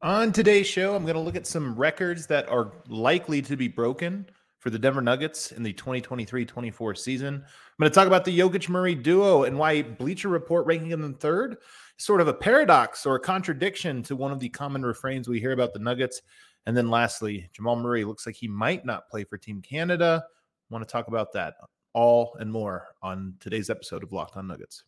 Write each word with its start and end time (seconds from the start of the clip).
On 0.00 0.30
today's 0.30 0.68
show, 0.68 0.94
I'm 0.94 1.02
going 1.02 1.16
to 1.16 1.20
look 1.20 1.34
at 1.34 1.44
some 1.44 1.74
records 1.74 2.28
that 2.28 2.48
are 2.48 2.70
likely 2.86 3.42
to 3.42 3.56
be 3.56 3.66
broken 3.66 4.28
for 4.60 4.70
the 4.70 4.78
Denver 4.78 5.02
Nuggets 5.02 5.50
in 5.50 5.64
the 5.64 5.72
2023 5.72 6.44
24 6.44 6.94
season. 6.94 7.34
I'm 7.34 7.42
going 7.80 7.90
to 7.90 7.94
talk 7.94 8.06
about 8.06 8.24
the 8.24 8.38
Jokic 8.38 8.68
Murray 8.68 8.94
duo 8.94 9.42
and 9.42 9.58
why 9.58 9.82
Bleacher 9.82 10.28
Report 10.28 10.66
ranking 10.66 10.90
them 10.90 11.14
third 11.14 11.56
is 11.98 12.04
sort 12.04 12.20
of 12.20 12.28
a 12.28 12.34
paradox 12.34 13.06
or 13.06 13.16
a 13.16 13.20
contradiction 13.20 14.04
to 14.04 14.14
one 14.14 14.30
of 14.30 14.38
the 14.38 14.48
common 14.50 14.84
refrains 14.84 15.26
we 15.26 15.40
hear 15.40 15.50
about 15.50 15.72
the 15.72 15.80
Nuggets. 15.80 16.22
And 16.66 16.76
then 16.76 16.90
lastly, 16.90 17.50
Jamal 17.52 17.74
Murray 17.74 18.04
looks 18.04 18.24
like 18.24 18.36
he 18.36 18.46
might 18.46 18.86
not 18.86 19.08
play 19.08 19.24
for 19.24 19.36
Team 19.36 19.60
Canada. 19.60 20.22
I 20.24 20.72
want 20.72 20.86
to 20.86 20.92
talk 20.92 21.08
about 21.08 21.32
that 21.32 21.54
all 21.92 22.36
and 22.38 22.52
more 22.52 22.86
on 23.02 23.34
today's 23.40 23.68
episode 23.68 24.04
of 24.04 24.12
Locked 24.12 24.36
On 24.36 24.46
Nuggets. 24.46 24.84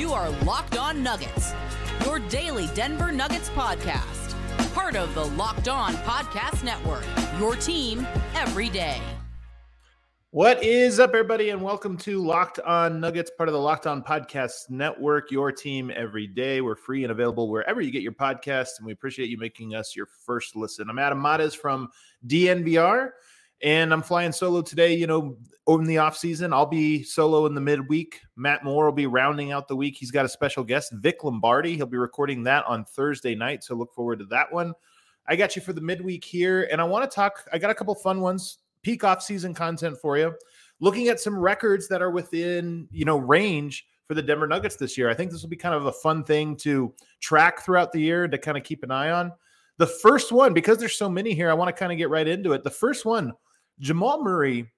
You 0.00 0.14
are 0.14 0.30
Locked 0.46 0.78
On 0.78 1.02
Nuggets, 1.02 1.52
your 2.06 2.20
daily 2.20 2.68
Denver 2.68 3.12
Nuggets 3.12 3.50
podcast. 3.50 4.34
Part 4.72 4.96
of 4.96 5.14
the 5.14 5.26
Locked 5.26 5.68
On 5.68 5.92
Podcast 5.92 6.64
Network, 6.64 7.04
your 7.38 7.54
team 7.54 8.06
every 8.34 8.70
day. 8.70 8.98
What 10.30 10.64
is 10.64 11.00
up, 11.00 11.10
everybody, 11.10 11.50
and 11.50 11.60
welcome 11.60 11.98
to 11.98 12.24
Locked 12.24 12.60
On 12.60 12.98
Nuggets, 12.98 13.30
part 13.36 13.50
of 13.50 13.52
the 13.52 13.60
Locked 13.60 13.86
On 13.86 14.02
Podcast 14.02 14.70
Network, 14.70 15.30
your 15.30 15.52
team 15.52 15.92
every 15.94 16.26
day. 16.26 16.62
We're 16.62 16.76
free 16.76 17.04
and 17.04 17.12
available 17.12 17.50
wherever 17.50 17.82
you 17.82 17.90
get 17.90 18.00
your 18.00 18.12
podcasts, 18.12 18.78
and 18.78 18.86
we 18.86 18.92
appreciate 18.92 19.28
you 19.28 19.36
making 19.36 19.74
us 19.74 19.94
your 19.94 20.06
first 20.06 20.56
listen. 20.56 20.88
I'm 20.88 20.98
Adam 20.98 21.20
Mares 21.20 21.54
from 21.54 21.90
DNVR 22.26 23.10
and 23.62 23.92
I'm 23.92 24.02
flying 24.02 24.32
solo 24.32 24.62
today. 24.62 24.94
You 24.94 25.06
know, 25.06 25.36
in 25.68 25.84
the 25.84 25.98
off 25.98 26.16
season, 26.16 26.52
I'll 26.52 26.66
be 26.66 27.02
solo 27.02 27.46
in 27.46 27.54
the 27.54 27.60
midweek. 27.60 28.20
Matt 28.36 28.64
Moore 28.64 28.86
will 28.86 28.92
be 28.92 29.06
rounding 29.06 29.52
out 29.52 29.68
the 29.68 29.76
week. 29.76 29.96
He's 29.96 30.10
got 30.10 30.24
a 30.24 30.28
special 30.28 30.64
guest, 30.64 30.92
Vic 30.94 31.22
Lombardi. 31.22 31.76
He'll 31.76 31.86
be 31.86 31.96
recording 31.96 32.42
that 32.44 32.64
on 32.66 32.84
Thursday 32.84 33.34
night, 33.34 33.62
so 33.62 33.74
look 33.74 33.94
forward 33.94 34.18
to 34.20 34.24
that 34.26 34.52
one. 34.52 34.72
I 35.28 35.36
got 35.36 35.54
you 35.54 35.62
for 35.62 35.72
the 35.72 35.80
midweek 35.80 36.24
here, 36.24 36.68
and 36.72 36.80
I 36.80 36.84
want 36.84 37.08
to 37.08 37.14
talk. 37.14 37.44
I 37.52 37.58
got 37.58 37.70
a 37.70 37.74
couple 37.74 37.94
fun 37.94 38.20
ones, 38.20 38.58
peak 38.82 39.04
off 39.04 39.22
season 39.22 39.54
content 39.54 39.96
for 40.00 40.18
you. 40.18 40.34
Looking 40.80 41.08
at 41.08 41.20
some 41.20 41.38
records 41.38 41.88
that 41.88 42.02
are 42.02 42.10
within 42.10 42.88
you 42.90 43.04
know 43.04 43.18
range 43.18 43.86
for 44.08 44.14
the 44.14 44.22
Denver 44.22 44.48
Nuggets 44.48 44.74
this 44.74 44.98
year. 44.98 45.08
I 45.08 45.14
think 45.14 45.30
this 45.30 45.42
will 45.42 45.50
be 45.50 45.56
kind 45.56 45.74
of 45.74 45.86
a 45.86 45.92
fun 45.92 46.24
thing 46.24 46.56
to 46.56 46.92
track 47.20 47.60
throughout 47.60 47.92
the 47.92 48.00
year 48.00 48.26
to 48.26 48.38
kind 48.38 48.58
of 48.58 48.64
keep 48.64 48.82
an 48.82 48.90
eye 48.90 49.12
on. 49.12 49.30
The 49.76 49.86
first 49.86 50.32
one, 50.32 50.52
because 50.52 50.78
there's 50.78 50.96
so 50.96 51.08
many 51.08 51.32
here, 51.32 51.48
I 51.48 51.54
want 51.54 51.68
to 51.68 51.78
kind 51.78 51.92
of 51.92 51.96
get 51.96 52.10
right 52.10 52.26
into 52.26 52.52
it. 52.52 52.64
The 52.64 52.70
first 52.70 53.04
one 53.06 53.32
Jamal 53.78 54.22
Murray 54.24 54.72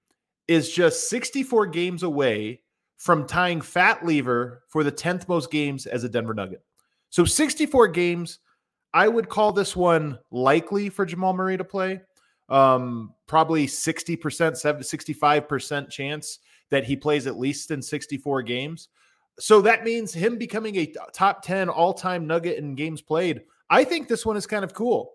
is 0.48 0.72
just 0.72 1.08
64 1.08 1.66
games 1.66 2.02
away 2.02 2.60
from 2.98 3.26
tying 3.26 3.60
Fat 3.60 4.04
Lever 4.04 4.62
for 4.68 4.84
the 4.84 4.92
10th 4.92 5.28
most 5.28 5.50
games 5.50 5.86
as 5.86 6.04
a 6.04 6.08
Denver 6.08 6.34
Nugget. 6.34 6.62
So 7.10 7.24
64 7.24 7.88
games. 7.88 8.38
I 8.94 9.08
would 9.08 9.28
call 9.28 9.52
this 9.52 9.74
one 9.74 10.18
likely 10.30 10.88
for 10.88 11.06
Jamal 11.06 11.32
Murray 11.32 11.56
to 11.56 11.64
play. 11.64 12.00
Um, 12.48 13.14
probably 13.26 13.66
60%, 13.66 14.18
65% 14.20 15.90
chance 15.90 16.38
that 16.70 16.84
he 16.84 16.96
plays 16.96 17.26
at 17.26 17.38
least 17.38 17.70
in 17.70 17.80
64 17.80 18.42
games. 18.42 18.88
So 19.38 19.60
that 19.62 19.84
means 19.84 20.12
him 20.12 20.36
becoming 20.36 20.76
a 20.76 20.92
top 21.12 21.42
10 21.42 21.68
all 21.68 21.94
time 21.94 22.26
nugget 22.26 22.58
in 22.58 22.74
games 22.74 23.00
played. 23.00 23.42
I 23.70 23.84
think 23.84 24.08
this 24.08 24.26
one 24.26 24.36
is 24.36 24.46
kind 24.46 24.64
of 24.64 24.74
cool. 24.74 25.12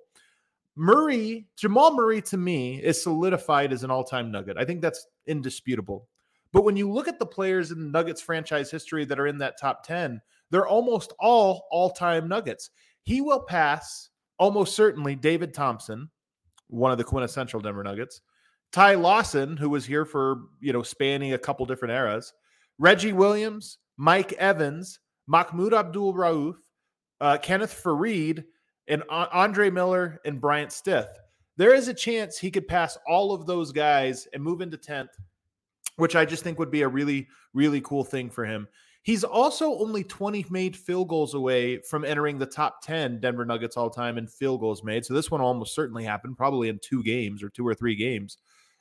Murray, 0.78 1.47
Jamal 1.58 1.95
Murray 1.95 2.22
to 2.22 2.38
me 2.38 2.81
is 2.81 3.02
solidified 3.02 3.73
as 3.73 3.83
an 3.83 3.92
all 3.92 4.03
time 4.03 4.31
nugget. 4.31 4.58
I 4.58 4.64
think 4.64 4.81
that's 4.81 5.08
indisputable. 5.25 6.08
But 6.53 6.64
when 6.64 6.78
you 6.78 6.89
look 6.89 7.08
at 7.08 7.20
the 7.20 7.25
players 7.25 7.72
in 7.72 7.80
the 7.80 7.89
Nuggets 7.89 8.22
franchise 8.22 8.72
history 8.72 9.03
that 9.05 9.20
are 9.20 9.28
in 9.28 9.39
that 9.39 9.59
top 9.59 9.86
10, 9.86 10.22
they're 10.52 10.67
almost 10.67 11.14
all 11.20 11.67
all 11.72 11.89
time 11.89 12.28
nuggets. 12.28 12.70
He 13.03 13.22
will 13.22 13.42
pass 13.42 14.09
almost 14.38 14.75
certainly 14.75 15.16
David 15.16 15.54
Thompson, 15.54 16.10
one 16.67 16.92
of 16.92 16.98
the 16.98 17.04
quintessential 17.04 17.60
Denver 17.60 17.83
Nuggets, 17.83 18.21
Ty 18.71 18.95
Lawson, 18.95 19.58
who 19.58 19.70
was 19.70 19.86
here 19.86 20.05
for, 20.05 20.43
you 20.60 20.73
know, 20.73 20.83
spanning 20.83 21.33
a 21.33 21.37
couple 21.37 21.66
different 21.66 21.93
eras, 21.93 22.33
Reggie 22.77 23.14
Williams, 23.14 23.80
Mike 23.98 24.33
Evans, 24.33 24.99
Mahmoud 25.26 25.73
Abdul 25.73 26.14
Rauf, 26.14 26.55
uh, 27.20 27.37
Kenneth 27.37 27.82
Faried, 27.83 28.43
and 28.87 29.03
Andre 29.09 29.70
Miller 29.70 30.20
and 30.25 30.39
Bryant 30.39 30.71
Stith. 30.71 31.09
There 31.58 31.73
is 31.73 31.87
a 31.87 31.93
chance 31.93 32.37
he 32.37 32.52
could 32.52 32.67
pass 32.67 32.98
all 33.08 33.33
of 33.33 33.45
those 33.45 33.71
guys 33.71 34.27
and 34.33 34.43
move 34.43 34.61
into 34.61 34.77
10th, 34.77 35.09
which 35.95 36.15
I 36.15 36.23
just 36.25 36.43
think 36.43 36.59
would 36.59 36.71
be 36.71 36.83
a 36.83 36.87
really, 36.87 37.27
really 37.53 37.81
cool 37.81 38.03
thing 38.03 38.30
for 38.30 38.45
him. 38.45 38.67
He's 39.02 39.23
also 39.23 39.77
only 39.80 40.03
20 40.03 40.45
made 40.49 40.75
field 40.75 41.08
goals 41.08 41.33
away 41.33 41.80
from 41.80 42.03
entering 42.03 42.37
the 42.37 42.45
top 42.45 42.81
10 42.83 43.21
Denver 43.21 43.45
Nuggets 43.45 43.77
all 43.77 43.89
time 43.89 44.17
in 44.17 44.27
field 44.27 44.59
goals 44.59 44.83
made. 44.83 45.05
So 45.05 45.14
this 45.14 45.31
one 45.31 45.42
almost 45.42 45.73
certainly 45.73 46.04
happened, 46.04 46.37
probably 46.37 46.67
in 46.67 46.77
two 46.80 47.02
games 47.04 47.42
or 47.42 47.49
two 47.49 47.65
or 47.65 47.73
three 47.73 47.95
games. 47.95 48.37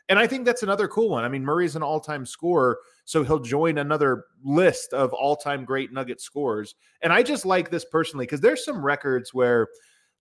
And 0.09 0.19
I 0.19 0.27
think 0.27 0.45
that's 0.45 0.63
another 0.63 0.89
cool 0.89 1.11
one. 1.11 1.25
I 1.25 1.29
mean, 1.29 1.45
Murray's 1.45 1.77
an 1.77 1.83
all 1.83 2.01
time 2.01 2.27
scorer, 2.27 2.79
so 3.05 3.25
he'll 3.25 3.39
join 3.39 3.79
another 3.79 4.25
list 4.45 4.93
of 4.93 5.13
all 5.13 5.37
time 5.37 5.65
great 5.65 5.93
Nugget 5.93 6.21
scores. 6.21 6.75
And 7.03 7.13
I 7.13 7.23
just 7.23 7.47
like 7.47 7.71
this 7.71 7.85
personally 7.85 8.27
because 8.27 8.41
there's 8.41 8.65
some 8.65 8.85
records 8.85 9.35
where 9.35 9.69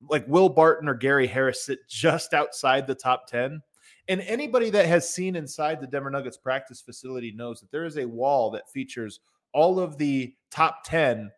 like 0.10 0.28
Will 0.28 0.50
Barton 0.50 0.88
or 0.88 0.94
Gary 0.94 1.28
Harris 1.28 1.66
sit 1.66 1.88
just 1.88 2.34
outside 2.34 2.88
the 2.88 2.96
top 2.96 3.28
10. 3.28 3.62
And 4.08 4.22
anybody 4.22 4.70
that 4.70 4.86
has 4.86 5.12
seen 5.12 5.36
inside 5.36 5.82
the 5.82 5.88
Denver 5.88 6.12
Nuggets 6.12 6.38
practice 6.38 6.82
facility 6.82 7.32
knows 7.32 7.60
that 7.60 7.72
there 7.72 7.86
is 7.86 7.98
a 7.98 8.06
wall 8.06 8.52
that 8.52 8.70
features 8.70 9.20
all 9.54 9.80
of 9.80 9.98
the 9.98 10.34
top 10.52 10.84
10 10.84 11.32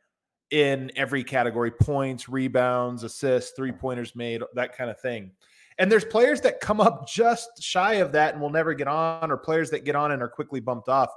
in 0.51 0.91
every 0.95 1.23
category 1.23 1.71
points, 1.71 2.27
rebounds, 2.27 3.03
assists, 3.03 3.51
three 3.55 3.71
pointers 3.71 4.15
made, 4.15 4.41
that 4.53 4.75
kind 4.75 4.89
of 4.89 4.99
thing. 4.99 5.31
And 5.79 5.91
there's 5.91 6.05
players 6.05 6.41
that 6.41 6.59
come 6.59 6.81
up 6.81 7.07
just 7.07 7.61
shy 7.61 7.95
of 7.95 8.11
that 8.13 8.33
and 8.33 8.41
will 8.41 8.49
never 8.49 8.73
get 8.73 8.87
on, 8.87 9.31
or 9.31 9.37
players 9.37 9.69
that 9.69 9.85
get 9.85 9.95
on 9.95 10.11
and 10.11 10.21
are 10.21 10.27
quickly 10.27 10.59
bumped 10.59 10.89
off. 10.89 11.09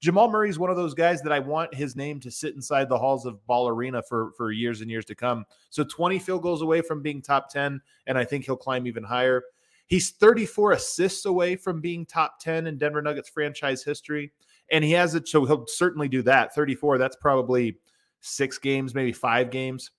Jamal 0.00 0.30
Murray 0.30 0.48
is 0.48 0.58
one 0.58 0.70
of 0.70 0.76
those 0.76 0.94
guys 0.94 1.22
that 1.22 1.32
I 1.32 1.40
want 1.40 1.74
his 1.74 1.96
name 1.96 2.20
to 2.20 2.30
sit 2.30 2.54
inside 2.54 2.88
the 2.88 2.98
halls 2.98 3.26
of 3.26 3.44
Ball 3.46 3.68
Arena 3.68 4.02
for 4.02 4.32
for 4.36 4.52
years 4.52 4.80
and 4.80 4.90
years 4.90 5.04
to 5.06 5.14
come. 5.14 5.44
So 5.70 5.82
20 5.82 6.18
field 6.18 6.42
goals 6.42 6.62
away 6.62 6.82
from 6.82 7.02
being 7.02 7.20
top 7.20 7.50
10, 7.50 7.80
and 8.06 8.18
I 8.18 8.24
think 8.24 8.44
he'll 8.44 8.56
climb 8.56 8.86
even 8.86 9.02
higher. 9.02 9.42
He's 9.88 10.10
34 10.10 10.72
assists 10.72 11.24
away 11.24 11.56
from 11.56 11.80
being 11.80 12.04
top 12.04 12.38
10 12.40 12.66
in 12.66 12.76
Denver 12.76 13.02
Nuggets 13.02 13.30
franchise 13.30 13.82
history. 13.82 14.32
And 14.70 14.84
he 14.84 14.92
has 14.92 15.14
it, 15.14 15.26
so 15.26 15.46
he'll 15.46 15.66
certainly 15.66 16.08
do 16.08 16.20
that. 16.22 16.54
34, 16.54 16.98
that's 16.98 17.16
probably 17.16 17.78
six 18.20 18.58
games, 18.58 18.94
maybe 18.94 19.12
five 19.12 19.50
games. 19.50 19.90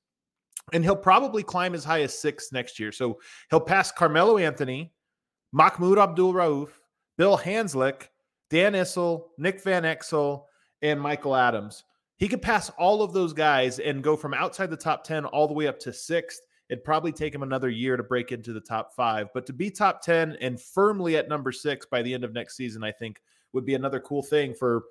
And 0.74 0.84
he'll 0.84 0.96
probably 0.96 1.42
climb 1.42 1.74
as 1.74 1.84
high 1.84 2.04
as 2.04 2.18
six 2.18 2.52
next 2.52 2.80
year. 2.80 2.92
So 2.92 3.20
he'll 3.50 3.60
pass 3.60 3.92
Carmelo 3.92 4.38
Anthony, 4.38 4.94
Mahmoud 5.52 5.98
Abdul 5.98 6.34
Rauf, 6.34 6.70
Bill 7.18 7.36
Hanzlik, 7.36 8.10
Dan 8.50 8.74
Issel, 8.74 9.28
Nick 9.38 9.64
Van 9.64 9.84
Exel, 9.84 10.44
and 10.82 11.00
Michael 11.00 11.36
Adams. 11.36 11.84
He 12.18 12.28
could 12.28 12.42
pass 12.42 12.70
all 12.72 13.02
of 13.02 13.14
those 13.14 13.34
guys 13.34 13.80
and 13.80 14.04
go 14.04 14.18
from 14.18 14.34
outside 14.34 14.70
the 14.70 14.78
top 14.78 15.04
10 15.04 15.26
all 15.26 15.48
the 15.48 15.54
way 15.54 15.68
up 15.68 15.80
to 15.80 15.94
sixth. 15.94 16.42
It'd 16.70 16.84
probably 16.84 17.12
take 17.12 17.34
him 17.34 17.44
another 17.44 17.70
year 17.70 17.98
to 17.98 18.04
break 18.04 18.32
into 18.32 18.54
the 18.54 18.60
top 18.60 18.94
five. 18.94 19.30
But 19.34 19.46
to 19.48 19.54
be 19.54 19.72
top 19.72 20.02
10 20.02 20.38
and 20.42 20.60
firmly 20.60 21.16
at 21.16 21.30
number 21.30 21.52
six 21.52 21.86
by 21.86 22.02
the 22.02 22.14
end 22.14 22.24
of 22.24 22.34
next 22.34 22.58
season, 22.58 22.84
I 22.84 22.92
think 22.92 23.22
would 23.54 23.66
be 23.66 23.74
another 23.74 24.00
cool 24.00 24.22
thing 24.22 24.54
for, 24.54 24.84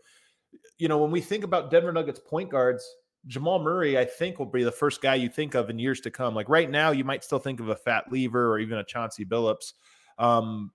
you 0.79 0.89
know, 0.89 0.99
when 0.99 1.11
we 1.11 1.21
think 1.21 1.45
about 1.45 1.71
Denver 1.71 1.93
Nuggets 1.93 2.19
point 2.19 2.51
guards, 2.51 2.89
Jamal 3.27 3.59
Murray, 3.59 3.99
I 3.99 4.05
think, 4.05 4.39
will 4.39 4.47
be 4.47 4.65
the 4.65 4.73
first 4.73 5.03
guy 5.03 5.15
you 5.17 5.29
think 5.29 5.55
of 5.55 5.71
in 5.71 5.79
years 5.79 6.01
to 6.01 6.11
come. 6.11 6.35
Like 6.35 6.49
right 6.49 6.71
now, 6.71 6.93
you 6.93 7.05
might 7.05 7.23
still 7.23 7.39
think 7.39 7.61
of 7.61 7.69
a 7.69 7.77
Fat 7.77 8.11
Lever 8.11 8.51
or 8.51 8.59
even 8.59 8.79
a 8.79 8.85
Chauncey 8.85 9.25
Billups. 9.25 9.75
Um, 10.19 10.73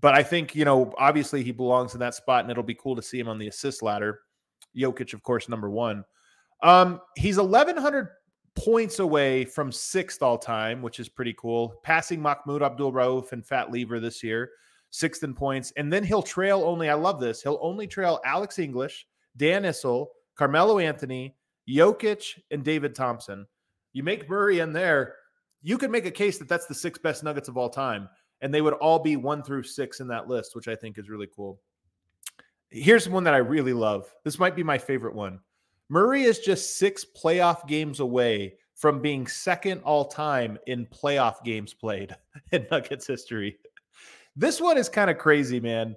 but 0.00 0.14
I 0.14 0.22
think, 0.22 0.54
you 0.54 0.64
know, 0.64 0.92
obviously 0.98 1.42
he 1.42 1.52
belongs 1.52 1.94
in 1.94 2.00
that 2.00 2.14
spot 2.14 2.42
and 2.42 2.50
it'll 2.50 2.62
be 2.62 2.74
cool 2.74 2.96
to 2.96 3.02
see 3.02 3.18
him 3.18 3.28
on 3.28 3.38
the 3.38 3.48
assist 3.48 3.82
ladder. 3.82 4.20
Jokic, 4.76 5.12
of 5.12 5.22
course, 5.22 5.48
number 5.48 5.70
one. 5.70 6.04
Um, 6.62 7.00
he's 7.16 7.36
1,100 7.36 8.08
points 8.54 8.98
away 8.98 9.44
from 9.44 9.72
sixth 9.72 10.22
all 10.22 10.38
time, 10.38 10.82
which 10.82 11.00
is 11.00 11.08
pretty 11.08 11.34
cool. 11.38 11.74
Passing 11.82 12.20
Mahmoud 12.20 12.62
Abdul 12.62 12.92
Rauf 12.92 13.32
and 13.32 13.44
Fat 13.44 13.70
Lever 13.70 14.00
this 14.00 14.22
year, 14.22 14.50
sixth 14.90 15.22
in 15.24 15.34
points. 15.34 15.72
And 15.76 15.92
then 15.92 16.04
he'll 16.04 16.22
trail 16.22 16.62
only, 16.64 16.88
I 16.88 16.94
love 16.94 17.20
this, 17.20 17.42
he'll 17.42 17.58
only 17.60 17.86
trail 17.86 18.20
Alex 18.24 18.58
English, 18.58 19.06
Dan 19.36 19.64
Issel, 19.64 20.06
Carmelo 20.36 20.78
Anthony, 20.78 21.36
Jokic, 21.68 22.38
and 22.50 22.64
David 22.64 22.94
Thompson. 22.94 23.46
You 23.92 24.02
make 24.02 24.28
Murray 24.28 24.60
in 24.60 24.72
there, 24.72 25.16
you 25.62 25.78
could 25.78 25.90
make 25.90 26.06
a 26.06 26.10
case 26.10 26.38
that 26.38 26.48
that's 26.48 26.66
the 26.66 26.74
six 26.74 26.98
best 26.98 27.22
Nuggets 27.22 27.48
of 27.48 27.56
all 27.56 27.70
time 27.70 28.08
and 28.42 28.52
they 28.52 28.60
would 28.60 28.74
all 28.74 28.98
be 28.98 29.16
one 29.16 29.42
through 29.42 29.62
six 29.62 30.00
in 30.00 30.08
that 30.08 30.28
list, 30.28 30.54
which 30.54 30.68
I 30.68 30.74
think 30.74 30.98
is 30.98 31.08
really 31.08 31.28
cool. 31.34 31.60
Here's 32.70 33.08
one 33.08 33.24
that 33.24 33.34
I 33.34 33.38
really 33.38 33.72
love. 33.72 34.12
This 34.24 34.38
might 34.38 34.56
be 34.56 34.62
my 34.62 34.76
favorite 34.76 35.14
one. 35.14 35.40
Murray 35.88 36.24
is 36.24 36.40
just 36.40 36.76
six 36.76 37.04
playoff 37.04 37.66
games 37.66 38.00
away 38.00 38.56
from 38.74 39.00
being 39.00 39.26
second 39.26 39.80
all 39.82 40.06
time 40.06 40.58
in 40.66 40.86
playoff 40.86 41.44
games 41.44 41.72
played 41.72 42.16
in 42.52 42.66
Nuggets 42.70 43.06
history. 43.06 43.58
This 44.34 44.60
one 44.60 44.76
is 44.76 44.88
kind 44.88 45.10
of 45.10 45.18
crazy, 45.18 45.60
man. 45.60 45.94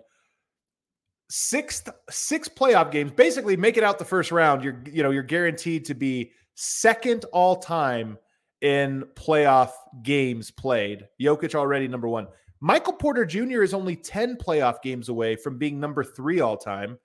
sixth 1.30 1.90
six 2.10 2.48
playoff 2.48 2.92
games. 2.92 3.12
Basically, 3.12 3.58
make 3.58 3.78
it 3.78 3.84
out 3.84 3.98
the 3.98 4.06
first 4.06 4.32
round. 4.32 4.64
You're 4.64 4.84
you 4.86 5.02
know 5.02 5.12
you're 5.12 5.24
guaranteed 5.24 5.86
to 5.86 5.94
be 5.94 6.32
second 6.54 7.26
all 7.32 7.56
time 7.56 8.18
in 8.62 9.04
playoff 9.16 9.72
games 10.04 10.52
played. 10.52 11.08
Jokic 11.22 11.56
already 11.56 11.88
number 11.88 12.08
one. 12.08 12.28
Michael 12.62 12.94
Porter 12.94 13.26
Jr. 13.26 13.62
is 13.62 13.74
only 13.74 13.96
10 13.96 14.38
playoff 14.38 14.82
games 14.82 15.10
away 15.10 15.36
from 15.36 15.58
being 15.58 15.80
number 15.80 16.04
three 16.04 16.40
all 16.40 16.58
time. 16.58 16.98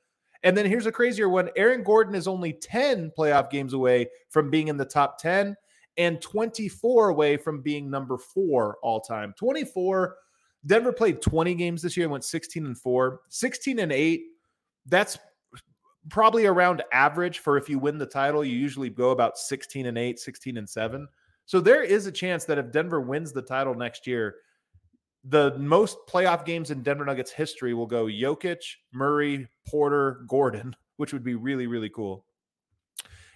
And 0.42 0.56
then 0.56 0.64
here's 0.64 0.86
a 0.86 0.92
crazier 0.92 1.28
one 1.28 1.50
Aaron 1.56 1.82
Gordon 1.82 2.14
is 2.14 2.26
only 2.26 2.54
10 2.54 3.12
playoff 3.16 3.50
games 3.50 3.74
away 3.74 4.08
from 4.30 4.50
being 4.50 4.68
in 4.68 4.76
the 4.76 4.84
top 4.84 5.18
10 5.18 5.56
and 5.98 6.20
24 6.20 7.10
away 7.10 7.36
from 7.36 7.60
being 7.60 7.90
number 7.90 8.16
four 8.16 8.78
all 8.82 9.00
time. 9.00 9.34
24. 9.38 10.16
Denver 10.66 10.92
played 10.92 11.22
20 11.22 11.54
games 11.54 11.82
this 11.82 11.96
year 11.96 12.04
and 12.04 12.12
went 12.12 12.24
16 12.24 12.66
and 12.66 12.78
four, 12.78 13.20
16 13.28 13.78
and 13.78 13.92
eight. 13.92 14.24
That's 14.86 15.18
probably 16.08 16.46
around 16.46 16.82
average 16.92 17.38
for 17.40 17.56
if 17.56 17.68
you 17.68 17.78
win 17.78 17.98
the 17.98 18.06
title. 18.06 18.44
You 18.44 18.56
usually 18.56 18.90
go 18.90 19.10
about 19.10 19.38
16 19.38 19.86
and 19.86 19.98
eight, 19.98 20.18
16 20.18 20.56
and 20.56 20.68
seven. 20.68 21.08
So 21.50 21.58
there 21.58 21.82
is 21.82 22.06
a 22.06 22.12
chance 22.12 22.44
that 22.44 22.58
if 22.58 22.70
Denver 22.70 23.00
wins 23.00 23.32
the 23.32 23.42
title 23.42 23.74
next 23.74 24.06
year, 24.06 24.36
the 25.24 25.58
most 25.58 25.98
playoff 26.08 26.44
games 26.44 26.70
in 26.70 26.84
Denver 26.84 27.04
Nuggets 27.04 27.32
history 27.32 27.74
will 27.74 27.88
go 27.88 28.04
Jokic, 28.04 28.62
Murray, 28.92 29.48
Porter, 29.66 30.22
Gordon, 30.28 30.76
which 30.96 31.12
would 31.12 31.24
be 31.24 31.34
really, 31.34 31.66
really 31.66 31.88
cool. 31.88 32.24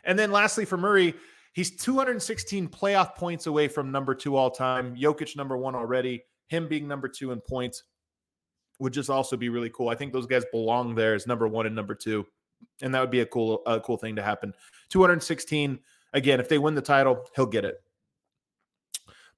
And 0.04 0.16
then 0.16 0.30
lastly, 0.30 0.64
for 0.64 0.76
Murray, 0.76 1.14
He's 1.54 1.76
216 1.76 2.68
playoff 2.68 3.14
points 3.14 3.46
away 3.46 3.68
from 3.68 3.92
number 3.92 4.14
two 4.14 4.36
all 4.36 4.50
time. 4.50 4.96
Jokic 4.96 5.36
number 5.36 5.56
one 5.56 5.76
already. 5.76 6.24
Him 6.48 6.68
being 6.68 6.86
number 6.86 7.08
two 7.08 7.30
in 7.30 7.40
points 7.40 7.84
would 8.80 8.92
just 8.92 9.08
also 9.08 9.36
be 9.36 9.48
really 9.48 9.70
cool. 9.70 9.88
I 9.88 9.94
think 9.94 10.12
those 10.12 10.26
guys 10.26 10.44
belong 10.50 10.96
there 10.96 11.14
as 11.14 11.28
number 11.28 11.46
one 11.46 11.66
and 11.66 11.74
number 11.74 11.94
two, 11.94 12.26
and 12.82 12.92
that 12.92 13.00
would 13.00 13.10
be 13.12 13.20
a 13.20 13.26
cool, 13.26 13.62
a 13.66 13.80
cool 13.80 13.96
thing 13.96 14.16
to 14.16 14.22
happen. 14.22 14.52
216 14.90 15.78
again. 16.12 16.40
If 16.40 16.48
they 16.48 16.58
win 16.58 16.74
the 16.74 16.82
title, 16.82 17.24
he'll 17.36 17.46
get 17.46 17.64
it. 17.64 17.80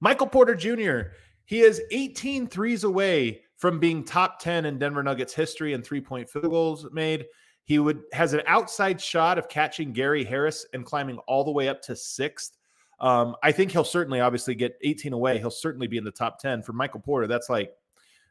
Michael 0.00 0.26
Porter 0.26 0.54
Jr. 0.54 1.10
He 1.44 1.60
is 1.60 1.82
18 1.90 2.48
threes 2.48 2.84
away 2.84 3.42
from 3.56 3.78
being 3.78 4.04
top 4.04 4.38
10 4.40 4.66
in 4.66 4.78
Denver 4.78 5.02
Nuggets 5.02 5.34
history 5.34 5.72
and 5.72 5.84
three 5.84 6.00
point 6.00 6.28
field 6.28 6.50
goals 6.50 6.86
made. 6.92 7.26
He 7.64 7.78
would 7.78 8.02
has 8.12 8.32
an 8.32 8.42
outside 8.46 9.00
shot 9.00 9.38
of 9.38 9.48
catching 9.48 9.92
Gary 9.92 10.24
Harris 10.24 10.66
and 10.72 10.84
climbing 10.84 11.18
all 11.26 11.44
the 11.44 11.50
way 11.50 11.68
up 11.68 11.82
to 11.82 11.96
sixth. 11.96 12.56
Um, 13.00 13.36
I 13.42 13.52
think 13.52 13.72
he'll 13.72 13.84
certainly, 13.84 14.20
obviously, 14.20 14.54
get 14.54 14.78
18 14.82 15.12
away. 15.12 15.38
He'll 15.38 15.50
certainly 15.50 15.86
be 15.86 15.98
in 15.98 16.04
the 16.04 16.10
top 16.10 16.38
10 16.38 16.62
for 16.62 16.72
Michael 16.72 17.00
Porter. 17.00 17.26
That's 17.26 17.50
like 17.50 17.72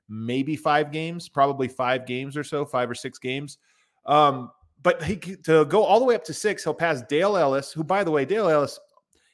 maybe 0.07 0.55
five 0.55 0.91
games, 0.91 1.27
probably 1.29 1.67
five 1.67 2.05
games 2.05 2.37
or 2.37 2.43
so, 2.43 2.65
five 2.65 2.89
or 2.89 2.95
six 2.95 3.19
games. 3.19 3.57
Um, 4.05 4.51
but 4.83 5.03
he 5.03 5.17
to 5.17 5.65
go 5.65 5.83
all 5.83 5.99
the 5.99 6.05
way 6.05 6.15
up 6.15 6.23
to 6.25 6.33
six, 6.33 6.63
he'll 6.63 6.73
pass 6.73 7.01
Dale 7.03 7.37
Ellis, 7.37 7.71
who, 7.71 7.83
by 7.83 8.03
the 8.03 8.11
way, 8.11 8.23
Dale 8.23 8.49
Ellis, 8.49 8.79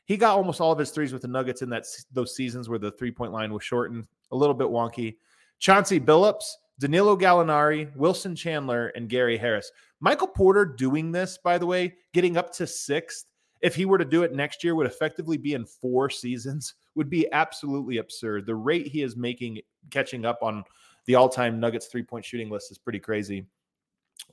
he 0.06 0.18
got 0.18 0.36
almost 0.36 0.62
all 0.62 0.72
of 0.72 0.80
his 0.80 0.92
threes 0.92 1.14
with 1.14 1.22
the 1.22 1.28
Nuggets 1.28 1.62
in 1.62 1.70
that 1.70 1.86
those 2.12 2.36
seasons 2.36 2.70
where 2.70 2.80
the 2.80 2.92
three 2.92 3.12
point 3.12 3.32
line 3.32 3.54
was 3.54 3.64
shortened, 3.64 4.08
a 4.32 4.36
little 4.36 4.56
bit 4.56 4.68
wonky. 4.68 5.18
Chauncey 5.60 6.00
Billups, 6.00 6.54
Danilo 6.80 7.16
Gallinari, 7.16 7.96
Wilson 7.96 8.36
Chandler, 8.36 8.88
and 8.96 9.08
Gary 9.08 9.38
Harris. 9.38 9.72
Michael 10.00 10.28
Porter 10.28 10.66
doing 10.66 11.12
this, 11.12 11.38
by 11.38 11.58
the 11.58 11.66
way, 11.66 11.94
getting 12.14 12.38
up 12.38 12.52
to 12.54 12.66
sixth, 12.66 13.28
if 13.62 13.76
he 13.76 13.86
were 13.86 14.00
to 14.00 14.06
do 14.06 14.24
it 14.24 14.34
next 14.34 14.64
year, 14.64 14.74
would 14.74 14.88
effectively 14.88 15.38
be 15.38 15.54
in 15.54 15.66
four 15.66 16.10
seasons, 16.10 16.74
would 16.96 17.10
be 17.10 17.32
absolutely 17.32 17.98
absurd. 17.98 18.48
The 18.48 18.56
rate 18.56 18.88
he 18.88 19.04
is 19.04 19.16
making, 19.16 19.60
catching 19.92 20.26
up 20.26 20.40
on 20.42 20.64
the 21.06 21.16
all 21.16 21.30
time 21.30 21.60
Nuggets 21.60 21.88
three 21.88 22.04
point 22.04 22.26
shooting 22.26 22.50
list 22.50 22.72
is 22.72 22.78
pretty 22.78 23.00
crazy. 23.00 23.46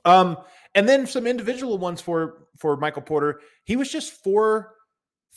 Um, 0.05 0.37
and 0.75 0.87
then 0.87 1.07
some 1.07 1.27
individual 1.27 1.77
ones 1.77 2.01
for 2.01 2.47
for 2.57 2.77
Michael 2.77 3.01
Porter. 3.01 3.41
He 3.63 3.75
was 3.75 3.91
just 3.91 4.23
four 4.23 4.75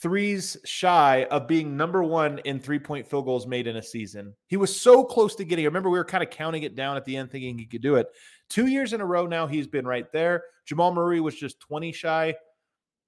threes 0.02 0.56
shy 0.64 1.24
of 1.30 1.46
being 1.46 1.76
number 1.76 2.02
one 2.02 2.40
in 2.40 2.58
three 2.58 2.80
point 2.80 3.06
field 3.06 3.24
goals 3.24 3.46
made 3.46 3.68
in 3.68 3.76
a 3.76 3.82
season. 3.82 4.34
He 4.48 4.56
was 4.56 4.78
so 4.78 5.04
close 5.04 5.36
to 5.36 5.44
getting. 5.44 5.64
I 5.64 5.66
remember 5.66 5.90
we 5.90 5.98
were 5.98 6.04
kind 6.04 6.24
of 6.24 6.30
counting 6.30 6.64
it 6.64 6.74
down 6.74 6.96
at 6.96 7.04
the 7.04 7.16
end, 7.16 7.30
thinking 7.30 7.56
he 7.56 7.66
could 7.66 7.82
do 7.82 7.94
it. 7.94 8.08
Two 8.48 8.66
years 8.66 8.92
in 8.92 9.00
a 9.00 9.06
row 9.06 9.26
now, 9.26 9.46
he's 9.46 9.68
been 9.68 9.86
right 9.86 10.10
there. 10.12 10.42
Jamal 10.66 10.92
Murray 10.92 11.20
was 11.20 11.36
just 11.36 11.60
20 11.60 11.92
shy. 11.92 12.34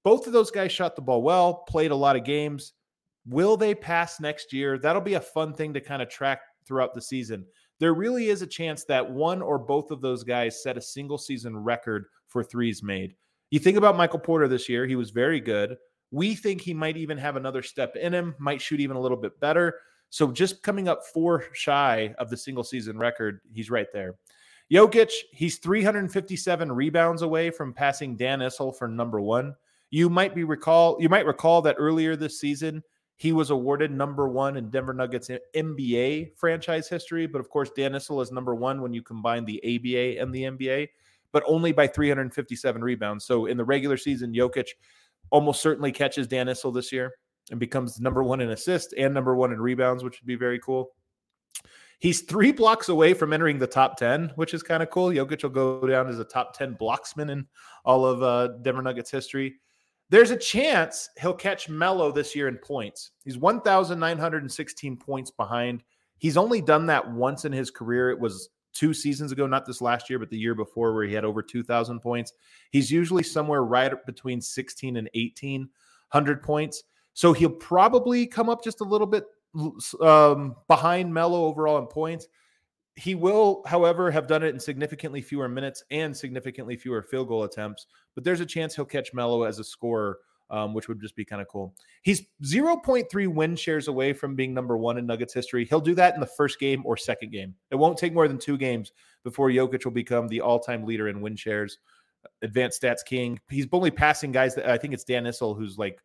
Both 0.03 0.25
of 0.25 0.33
those 0.33 0.51
guys 0.51 0.71
shot 0.71 0.95
the 0.95 1.01
ball 1.01 1.21
well, 1.21 1.65
played 1.67 1.91
a 1.91 1.95
lot 1.95 2.15
of 2.15 2.23
games. 2.23 2.73
Will 3.27 3.57
they 3.57 3.75
pass 3.75 4.21
next 4.21 4.53
year? 4.53 4.77
That'll 4.77 5.01
be 5.01 5.15
a 5.15 5.21
fun 5.21 5.53
thing 5.53 5.73
to 5.73 5.81
kind 5.81 6.01
of 6.01 6.09
track 6.09 6.41
throughout 6.65 6.93
the 6.93 7.01
season. 7.01 7.45
There 7.79 7.93
really 7.93 8.29
is 8.29 8.41
a 8.41 8.47
chance 8.47 8.85
that 8.85 9.09
one 9.09 9.41
or 9.41 9.59
both 9.59 9.91
of 9.91 9.99
those 9.99 10.23
guys 10.23 10.63
set 10.63 10.77
a 10.77 10.81
single 10.81 11.17
season 11.17 11.57
record 11.57 12.05
for 12.27 12.43
threes 12.43 12.81
made. 12.81 13.15
You 13.49 13.59
think 13.59 13.77
about 13.77 13.97
Michael 13.97 14.19
Porter 14.19 14.47
this 14.47 14.69
year, 14.69 14.85
he 14.85 14.95
was 14.95 15.09
very 15.09 15.41
good. 15.41 15.75
We 16.15 16.33
think 16.33 16.61
he 16.61 16.73
might 16.73 16.95
even 16.95 17.17
have 17.17 17.35
another 17.35 17.61
step 17.61 17.97
in 17.97 18.13
him, 18.13 18.35
might 18.39 18.61
shoot 18.61 18.79
even 18.79 18.95
a 18.95 19.01
little 19.01 19.17
bit 19.17 19.37
better. 19.41 19.81
So 20.11 20.31
just 20.31 20.63
coming 20.63 20.87
up 20.87 21.05
four 21.05 21.43
shy 21.51 22.15
of 22.19 22.29
the 22.29 22.37
single 22.37 22.63
season 22.63 22.97
record, 22.97 23.41
he's 23.53 23.69
right 23.69 23.91
there. 23.91 24.15
Jokic, 24.71 25.11
he's 25.33 25.57
357 25.57 26.71
rebounds 26.71 27.21
away 27.21 27.49
from 27.49 27.73
passing 27.73 28.15
Dan 28.15 28.39
Issel 28.39 28.71
for 28.71 28.87
number 28.87 29.19
one. 29.19 29.55
You 29.89 30.09
might 30.09 30.33
be 30.33 30.45
recall 30.45 30.95
you 31.01 31.09
might 31.09 31.25
recall 31.25 31.61
that 31.63 31.75
earlier 31.77 32.15
this 32.15 32.39
season 32.39 32.81
he 33.17 33.33
was 33.33 33.49
awarded 33.49 33.91
number 33.91 34.29
one 34.29 34.55
in 34.55 34.69
Denver 34.69 34.93
Nuggets 34.93 35.29
NBA 35.53 36.37
franchise 36.37 36.87
history, 36.87 37.27
but 37.27 37.41
of 37.41 37.49
course 37.49 37.71
Dan 37.75 37.91
Issel 37.91 38.21
is 38.21 38.31
number 38.31 38.55
one 38.55 38.81
when 38.81 38.93
you 38.93 39.01
combine 39.01 39.43
the 39.43 39.59
ABA 39.63 40.21
and 40.21 40.33
the 40.33 40.43
NBA, 40.43 40.87
but 41.33 41.43
only 41.45 41.73
by 41.73 41.87
357 41.87 42.81
rebounds. 42.81 43.25
So 43.25 43.47
in 43.47 43.57
the 43.57 43.65
regular 43.65 43.97
season, 43.97 44.33
Jokic 44.33 44.69
almost 45.29 45.61
certainly 45.61 45.91
catches 45.91 46.27
Dan 46.27 46.47
Issel 46.47 46.73
this 46.73 46.91
year 46.91 47.13
and 47.51 47.59
becomes 47.59 47.99
number 47.99 48.23
one 48.23 48.41
in 48.41 48.51
assists 48.51 48.93
and 48.93 49.13
number 49.13 49.35
one 49.35 49.51
in 49.51 49.61
rebounds, 49.61 50.03
which 50.03 50.19
would 50.19 50.27
be 50.27 50.35
very 50.35 50.59
cool. 50.59 50.91
He's 51.99 52.21
three 52.21 52.51
blocks 52.51 52.89
away 52.89 53.13
from 53.13 53.33
entering 53.33 53.57
the 53.57 53.67
top 53.67 53.97
10, 53.97 54.33
which 54.35 54.53
is 54.53 54.63
kind 54.63 54.83
of 54.83 54.89
cool. 54.89 55.09
Jokic 55.09 55.43
will 55.43 55.49
go 55.49 55.87
down 55.87 56.07
as 56.07 56.19
a 56.19 56.25
top 56.25 56.57
10 56.57 56.75
blocksman 56.75 57.31
in 57.31 57.47
all 57.85 58.05
of 58.05 58.21
uh, 58.21 58.49
Denver 58.61 58.81
Nuggets 58.81 59.11
history. 59.11 59.55
There's 60.09 60.31
a 60.31 60.37
chance 60.37 61.09
he'll 61.19 61.33
catch 61.33 61.67
Melo 61.67 62.11
this 62.11 62.35
year 62.35 62.47
in 62.47 62.57
points. 62.57 63.11
He's 63.23 63.37
1,916 63.37 64.97
points 64.97 65.31
behind. 65.31 65.83
He's 66.19 66.37
only 66.37 66.61
done 66.61 66.85
that 66.87 67.09
once 67.09 67.45
in 67.45 67.51
his 67.51 67.71
career. 67.71 68.11
It 68.11 68.19
was 68.19 68.49
two 68.75 68.93
seasons 68.93 69.31
ago, 69.31 69.47
not 69.47 69.65
this 69.65 69.81
last 69.81 70.09
year, 70.09 70.19
but 70.19 70.29
the 70.29 70.37
year 70.37 70.53
before, 70.53 70.93
where 70.93 71.05
he 71.05 71.13
had 71.13 71.25
over 71.25 71.41
2,000 71.41 71.99
points. 71.99 72.33
He's 72.69 72.91
usually 72.91 73.23
somewhere 73.23 73.63
right 73.63 73.93
between 74.05 74.41
16 74.41 74.97
and 74.97 75.09
1,800 75.15 76.43
points. 76.43 76.83
So 77.13 77.33
he'll 77.33 77.49
probably 77.49 78.27
come 78.27 78.49
up 78.49 78.63
just 78.63 78.81
a 78.81 78.83
little 78.83 79.07
bit 79.07 79.25
um, 80.01 80.55
behind 80.67 81.13
Melo 81.13 81.45
overall 81.45 81.79
in 81.79 81.87
points. 81.87 82.27
He 82.97 83.15
will, 83.15 83.63
however, 83.65 84.11
have 84.11 84.27
done 84.27 84.43
it 84.43 84.53
in 84.53 84.59
significantly 84.59 85.21
fewer 85.21 85.49
minutes 85.49 85.83
and 85.91 86.15
significantly 86.15 86.77
fewer 86.77 87.01
field 87.01 87.29
goal 87.29 87.43
attempts. 87.43 87.87
But 88.13 88.23
there's 88.23 88.41
a 88.41 88.45
chance 88.45 88.75
he'll 88.75 88.85
catch 88.85 89.13
Melo 89.13 89.43
as 89.43 89.59
a 89.59 89.63
scorer 89.63 90.19
um, 90.49 90.73
which 90.73 90.87
would 90.87 91.01
just 91.01 91.15
be 91.15 91.25
kind 91.25 91.41
of 91.41 91.47
cool. 91.47 91.73
He's 92.03 92.21
0.3 92.43 93.27
win 93.27 93.55
shares 93.55 93.87
away 93.87 94.13
from 94.13 94.35
being 94.35 94.53
number 94.53 94.77
one 94.77 94.97
in 94.97 95.05
Nuggets 95.05 95.33
history. 95.33 95.65
He'll 95.65 95.79
do 95.79 95.95
that 95.95 96.13
in 96.13 96.19
the 96.19 96.25
first 96.25 96.59
game 96.59 96.83
or 96.85 96.97
second 96.97 97.31
game. 97.31 97.55
It 97.71 97.75
won't 97.75 97.97
take 97.97 98.13
more 98.13 98.27
than 98.27 98.37
two 98.37 98.57
games 98.57 98.91
before 99.23 99.49
Jokic 99.49 99.85
will 99.85 99.91
become 99.91 100.27
the 100.27 100.41
all 100.41 100.59
time 100.59 100.85
leader 100.85 101.07
in 101.07 101.21
win 101.21 101.35
shares, 101.35 101.79
advanced 102.41 102.81
stats 102.81 103.03
king. 103.05 103.39
He's 103.49 103.67
only 103.71 103.91
passing 103.91 104.31
guys 104.31 104.55
that 104.55 104.69
I 104.69 104.77
think 104.77 104.93
it's 104.93 105.03
Dan 105.03 105.25
Issel 105.25 105.57
who's 105.57 105.77
like 105.77 105.99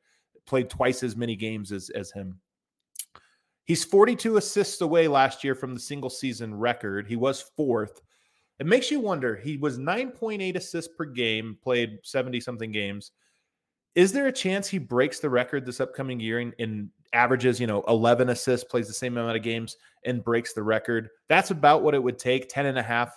played 0.46 0.70
twice 0.70 1.02
as 1.02 1.16
many 1.16 1.36
games 1.36 1.72
as, 1.72 1.90
as 1.90 2.10
him. 2.10 2.40
He's 3.64 3.84
42 3.84 4.36
assists 4.36 4.80
away 4.80 5.06
last 5.06 5.44
year 5.44 5.54
from 5.54 5.74
the 5.74 5.80
single 5.80 6.10
season 6.10 6.54
record. 6.54 7.06
He 7.06 7.14
was 7.14 7.52
fourth. 7.56 8.00
It 8.58 8.66
makes 8.66 8.90
you 8.90 9.00
wonder. 9.00 9.36
He 9.36 9.56
was 9.56 9.78
9.8 9.78 10.56
assists 10.56 10.92
per 10.92 11.04
game, 11.04 11.56
played 11.62 11.98
70 12.02 12.40
something 12.40 12.72
games. 12.72 13.12
Is 13.94 14.12
there 14.12 14.28
a 14.28 14.32
chance 14.32 14.68
he 14.68 14.78
breaks 14.78 15.18
the 15.18 15.30
record 15.30 15.66
this 15.66 15.80
upcoming 15.80 16.20
year 16.20 16.38
and, 16.38 16.54
and 16.58 16.90
averages, 17.12 17.60
you 17.60 17.66
know, 17.66 17.82
11 17.88 18.28
assists, 18.28 18.68
plays 18.68 18.86
the 18.86 18.94
same 18.94 19.16
amount 19.16 19.36
of 19.36 19.42
games 19.42 19.76
and 20.04 20.22
breaks 20.22 20.52
the 20.52 20.62
record? 20.62 21.08
That's 21.28 21.50
about 21.50 21.82
what 21.82 21.94
it 21.94 22.02
would 22.02 22.18
take 22.18 22.48
10 22.48 22.66
and 22.66 22.78
a 22.78 22.82
half 22.82 23.12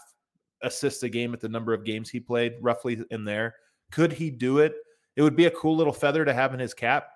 assists 0.63 1.03
a 1.03 1.09
game 1.09 1.33
at 1.33 1.41
the 1.41 1.49
number 1.49 1.73
of 1.73 1.85
games 1.85 2.09
he 2.09 2.19
played, 2.19 2.53
roughly 2.61 3.03
in 3.11 3.23
there. 3.23 3.55
Could 3.91 4.13
he 4.13 4.31
do 4.31 4.59
it? 4.59 4.73
It 5.15 5.21
would 5.21 5.35
be 5.35 5.45
a 5.45 5.51
cool 5.51 5.75
little 5.75 5.93
feather 5.93 6.25
to 6.25 6.33
have 6.33 6.53
in 6.53 6.59
his 6.59 6.73
cap. 6.73 7.09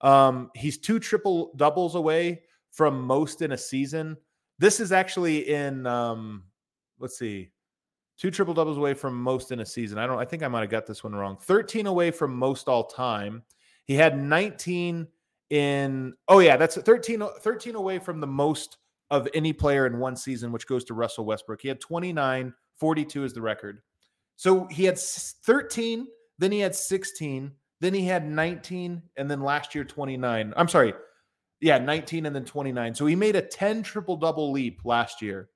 Um, 0.00 0.50
he's 0.54 0.78
two 0.78 0.98
triple 0.98 1.52
doubles 1.56 1.94
away 1.94 2.42
from 2.70 3.02
most 3.02 3.42
in 3.42 3.52
a 3.52 3.58
season. 3.58 4.16
This 4.58 4.78
is 4.78 4.92
actually 4.92 5.48
in, 5.48 5.86
um, 5.86 6.44
let's 6.98 7.18
see, 7.18 7.50
Two 8.18 8.30
triple 8.30 8.54
doubles 8.54 8.78
away 8.78 8.94
from 8.94 9.20
most 9.20 9.52
in 9.52 9.60
a 9.60 9.66
season. 9.66 9.98
I 9.98 10.06
don't. 10.06 10.18
I 10.18 10.24
think 10.24 10.42
I 10.42 10.48
might 10.48 10.60
have 10.60 10.70
got 10.70 10.86
this 10.86 11.02
one 11.02 11.14
wrong. 11.14 11.36
Thirteen 11.40 11.86
away 11.86 12.10
from 12.10 12.36
most 12.36 12.68
all 12.68 12.84
time. 12.84 13.42
He 13.84 13.94
had 13.94 14.16
19 14.16 15.08
in. 15.50 16.14
Oh 16.28 16.38
yeah, 16.38 16.56
that's 16.56 16.76
13. 16.76 17.22
13 17.40 17.74
away 17.74 17.98
from 17.98 18.20
the 18.20 18.26
most 18.26 18.78
of 19.10 19.28
any 19.34 19.52
player 19.52 19.86
in 19.86 19.98
one 19.98 20.16
season, 20.16 20.52
which 20.52 20.66
goes 20.66 20.84
to 20.84 20.94
Russell 20.94 21.24
Westbrook. 21.24 21.60
He 21.62 21.68
had 21.68 21.80
29. 21.80 22.54
42 22.82 23.24
is 23.24 23.32
the 23.32 23.40
record. 23.40 23.80
So 24.34 24.66
he 24.66 24.84
had 24.84 24.98
13, 24.98 26.08
then 26.38 26.50
he 26.50 26.58
had 26.58 26.74
16, 26.74 27.52
then 27.80 27.94
he 27.94 28.04
had 28.04 28.28
19, 28.28 29.02
and 29.16 29.30
then 29.30 29.40
last 29.40 29.72
year 29.72 29.84
29. 29.84 30.52
I'm 30.56 30.68
sorry. 30.68 30.94
Yeah, 31.60 31.78
19 31.78 32.26
and 32.26 32.34
then 32.34 32.44
29. 32.44 32.94
So 32.96 33.06
he 33.06 33.14
made 33.14 33.36
a 33.36 33.42
10 33.42 33.84
triple 33.84 34.16
double 34.16 34.50
leap 34.50 34.80
last 34.84 35.22
year. 35.22 35.50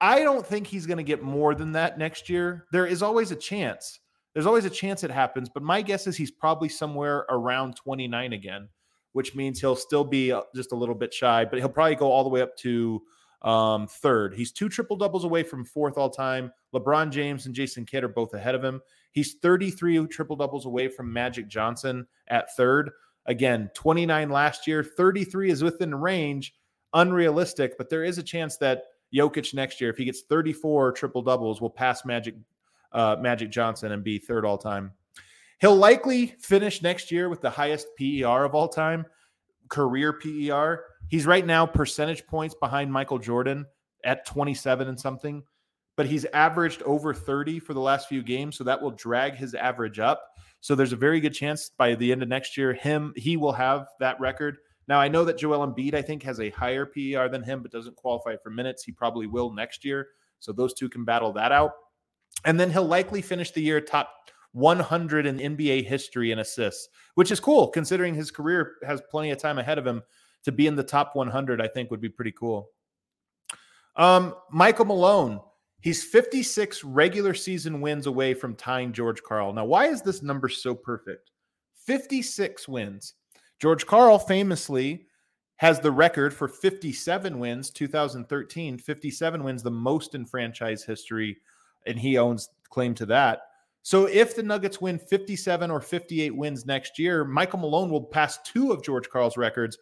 I 0.00 0.20
don't 0.20 0.46
think 0.46 0.66
he's 0.66 0.86
going 0.86 0.98
to 0.98 1.04
get 1.04 1.22
more 1.22 1.54
than 1.54 1.72
that 1.72 1.98
next 1.98 2.28
year. 2.28 2.66
There 2.72 2.86
is 2.86 3.02
always 3.02 3.30
a 3.30 3.36
chance. 3.36 4.00
There's 4.34 4.46
always 4.46 4.64
a 4.64 4.70
chance 4.70 5.04
it 5.04 5.10
happens, 5.10 5.48
but 5.48 5.62
my 5.62 5.82
guess 5.82 6.06
is 6.06 6.16
he's 6.16 6.30
probably 6.30 6.68
somewhere 6.68 7.26
around 7.28 7.76
29 7.76 8.32
again, 8.32 8.68
which 9.12 9.34
means 9.34 9.60
he'll 9.60 9.76
still 9.76 10.04
be 10.04 10.32
uh, 10.32 10.42
just 10.54 10.72
a 10.72 10.76
little 10.76 10.94
bit 10.94 11.12
shy, 11.12 11.44
but 11.44 11.58
he'll 11.58 11.68
probably 11.68 11.96
go 11.96 12.10
all 12.10 12.22
the 12.22 12.30
way 12.30 12.40
up 12.40 12.56
to 12.58 13.02
um, 13.42 13.88
third. 13.88 14.34
He's 14.34 14.52
two 14.52 14.68
triple 14.68 14.96
doubles 14.96 15.24
away 15.24 15.42
from 15.42 15.64
fourth 15.64 15.98
all 15.98 16.10
time. 16.10 16.52
LeBron 16.74 17.10
James 17.10 17.46
and 17.46 17.54
Jason 17.54 17.84
Kidd 17.84 18.04
are 18.04 18.08
both 18.08 18.32
ahead 18.34 18.54
of 18.54 18.62
him. 18.62 18.80
He's 19.12 19.34
33 19.42 20.06
triple 20.06 20.36
doubles 20.36 20.66
away 20.66 20.88
from 20.88 21.12
Magic 21.12 21.48
Johnson 21.48 22.06
at 22.28 22.54
third. 22.54 22.90
Again, 23.26 23.70
29 23.74 24.30
last 24.30 24.66
year, 24.66 24.84
33 24.84 25.50
is 25.50 25.62
within 25.62 25.94
range, 25.94 26.54
unrealistic, 26.94 27.76
but 27.76 27.90
there 27.90 28.04
is 28.04 28.18
a 28.18 28.22
chance 28.22 28.56
that 28.58 28.84
Jokic 29.14 29.54
next 29.54 29.80
year, 29.80 29.90
if 29.90 29.96
he 29.96 30.04
gets 30.04 30.22
34 30.22 30.92
triple 30.92 31.22
doubles, 31.22 31.60
will 31.60 31.70
pass 31.70 32.04
Magic 32.04 32.34
uh, 32.92 33.16
Magic 33.20 33.50
Johnson 33.50 33.92
and 33.92 34.02
be 34.02 34.18
third 34.18 34.44
all 34.44 34.58
time. 34.58 34.92
He'll 35.60 35.76
likely 35.76 36.34
finish 36.40 36.82
next 36.82 37.10
year 37.12 37.28
with 37.28 37.40
the 37.40 37.50
highest 37.50 37.88
PER 37.98 38.44
of 38.44 38.54
all 38.54 38.68
time, 38.68 39.04
career 39.68 40.14
PER. 40.14 40.84
He's 41.08 41.26
right 41.26 41.44
now 41.44 41.66
percentage 41.66 42.26
points 42.26 42.54
behind 42.54 42.90
Michael 42.92 43.18
Jordan 43.18 43.66
at 44.04 44.24
27 44.24 44.88
and 44.88 44.98
something, 44.98 45.42
but 45.96 46.06
he's 46.06 46.24
averaged 46.26 46.82
over 46.82 47.12
30 47.12 47.58
for 47.58 47.74
the 47.74 47.80
last 47.80 48.08
few 48.08 48.22
games, 48.22 48.56
so 48.56 48.64
that 48.64 48.80
will 48.80 48.92
drag 48.92 49.34
his 49.34 49.54
average 49.54 49.98
up. 49.98 50.22
So 50.60 50.74
there's 50.74 50.92
a 50.92 50.96
very 50.96 51.20
good 51.20 51.34
chance 51.34 51.70
by 51.76 51.94
the 51.94 52.10
end 52.10 52.22
of 52.22 52.28
next 52.28 52.56
year, 52.56 52.72
him 52.72 53.12
he 53.16 53.36
will 53.36 53.52
have 53.52 53.88
that 53.98 54.18
record. 54.20 54.58
Now 54.90 55.00
I 55.00 55.06
know 55.06 55.24
that 55.24 55.38
Joel 55.38 55.64
Embiid 55.64 55.94
I 55.94 56.02
think 56.02 56.24
has 56.24 56.40
a 56.40 56.50
higher 56.50 56.84
PER 56.84 57.28
than 57.28 57.44
him, 57.44 57.62
but 57.62 57.70
doesn't 57.70 57.94
qualify 57.94 58.34
for 58.42 58.50
minutes. 58.50 58.82
He 58.82 58.90
probably 58.90 59.28
will 59.28 59.52
next 59.52 59.84
year, 59.84 60.08
so 60.40 60.52
those 60.52 60.74
two 60.74 60.88
can 60.88 61.04
battle 61.04 61.32
that 61.34 61.52
out. 61.52 61.70
And 62.44 62.58
then 62.58 62.72
he'll 62.72 62.84
likely 62.84 63.22
finish 63.22 63.52
the 63.52 63.62
year 63.62 63.80
top 63.80 64.12
100 64.50 65.26
in 65.26 65.38
NBA 65.38 65.86
history 65.86 66.32
in 66.32 66.40
assists, 66.40 66.88
which 67.14 67.30
is 67.30 67.38
cool 67.38 67.68
considering 67.68 68.16
his 68.16 68.32
career 68.32 68.78
has 68.84 69.00
plenty 69.12 69.30
of 69.30 69.38
time 69.38 69.58
ahead 69.58 69.78
of 69.78 69.86
him 69.86 70.02
to 70.42 70.50
be 70.50 70.66
in 70.66 70.74
the 70.74 70.82
top 70.82 71.14
100, 71.14 71.60
I 71.60 71.68
think 71.68 71.92
would 71.92 72.00
be 72.00 72.08
pretty 72.08 72.32
cool. 72.32 72.70
Um, 73.94 74.34
Michael 74.50 74.86
Malone, 74.86 75.38
he's 75.78 76.02
56 76.02 76.82
regular 76.82 77.34
season 77.34 77.80
wins 77.80 78.06
away 78.06 78.34
from 78.34 78.56
tying 78.56 78.92
George 78.92 79.22
Karl. 79.22 79.52
Now, 79.52 79.66
why 79.66 79.86
is 79.86 80.02
this 80.02 80.20
number 80.20 80.48
so 80.48 80.74
perfect? 80.74 81.30
56 81.86 82.66
wins. 82.66 83.14
George 83.60 83.86
Karl 83.86 84.18
famously 84.18 85.06
has 85.56 85.78
the 85.78 85.90
record 85.90 86.32
for 86.32 86.48
57 86.48 87.38
wins, 87.38 87.70
2013, 87.70 88.78
57 88.78 89.44
wins, 89.44 89.62
the 89.62 89.70
most 89.70 90.14
in 90.14 90.24
franchise 90.24 90.82
history, 90.82 91.36
and 91.86 91.98
he 91.98 92.16
owns 92.16 92.48
claim 92.70 92.94
to 92.94 93.06
that. 93.06 93.42
So 93.82 94.06
if 94.06 94.34
the 94.34 94.42
Nuggets 94.42 94.80
win 94.80 94.98
57 94.98 95.70
or 95.70 95.80
58 95.80 96.34
wins 96.34 96.64
next 96.64 96.98
year, 96.98 97.24
Michael 97.24 97.58
Malone 97.58 97.90
will 97.90 98.04
pass 98.04 98.38
two 98.42 98.72
of 98.72 98.82
George 98.82 99.08
Karl's 99.10 99.36
records, 99.36 99.76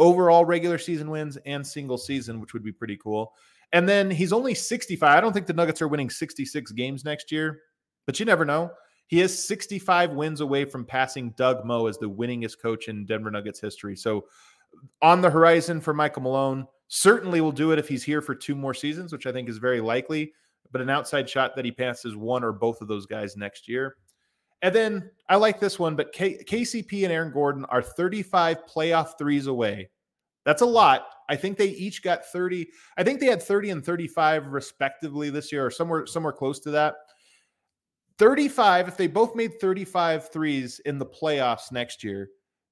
overall 0.00 0.44
regular 0.44 0.78
season 0.78 1.10
wins 1.10 1.36
and 1.46 1.64
single 1.64 1.98
season, 1.98 2.40
which 2.40 2.52
would 2.52 2.64
be 2.64 2.72
pretty 2.72 2.96
cool. 2.96 3.32
And 3.72 3.88
then 3.88 4.10
he's 4.10 4.32
only 4.32 4.54
65. 4.54 5.16
I 5.16 5.20
don't 5.20 5.32
think 5.32 5.46
the 5.46 5.52
Nuggets 5.52 5.80
are 5.80 5.88
winning 5.88 6.10
66 6.10 6.72
games 6.72 7.04
next 7.04 7.30
year, 7.30 7.60
but 8.06 8.18
you 8.18 8.26
never 8.26 8.44
know. 8.44 8.72
He 9.10 9.20
is 9.20 9.44
65 9.44 10.12
wins 10.12 10.40
away 10.40 10.64
from 10.64 10.84
passing 10.84 11.30
Doug 11.30 11.64
Moe 11.64 11.88
as 11.88 11.98
the 11.98 12.08
winningest 12.08 12.62
coach 12.62 12.86
in 12.86 13.04
Denver 13.04 13.32
Nuggets 13.32 13.58
history. 13.58 13.96
So 13.96 14.26
on 15.02 15.20
the 15.20 15.28
horizon 15.28 15.80
for 15.80 15.92
Michael 15.92 16.22
Malone, 16.22 16.64
certainly 16.86 17.40
will 17.40 17.50
do 17.50 17.72
it 17.72 17.78
if 17.80 17.88
he's 17.88 18.04
here 18.04 18.20
for 18.22 18.36
two 18.36 18.54
more 18.54 18.72
seasons, 18.72 19.12
which 19.12 19.26
I 19.26 19.32
think 19.32 19.48
is 19.48 19.58
very 19.58 19.80
likely. 19.80 20.32
But 20.70 20.80
an 20.80 20.90
outside 20.90 21.28
shot 21.28 21.56
that 21.56 21.64
he 21.64 21.72
passes 21.72 22.14
one 22.14 22.44
or 22.44 22.52
both 22.52 22.80
of 22.80 22.86
those 22.86 23.04
guys 23.04 23.36
next 23.36 23.66
year. 23.66 23.96
And 24.62 24.72
then 24.72 25.10
I 25.28 25.34
like 25.34 25.58
this 25.58 25.76
one, 25.76 25.96
but 25.96 26.12
K- 26.12 26.44
KCP 26.44 27.02
and 27.02 27.12
Aaron 27.12 27.32
Gordon 27.32 27.64
are 27.64 27.82
35 27.82 28.58
playoff 28.72 29.18
threes 29.18 29.48
away. 29.48 29.90
That's 30.44 30.62
a 30.62 30.66
lot. 30.66 31.08
I 31.28 31.34
think 31.34 31.58
they 31.58 31.70
each 31.70 32.04
got 32.04 32.26
30. 32.26 32.68
I 32.96 33.02
think 33.02 33.18
they 33.18 33.26
had 33.26 33.42
30 33.42 33.70
and 33.70 33.84
35 33.84 34.46
respectively 34.46 35.30
this 35.30 35.50
year, 35.50 35.66
or 35.66 35.70
somewhere 35.72 36.06
somewhere 36.06 36.32
close 36.32 36.60
to 36.60 36.70
that. 36.70 36.94
35, 38.20 38.86
if 38.86 38.98
they 38.98 39.06
both 39.06 39.34
made 39.34 39.58
35 39.58 40.30
threes 40.30 40.78
in 40.80 40.98
the 40.98 41.06
playoffs 41.06 41.72
next 41.72 42.04
year, 42.04 42.28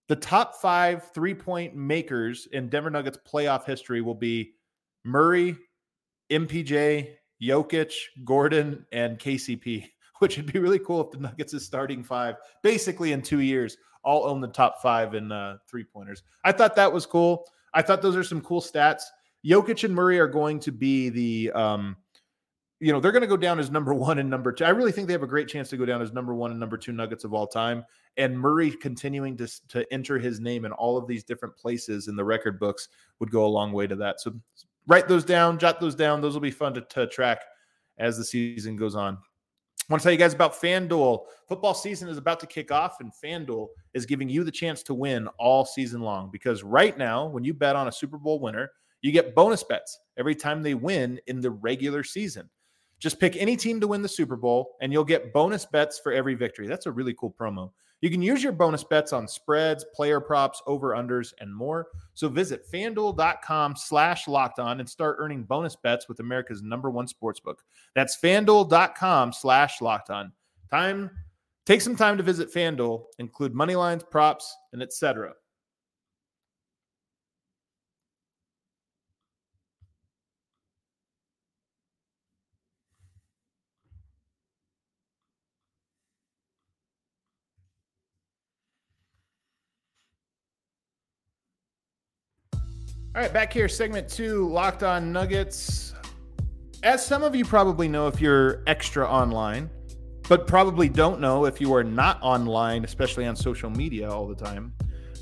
the 0.07 0.15
top 0.15 0.57
five 0.57 1.11
three-point 1.15 1.75
makers 1.75 2.47
in 2.53 2.69
Denver 2.69 2.91
Nuggets 2.91 3.19
playoff 3.27 3.65
history 3.65 4.03
will 4.03 4.15
be 4.15 4.53
Murray, 5.05 5.57
MPJ, 6.31 7.15
Jokic, 7.43 7.95
Gordon, 8.27 8.85
and 8.93 9.19
KCP 9.19 9.87
which 10.19 10.37
would 10.37 10.53
be 10.53 10.59
really 10.59 10.81
cool 10.81 11.01
if 11.01 11.13
the 11.13 11.19
Nuggets 11.19 11.55
is 11.55 11.65
starting 11.65 12.05
five, 12.05 12.35
basically 12.63 13.13
in 13.13 13.23
two 13.23 13.41
years, 13.41 13.79
all 14.05 14.27
own 14.27 14.43
the 14.43 14.49
top 14.49 14.83
five 14.83 15.15
in 15.15 15.33
uh, 15.33 15.57
three 15.67 15.85
pointers. 15.85 16.25
I 16.45 16.53
thought 16.53 16.77
that 16.77 16.93
was 16.93 17.07
cool. 17.07 17.45
I 17.73 17.81
thought 17.81 18.03
those 18.03 18.17
are 18.17 18.25
some 18.25 18.43
cool 18.43 18.61
stats. 18.61 19.03
Jokic 19.47 19.85
and 19.85 19.95
Murray 19.95 20.19
are 20.19 20.29
going 20.29 20.61
to 20.61 20.73
be 20.73 21.09
the, 21.09 21.53
um, 21.53 21.97
you 22.81 22.93
know, 22.93 23.01
they're 23.01 23.13
going 23.13 23.23
to 23.23 23.29
go 23.29 23.37
down 23.37 23.59
as 23.59 23.71
number 23.71 23.93
one 23.93 24.19
and 24.19 24.31
number 24.31 24.53
two. 24.53 24.65
I 24.65 24.71
really 24.71 24.93
think 24.93 25.09
they 25.09 25.13
have 25.13 25.23
a 25.23 25.27
great 25.27 25.49
chance 25.49 25.69
to 25.71 25.77
go 25.77 25.85
down 25.85 26.01
as 26.01 26.13
number 26.13 26.35
one 26.35 26.53
and 26.53 26.61
number 26.61 26.77
two 26.77 26.93
Nuggets 26.93 27.25
of 27.25 27.35
all 27.35 27.47
time. 27.47 27.85
And 28.17 28.39
Murray 28.39 28.71
continuing 28.71 29.37
to, 29.39 29.49
to 29.69 29.93
enter 29.93 30.19
his 30.19 30.39
name 30.39 30.65
in 30.65 30.73
all 30.73 30.97
of 30.97 31.07
these 31.07 31.25
different 31.25 31.57
places 31.57 32.09
in 32.09 32.15
the 32.15 32.25
record 32.25 32.61
books 32.61 32.89
would 33.19 33.31
go 33.31 33.45
a 33.45 33.49
long 33.49 33.73
way 33.73 33.87
to 33.87 33.97
that. 33.97 34.21
So 34.21 34.35
write 34.87 35.09
those 35.09 35.25
down, 35.25 35.59
jot 35.59 35.81
those 35.81 35.95
down. 35.95 36.21
Those 36.21 36.35
will 36.35 36.41
be 36.41 36.51
fun 36.51 36.75
to, 36.75 36.81
to 36.81 37.07
track 37.09 37.43
as 37.99 38.17
the 38.17 38.25
season 38.25 38.77
goes 38.77 38.95
on. 38.95 39.19
I 39.89 39.95
want 39.95 40.03
to 40.03 40.05
tell 40.05 40.13
you 40.13 40.19
guys 40.19 40.35
about 40.35 40.53
FanDuel. 40.53 41.25
Football 41.49 41.73
season 41.73 42.09
is 42.09 42.19
about 42.19 42.41
to 42.41 42.47
kick 42.47 42.71
off, 42.71 42.99
and 43.01 43.11
FanDuel 43.25 43.69
is 43.95 44.05
giving 44.05 44.29
you 44.29 44.45
the 44.45 44.51
chance 44.51 44.83
to 44.83 44.93
win 44.93 45.29
all 45.39 45.65
season 45.65 46.03
long 46.03 46.31
because 46.31 46.63
right 46.63 46.97
now, 46.99 47.27
when 47.27 47.43
you 47.43 47.55
bet 47.55 47.75
on 47.75 47.89
a 47.89 47.93
Super 47.93 48.19
Bowl 48.19 48.39
winner, 48.39 48.71
you 49.01 49.13
get 49.13 49.35
bonus 49.35 49.65
bets 49.65 49.99
every 50.19 50.35
time 50.35 50.63
they 50.63 50.75
win 50.75 51.19
in 51.27 51.41
the 51.41 51.51
regular 51.51 52.05
season. 52.05 52.51
Just 52.99 53.21
pick 53.21 53.37
any 53.37 53.57
team 53.57 53.81
to 53.81 53.89
win 53.89 54.03
the 54.03 54.09
Super 54.09 54.37
Bowl, 54.37 54.77
and 54.81 54.93
you'll 54.93 55.05
get 55.05 55.33
bonus 55.33 55.65
bets 55.65 55.99
for 55.99 56.13
every 56.13 56.35
victory. 56.35 56.67
That's 56.67 56.87
a 56.87 56.93
really 56.93 57.15
cool 57.15 57.35
promo. 57.39 57.71
You 58.01 58.11
can 58.11 58.23
use 58.23 58.43
your 58.43 58.53
bonus 58.53 58.85
bets 58.85 59.13
on 59.13 59.27
spreads, 59.27 59.85
player 59.95 60.21
props, 60.21 60.63
over 60.67 60.91
unders, 60.91 61.33
and 61.41 61.55
more. 61.55 61.89
So 62.15 62.29
visit 62.29 62.65
fanduel.com 62.71 63.75
slash 63.77 64.29
locked 64.29 64.61
on 64.61 64.79
and 64.79 64.89
start 64.89 65.17
earning 65.19 65.43
bonus 65.43 65.75
bets 65.75 66.09
with 66.09 66.21
America's 66.21 66.63
number 66.63 66.91
one 66.91 67.07
sportsbook. 67.07 67.57
That's 67.95 68.17
fanduel.com 68.21 69.33
slash 69.33 69.81
locked 69.81 70.11
on. 70.11 70.33
Time 70.71 71.11
take 71.67 71.81
some 71.81 71.97
time 71.97 72.17
to 72.17 72.23
visit 72.23 72.53
FanDuel, 72.53 73.05
include 73.19 73.55
money 73.55 73.75
lines, 73.75 74.03
props, 74.03 74.57
and 74.73 74.83
etc. 74.83 75.35
All 93.19 93.25
right, 93.25 93.33
back 93.33 93.53
here, 93.53 93.69
segment 93.69 94.09
two, 94.09 94.49
Locked 94.49 94.85
On 94.85 95.11
Nuggets. 95.11 95.93
As 96.85 97.05
some 97.05 97.25
of 97.25 97.35
you 97.35 97.45
probably 97.45 97.89
know 97.89 98.07
if 98.07 98.21
you're 98.21 98.63
extra 98.69 99.05
online, 99.05 99.69
but 100.29 100.47
probably 100.47 100.89
don't 100.89 101.21
know 101.21 101.45
if 101.45 101.61
you 101.61 101.75
are 101.75 101.83
not 101.83 102.23
online, 102.23 102.85
especially 102.85 103.27
on 103.27 103.35
social 103.35 103.71
media 103.71 104.09
all 104.09 104.29
the 104.29 104.37
time, 104.37 104.73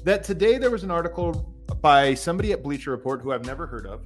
that 0.05 0.23
today 0.23 0.59
there 0.59 0.71
was 0.71 0.85
an 0.85 0.91
article 0.91 1.55
by 1.81 2.13
somebody 2.13 2.53
at 2.53 2.63
Bleacher 2.63 2.91
Report 2.91 3.23
who 3.23 3.33
I've 3.33 3.47
never 3.47 3.67
heard 3.67 3.87
of, 3.87 4.05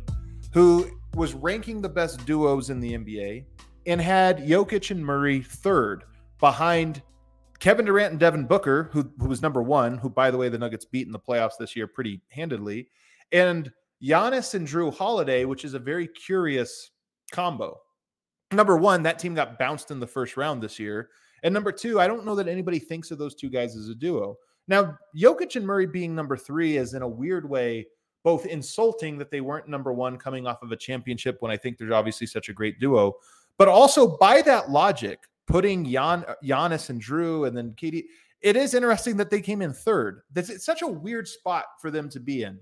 who 0.54 0.88
was 1.16 1.34
ranking 1.34 1.82
the 1.82 1.88
best 1.88 2.24
duos 2.24 2.70
in 2.70 2.78
the 2.78 2.92
NBA 2.92 3.44
and 3.86 4.00
had 4.00 4.38
Jokic 4.38 4.92
and 4.92 5.04
Murray 5.04 5.42
third 5.42 6.04
behind 6.38 7.02
Kevin 7.58 7.86
Durant 7.86 8.12
and 8.12 8.20
Devin 8.20 8.46
Booker, 8.46 8.88
who, 8.92 9.10
who 9.18 9.26
was 9.26 9.42
number 9.42 9.64
one, 9.64 9.98
who, 9.98 10.08
by 10.08 10.30
the 10.30 10.38
way, 10.38 10.48
the 10.48 10.58
Nuggets 10.58 10.84
beat 10.84 11.08
in 11.08 11.12
the 11.12 11.18
playoffs 11.18 11.58
this 11.58 11.74
year 11.74 11.88
pretty 11.88 12.20
handedly, 12.30 12.86
and 13.32 13.72
Giannis 14.02 14.54
and 14.54 14.66
Jrue 14.66 14.94
Holiday, 14.94 15.44
which 15.44 15.64
is 15.64 15.74
a 15.74 15.78
very 15.78 16.06
curious 16.06 16.90
combo. 17.32 17.78
Number 18.52 18.76
one, 18.76 19.02
that 19.04 19.18
team 19.18 19.34
got 19.34 19.58
bounced 19.58 19.90
in 19.90 20.00
the 20.00 20.06
first 20.06 20.36
round 20.36 20.62
this 20.62 20.78
year. 20.78 21.10
And 21.42 21.54
number 21.54 21.72
two, 21.72 22.00
I 22.00 22.06
don't 22.06 22.24
know 22.24 22.34
that 22.34 22.48
anybody 22.48 22.78
thinks 22.78 23.10
of 23.10 23.18
those 23.18 23.34
two 23.34 23.48
guys 23.48 23.76
as 23.76 23.88
a 23.88 23.94
duo. 23.94 24.36
Now, 24.68 24.98
Jokic 25.16 25.56
and 25.56 25.66
Murray 25.66 25.86
being 25.86 26.14
number 26.14 26.36
three 26.36 26.76
is 26.76 26.94
in 26.94 27.02
a 27.02 27.08
weird 27.08 27.48
way 27.48 27.86
both 28.22 28.46
insulting 28.46 29.18
that 29.18 29.30
they 29.30 29.40
weren't 29.40 29.68
number 29.68 29.92
one 29.92 30.18
coming 30.18 30.46
off 30.46 30.62
of 30.62 30.72
a 30.72 30.76
championship 30.76 31.36
when 31.40 31.50
I 31.50 31.56
think 31.56 31.78
they're 31.78 31.94
obviously 31.94 32.26
such 32.26 32.48
a 32.48 32.52
great 32.52 32.78
duo, 32.78 33.14
but 33.56 33.68
also 33.68 34.18
by 34.18 34.42
that 34.42 34.70
logic, 34.70 35.20
putting 35.46 35.84
Jan, 35.84 36.24
uh, 36.28 36.34
Giannis 36.44 36.90
and 36.90 37.02
Jrue 37.02 37.48
and 37.48 37.56
then 37.56 37.72
KD. 37.72 38.04
It 38.42 38.56
is 38.56 38.74
interesting 38.74 39.16
that 39.16 39.30
they 39.30 39.40
came 39.40 39.62
in 39.62 39.72
third. 39.72 40.22
That's 40.32 40.50
it's 40.50 40.64
such 40.64 40.82
a 40.82 40.86
weird 40.86 41.28
spot 41.28 41.64
for 41.80 41.90
them 41.90 42.08
to 42.10 42.20
be 42.20 42.42
in. 42.42 42.58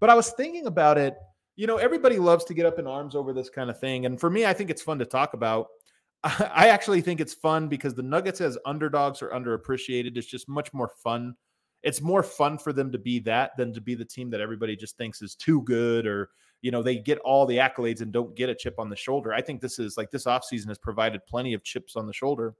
But 0.00 0.10
I 0.10 0.14
was 0.14 0.30
thinking 0.30 0.66
about 0.66 0.98
it. 0.98 1.16
You 1.56 1.66
know, 1.66 1.76
everybody 1.76 2.18
loves 2.18 2.44
to 2.46 2.54
get 2.54 2.66
up 2.66 2.78
in 2.78 2.86
arms 2.86 3.14
over 3.14 3.32
this 3.32 3.48
kind 3.48 3.70
of 3.70 3.80
thing, 3.80 4.06
and 4.06 4.20
for 4.20 4.28
me, 4.28 4.44
I 4.44 4.52
think 4.52 4.70
it's 4.70 4.82
fun 4.82 4.98
to 4.98 5.06
talk 5.06 5.34
about. 5.34 5.68
I 6.22 6.68
actually 6.68 7.00
think 7.00 7.20
it's 7.20 7.34
fun 7.34 7.68
because 7.68 7.94
the 7.94 8.02
Nuggets 8.02 8.40
as 8.40 8.58
underdogs 8.66 9.22
are 9.22 9.30
underappreciated. 9.30 10.16
It's 10.16 10.26
just 10.26 10.48
much 10.48 10.72
more 10.72 10.90
fun. 11.02 11.34
It's 11.82 12.00
more 12.00 12.22
fun 12.22 12.58
for 12.58 12.72
them 12.72 12.90
to 12.92 12.98
be 12.98 13.20
that 13.20 13.52
than 13.56 13.72
to 13.72 13.80
be 13.80 13.94
the 13.94 14.04
team 14.04 14.30
that 14.30 14.40
everybody 14.40 14.76
just 14.76 14.96
thinks 14.96 15.22
is 15.22 15.34
too 15.34 15.62
good 15.62 16.06
or 16.06 16.30
you 16.62 16.70
know 16.70 16.82
they 16.82 16.96
get 16.96 17.18
all 17.18 17.46
the 17.46 17.58
accolades 17.58 18.00
and 18.00 18.12
don't 18.12 18.34
get 18.34 18.48
a 18.48 18.54
chip 18.54 18.78
on 18.78 18.90
the 18.90 18.96
shoulder. 18.96 19.32
I 19.32 19.40
think 19.40 19.60
this 19.60 19.78
is 19.78 19.96
like 19.96 20.10
this 20.10 20.24
offseason 20.24 20.68
has 20.68 20.78
provided 20.78 21.24
plenty 21.26 21.54
of 21.54 21.62
chips 21.62 21.96
on 21.96 22.06
the 22.06 22.12
shoulder. 22.12 22.54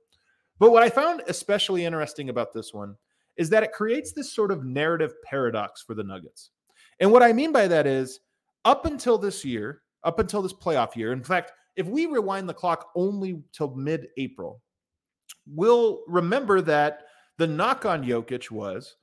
But 0.59 0.71
what 0.71 0.83
I 0.83 0.91
found 0.91 1.23
especially 1.27 1.85
interesting 1.85 2.29
about 2.29 2.53
this 2.53 2.73
one 2.73 2.95
is 3.37 3.51
that 3.51 3.63
it 3.63 3.73
creates 3.73 4.13
this 4.13 4.33
sort 4.33 4.51
of 4.51 4.65
narrative 4.65 5.15
paradox 5.23 5.83
for 5.83 5.95
the 5.95 6.05
Nuggets. 6.05 6.51
And 7.01 7.13
what 7.13 7.23
I 7.23 7.33
mean 7.33 7.53
by 7.53 7.69
that 7.69 7.87
is 7.87 8.21
up 8.65 8.87
until 8.87 9.19
this 9.19 9.45
year, 9.45 9.83
up 10.05 10.19
until 10.19 10.43
this 10.43 10.53
playoff 10.53 10.97
year, 10.97 11.13
in 11.13 11.23
fact, 11.23 11.53
if 11.77 11.87
we 11.87 12.07
rewind 12.07 12.49
the 12.49 12.55
clock 12.55 12.91
only 12.95 13.43
till 13.53 13.75
mid 13.75 14.09
April, 14.17 14.63
we'll 15.47 16.03
remember 16.07 16.61
that 16.63 17.03
the 17.39 17.47
knock 17.47 17.85
on 17.85 18.03
Jokic 18.03 18.51
was 18.51 18.97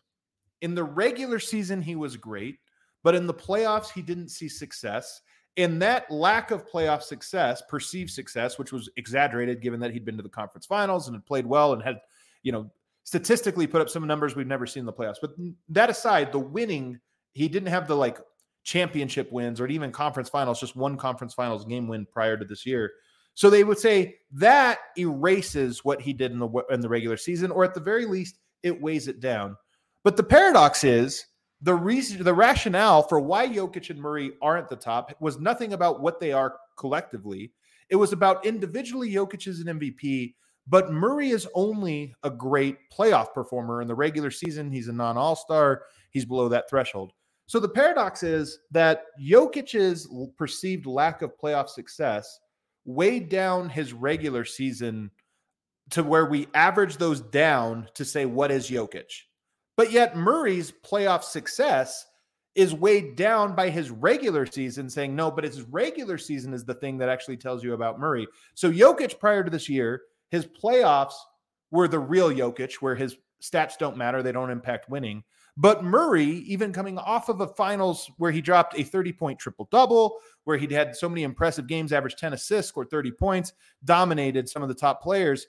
in 0.64 0.74
the 0.74 0.84
regular 0.84 1.40
season, 1.40 1.82
he 1.82 1.96
was 1.96 2.16
great, 2.16 2.58
but 3.04 3.14
in 3.14 3.28
the 3.28 3.34
playoffs, 3.34 3.92
he 3.92 4.02
didn't 4.02 4.30
see 4.30 4.48
success. 4.48 5.22
And 5.58 5.80
that 5.82 6.10
lack 6.10 6.52
of 6.52 6.66
playoff 6.66 7.04
success, 7.04 7.62
perceived 7.70 8.10
success, 8.10 8.58
which 8.58 8.72
was 8.72 8.90
exaggerated 8.96 9.62
given 9.62 9.80
that 9.82 9.92
he'd 9.92 10.06
been 10.06 10.18
to 10.18 10.24
the 10.24 10.30
conference 10.30 10.66
finals 10.66 11.08
and 11.08 11.16
had 11.16 11.26
played 11.26 11.46
well 11.46 11.74
and 11.74 11.84
had, 11.84 12.00
you 12.42 12.52
know, 12.52 12.72
statistically 13.04 13.68
put 13.68 13.82
up 13.82 13.90
some 13.90 14.08
numbers 14.08 14.36
we've 14.36 14.48
never 14.48 14.66
seen 14.66 14.82
in 14.82 14.86
the 14.86 14.94
playoffs. 14.94 15.18
But 15.22 15.36
that 15.70 15.90
aside, 15.90 16.32
the 16.32 16.40
winning, 16.40 17.00
he 17.34 17.48
didn't 17.48 17.70
have 17.70 17.88
the 17.88 17.96
like 17.96 18.20
championship 18.64 19.32
wins 19.32 19.60
or 19.60 19.68
even 19.68 19.92
conference 19.92 20.30
finals, 20.30 20.60
just 20.60 20.76
one 20.76 20.98
conference 20.98 21.34
finals 21.34 21.66
game 21.66 21.88
win 21.88 22.06
prior 22.06 22.38
to 22.38 22.46
this 22.46 22.66
year. 22.66 22.92
So 23.36 23.50
they 23.50 23.64
would 23.64 23.80
say 23.80 24.18
that 24.34 24.80
erases 24.98 25.84
what 25.84 26.02
he 26.02 26.14
did 26.14 26.32
in 26.32 26.40
the 26.40 26.50
in 26.70 26.82
the 26.82 26.90
regular 26.90 27.18
season, 27.18 27.52
or 27.52 27.64
at 27.64 27.74
the 27.74 27.80
very 27.80 28.06
least, 28.06 28.38
it 28.62 28.82
weighs 28.82 29.08
it 29.08 29.20
down. 29.20 29.58
But 30.04 30.18
the 30.18 30.24
paradox 30.24 30.84
is 30.84 31.26
the 31.62 31.74
reason, 31.74 32.24
the 32.24 32.34
rationale 32.34 33.04
for 33.04 33.20
why 33.20 33.48
Jokic 33.48 33.90
and 33.90 34.00
Murray 34.00 34.34
aren't 34.42 34.70
the 34.70 34.76
top 34.76 35.16
was 35.20 35.40
nothing 35.40 35.74
about 35.74 36.02
what 36.02 36.20
they 36.20 36.32
are 36.32 36.58
collectively. 36.78 37.52
It 37.90 37.96
was 37.96 38.12
about 38.12 38.46
individually 38.46 39.12
Jokic 39.12 39.48
is 39.48 39.62
an 39.62 39.80
MVP, 39.80 40.36
but 40.68 40.92
Murray 40.92 41.30
is 41.30 41.48
only 41.56 42.14
a 42.24 42.30
great 42.30 42.78
playoff 42.92 43.34
performer 43.34 43.82
in 43.82 43.88
the 43.88 43.96
regular 43.96 44.30
season. 44.30 44.72
He's 44.72 44.90
a 44.90 44.94
non 44.94 45.18
All 45.18 45.36
Star. 45.36 45.84
He's 46.12 46.26
below 46.26 46.50
that 46.50 46.70
threshold. 46.70 47.14
So 47.54 47.60
the 47.60 47.70
paradox 47.70 48.24
is 48.24 48.58
that 48.72 49.04
Jokic's 49.22 50.08
perceived 50.40 50.88
lack 50.88 51.22
of 51.22 51.38
playoff 51.38 51.70
success 51.70 52.40
weighed 52.84 53.30
down 53.30 53.70
his 53.70 53.94
regular 53.94 54.44
season 54.44 55.12
to 55.92 56.02
where 56.02 56.26
we 56.26 56.48
average 56.56 56.98
those 56.98 57.22
down 57.22 57.90
to 57.94 58.06
say, 58.06 58.26
what 58.26 58.50
is 58.50 58.72
Jokic? 58.72 59.22
But 59.78 59.92
yet 59.92 60.18
Murray's 60.18 60.72
playoff 60.84 61.22
success 61.22 62.08
is 62.56 62.74
weighed 62.74 63.16
down 63.16 63.54
by 63.54 63.70
his 63.70 63.92
regular 63.92 64.48
season, 64.48 64.90
saying, 64.90 65.16
no, 65.16 65.30
but 65.30 65.44
his 65.44 65.62
regular 65.62 66.18
season 66.18 66.56
is 66.56 66.66
the 66.66 66.74
thing 66.74 66.98
that 66.98 67.10
actually 67.10 67.38
tells 67.38 67.64
you 67.64 67.76
about 67.76 68.00
Murray. 68.00 68.26
So 68.56 68.72
Jokic 68.72 69.20
prior 69.20 69.44
to 69.44 69.52
this 69.52 69.70
year, 69.70 70.02
his 70.32 70.48
playoffs 70.48 71.14
were 71.70 71.88
the 71.88 72.00
real 72.00 72.32
Jokic, 72.32 72.78
where 72.78 72.96
his 72.96 73.16
stats 73.44 73.78
don't 73.78 73.96
matter, 73.96 74.24
they 74.24 74.32
don't 74.32 74.50
impact 74.50 74.90
winning. 74.90 75.24
But 75.56 75.84
Murray, 75.84 76.26
even 76.26 76.74
coming 76.74 76.98
off 76.98 77.30
of 77.30 77.42
a 77.42 77.48
finals 77.48 78.10
where 78.18 78.32
he 78.32 78.42
dropped 78.42 78.78
a 78.78 78.84
30 78.84 79.14
point 79.14 79.40
triple 79.40 79.68
double, 79.72 80.18
where 80.46 80.58
he'd 80.58 80.72
had 80.72 80.96
so 80.96 81.08
many 81.08 81.24
impressive 81.24 81.68
games, 81.68 81.94
averaged 81.94 82.18
10 82.18 82.34
assists, 82.34 82.70
scored 82.70 82.90
30 82.90 83.12
points, 83.12 83.54
dominated 83.84 84.50
some 84.50 84.64
of 84.64 84.70
the 84.70 84.76
top 84.76 85.02
players. 85.02 85.46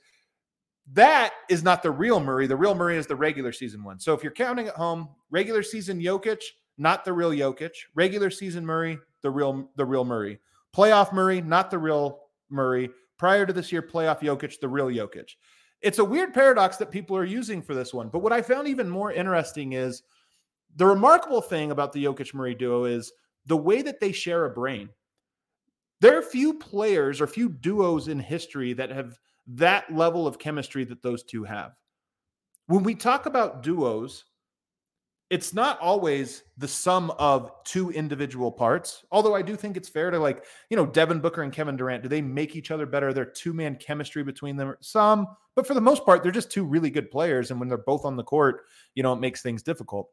That 0.93 1.33
is 1.49 1.63
not 1.63 1.83
the 1.83 1.91
real 1.91 2.21
Murray. 2.21 2.47
The 2.47 2.57
real 2.57 2.75
Murray 2.75 2.99
is 2.99 3.07
the 3.07 3.17
regular 3.17 3.53
season 3.53 3.83
one. 3.83 3.99
So 3.99 4.13
if 4.13 4.23
you're 4.23 4.33
counting 4.33 4.69
at 4.69 4.75
home, 4.75 5.09
regular 5.31 5.63
season 5.63 5.99
Jokic, 5.99 6.43
not 6.77 7.05
the 7.05 7.13
real 7.13 7.31
Jokic. 7.31 7.73
Regular 7.95 8.31
season 8.31 8.67
Murray, 8.67 8.99
the 9.23 9.31
real 9.31 9.71
the 9.77 9.87
real 9.87 10.05
Murray. 10.05 10.39
Playoff 10.77 11.13
Murray, 11.13 11.41
not 11.41 11.71
the 11.71 11.79
real 11.79 12.21
Murray. 12.51 12.91
Prior 13.17 13.47
to 13.47 13.53
this 13.53 13.73
year, 13.73 13.81
playoff 13.81 14.21
Jokic, 14.21 14.61
the 14.61 14.69
real 14.69 14.89
Jokic. 14.89 15.31
It's 15.85 15.99
a 15.99 16.05
weird 16.05 16.33
paradox 16.33 16.79
that 16.79 16.91
people 16.91 17.15
are 17.15 17.27
using 17.27 17.61
for 17.61 17.75
this 17.75 17.93
one. 17.93 18.09
But 18.09 18.21
what 18.21 18.33
I 18.33 18.41
found 18.41 18.67
even 18.67 18.89
more 18.89 19.13
interesting 19.13 19.75
is 19.75 20.03
the 20.77 20.87
remarkable 20.87 21.43
thing 21.43 21.73
about 21.73 21.93
the 21.93 22.03
Jokic 22.03 22.33
Murray 22.33 22.55
duo 22.55 22.85
is 22.85 23.13
the 23.45 23.57
way 23.57 23.83
that 23.83 24.01
they 24.01 24.11
share 24.11 24.47
a 24.47 24.51
brain. 24.51 24.89
There 26.01 26.19
are 26.19 26.23
few 26.23 26.55
players 26.55 27.21
or 27.21 27.27
few 27.27 27.51
duos 27.51 28.09
in 28.09 28.19
history 28.19 28.73
that 28.73 28.91
have 28.91 29.19
that 29.47 29.95
level 29.95 30.27
of 30.27 30.39
chemistry 30.39 30.85
that 30.85 31.03
those 31.03 31.23
two 31.23 31.45
have. 31.45 31.73
When 32.67 32.83
we 32.83 32.95
talk 32.95 33.27
about 33.27 33.63
duos, 33.63 34.25
it's 35.35 35.53
not 35.53 35.81
always 35.81 36.45
the 36.59 36.69
sum 36.69 37.11
of 37.19 37.51
two 37.65 37.91
individual 37.91 38.53
parts. 38.53 39.05
Although 39.11 39.35
I 39.35 39.43
do 39.43 39.57
think 39.57 39.77
it's 39.77 39.89
fair 39.89 40.13
to 40.13 40.19
like, 40.21 40.45
you 40.71 40.77
know, 40.77 40.87
Devin 40.87 41.19
Booker 41.19 41.43
and 41.43 41.53
Kevin 41.53 41.77
Durant, 41.77 42.05
do 42.05 42.09
they 42.09 42.23
make 42.23 42.55
each 42.55 42.71
other 42.71 42.87
better? 42.87 43.13
Their 43.13 43.25
two 43.25 43.53
man 43.53 43.75
chemistry 43.75 44.23
between 44.23 44.57
them, 44.57 44.77
some, 44.81 45.27
but 45.57 45.67
for 45.67 45.75
the 45.75 45.81
most 45.81 46.07
part, 46.07 46.23
they're 46.23 46.31
just 46.31 46.53
two 46.53 46.65
really 46.65 46.89
good 46.89 47.11
players. 47.11 47.51
And 47.51 47.59
when 47.59 47.69
they're 47.69 47.79
both 47.79 48.05
on 48.05 48.15
the 48.15 48.23
court, 48.23 48.61
you 48.95 49.03
know, 49.03 49.13
it 49.13 49.19
makes 49.19 49.43
things 49.43 49.65
difficult. 49.65 50.09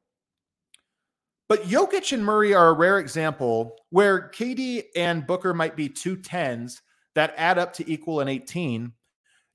But 1.47 1.65
Jokic 1.65 2.13
and 2.13 2.25
Murray 2.25 2.55
are 2.55 2.69
a 2.69 2.73
rare 2.73 2.97
example 2.97 3.75
where 3.91 4.31
KD 4.31 4.85
and 4.95 5.27
Booker 5.27 5.53
might 5.53 5.75
be 5.75 5.87
two 5.87 6.15
tens 6.15 6.81
that 7.13 7.35
add 7.37 7.59
up 7.59 7.73
to 7.73 7.87
equal 7.87 8.21
an 8.21 8.27
18. 8.27 8.91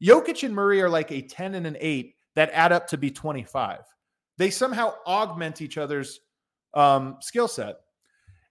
Jokic 0.01 0.45
and 0.45 0.55
Murray 0.55 0.81
are 0.81 0.89
like 0.89 1.11
a 1.11 1.23
10 1.23 1.57
and 1.57 1.67
an 1.67 1.77
8 1.81 2.15
that 2.37 2.51
add 2.53 2.71
up 2.71 2.87
to 2.87 2.97
be 2.97 3.11
25. 3.11 3.81
They 4.39 4.51
somehow 4.51 4.95
augment 5.07 5.61
each 5.61 5.79
other's 5.79 6.21
um, 6.75 7.17
skill 7.21 7.49
set. 7.49 7.77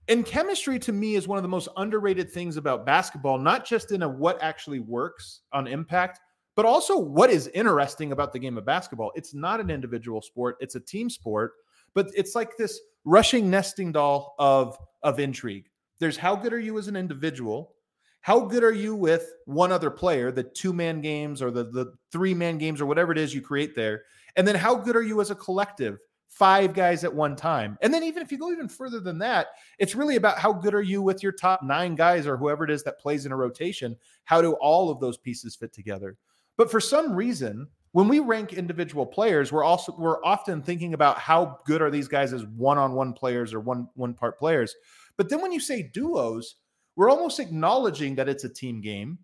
And 0.08 0.26
chemistry 0.26 0.78
to 0.80 0.91
me 0.91 1.15
is 1.15 1.28
one 1.28 1.38
of 1.38 1.43
the 1.43 1.50
most 1.50 1.67
underrated 1.78 2.32
things 2.32 2.58
about 2.58 2.86
basketball, 2.86 3.39
not 3.39 3.65
just 3.65 3.91
in 3.91 4.04
a 4.04 4.10
what 4.10 4.41
actually 4.41 4.80
works 4.80 5.41
on 5.52 5.67
impact, 5.67 6.19
but 6.56 6.65
also 6.65 6.98
what 6.98 7.30
is 7.30 7.48
interesting 7.50 8.12
about 8.12 8.32
the 8.32 8.39
game 8.39 8.58
of 8.58 8.65
basketball. 8.65 9.12
It's 9.15 9.34
not 9.34 9.60
an 9.60 9.69
individual 9.69 10.21
sport, 10.21 10.58
it's 10.60 10.76
a 10.76 10.80
team 10.80 11.10
sport, 11.10 11.54
but 11.93 12.12
it's 12.15 12.36
like 12.36 12.56
this 12.58 12.80
Russian 13.04 13.50
nesting 13.50 13.91
doll 13.91 14.36
of, 14.38 14.78
of 15.02 15.19
intrigue. 15.19 15.69
There's 16.00 16.17
how 16.17 16.36
good 16.36 16.54
are 16.54 16.60
you 16.60 16.78
as 16.78 16.88
an 16.88 16.95
individual? 16.95 17.74
How 18.21 18.39
good 18.39 18.63
are 18.63 18.74
you 18.74 18.95
with 18.95 19.32
one 19.45 19.71
other 19.71 19.91
player, 19.91 20.32
the 20.32 20.43
two 20.43 20.74
man 20.74 21.02
games 21.02 21.41
or 21.41 21.52
the, 21.52 21.65
the 21.65 21.93
three 22.12 22.34
man 22.34 22.58
games 22.58 22.82
or 22.82 22.86
whatever 22.86 23.12
it 23.12 23.17
is 23.17 23.34
you 23.34 23.41
create 23.41 23.76
there? 23.76 24.04
And 24.36 24.48
then 24.48 24.56
how 24.56 24.76
good 24.76 24.95
are 24.95 25.02
you 25.02 25.21
as 25.21 25.32
a 25.32 25.36
collective? 25.36 25.98
Five 26.28 26.74
guys 26.74 27.04
at 27.04 27.13
one 27.13 27.36
time. 27.36 27.78
And 27.82 27.93
then 27.93 28.04
even 28.04 28.21
if 28.21 28.32
you 28.32 28.38
go 28.38 28.52
even 28.52 28.67
further 28.67 29.00
than 29.00 29.17
that, 29.19 29.48
it's 29.80 29.95
really 29.95 30.17
about 30.17 30.38
how 30.38 30.52
good 30.52 30.74
are 30.74 30.82
you 30.82 31.02
with 31.02 31.24
your 31.24 31.32
top 31.32 31.63
nine 31.63 31.95
guys 31.95 32.28
or 32.28 32.36
whoever 32.36 32.65
it 32.65 32.71
is 32.71 32.84
that 32.84 33.00
plays 33.00 33.26
in 33.26 33.32
a 33.32 33.38
rotation? 33.38 33.95
How 34.26 34.41
do 34.41 34.54
all 34.54 34.89
of 34.89 35.00
those 35.00 35.17
pieces 35.17 35.56
fit 35.56 35.71
together? 35.71 36.17
But 36.58 36.69
for 36.69 36.82
some 36.82 37.13
reason, 37.13 37.67
when 37.93 38.10
we 38.10 38.19
rank 38.19 38.52
individual 38.52 39.06
players, 39.06 39.54
we're 39.54 39.63
also 39.63 39.95
we're 39.98 40.24
often 40.26 40.62
thinking 40.62 40.93
about 40.93 41.17
how 41.17 41.60
good 41.65 41.82
are 41.82 41.89
these 41.89 42.10
guys 42.10 42.34
as 42.34 42.43
one-on-one 42.43 43.13
players 43.13 43.54
or 43.54 43.62
one 43.62 43.88
one 43.93 44.13
part 44.13 44.38
players. 44.38 44.76
But 45.15 45.30
then 45.30 45.41
when 45.41 45.54
you 45.54 45.62
say 45.62 45.89
duos, 45.93 46.56
we're 46.98 47.10
almost 47.10 47.39
acknowledging 47.39 48.15
that 48.15 48.28
it's 48.28 48.43
a 48.43 48.50
team 48.50 48.82
game, 48.82 49.19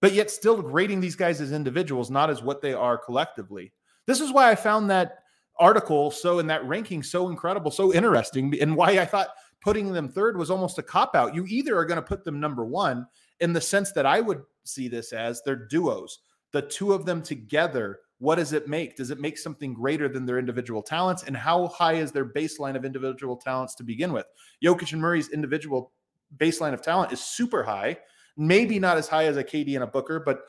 but 0.00 0.14
yet 0.14 0.30
still 0.30 0.62
grading 0.62 1.00
these 1.00 1.16
guys 1.16 1.42
as 1.42 1.52
individuals, 1.52 2.10
not 2.10 2.30
as 2.30 2.42
what 2.42 2.62
they 2.62 2.72
are 2.72 2.96
collectively. 2.96 3.72
This 4.06 4.20
is 4.20 4.32
why 4.32 4.50
I 4.50 4.54
found 4.54 4.90
that 4.90 5.18
article 5.58 6.10
so 6.10 6.38
in 6.38 6.46
that 6.48 6.66
ranking 6.66 7.02
so 7.02 7.28
incredible, 7.28 7.70
so 7.70 7.92
interesting, 7.92 8.54
and 8.60 8.76
why 8.76 8.98
I 8.98 9.04
thought 9.04 9.28
putting 9.60 9.92
them 9.92 10.08
third 10.08 10.36
was 10.36 10.50
almost 10.50 10.78
a 10.78 10.82
cop 10.82 11.14
out. 11.14 11.34
You 11.34 11.46
either 11.46 11.76
are 11.76 11.86
going 11.86 11.96
to 11.96 12.02
put 12.02 12.24
them 12.24 12.38
number 12.38 12.64
one 12.64 13.06
in 13.40 13.52
the 13.52 13.60
sense 13.60 13.92
that 13.92 14.06
I 14.06 14.20
would 14.20 14.42
see 14.64 14.88
this 14.88 15.12
as 15.12 15.42
they're 15.42 15.66
duos, 15.68 16.20
the 16.52 16.62
two 16.62 16.92
of 16.92 17.06
them 17.06 17.22
together. 17.22 18.00
What 18.18 18.36
does 18.36 18.52
it 18.52 18.68
make? 18.68 18.96
Does 18.96 19.10
it 19.10 19.20
make 19.20 19.38
something 19.38 19.74
greater 19.74 20.08
than 20.08 20.26
their 20.26 20.38
individual 20.38 20.82
talents? 20.82 21.24
And 21.24 21.36
how 21.36 21.68
high 21.68 21.94
is 21.94 22.12
their 22.12 22.26
baseline 22.26 22.76
of 22.76 22.84
individual 22.84 23.36
talents 23.36 23.74
to 23.76 23.82
begin 23.82 24.12
with? 24.12 24.26
Jokic 24.62 24.92
and 24.92 25.00
Murray's 25.00 25.30
individual 25.30 25.92
baseline 26.36 26.74
of 26.74 26.82
talent 26.82 27.12
is 27.12 27.20
super 27.20 27.62
high. 27.62 27.98
Maybe 28.36 28.78
not 28.78 28.98
as 28.98 29.08
high 29.08 29.26
as 29.26 29.36
a 29.36 29.44
KD 29.44 29.74
and 29.74 29.84
a 29.84 29.86
Booker, 29.86 30.20
but 30.20 30.42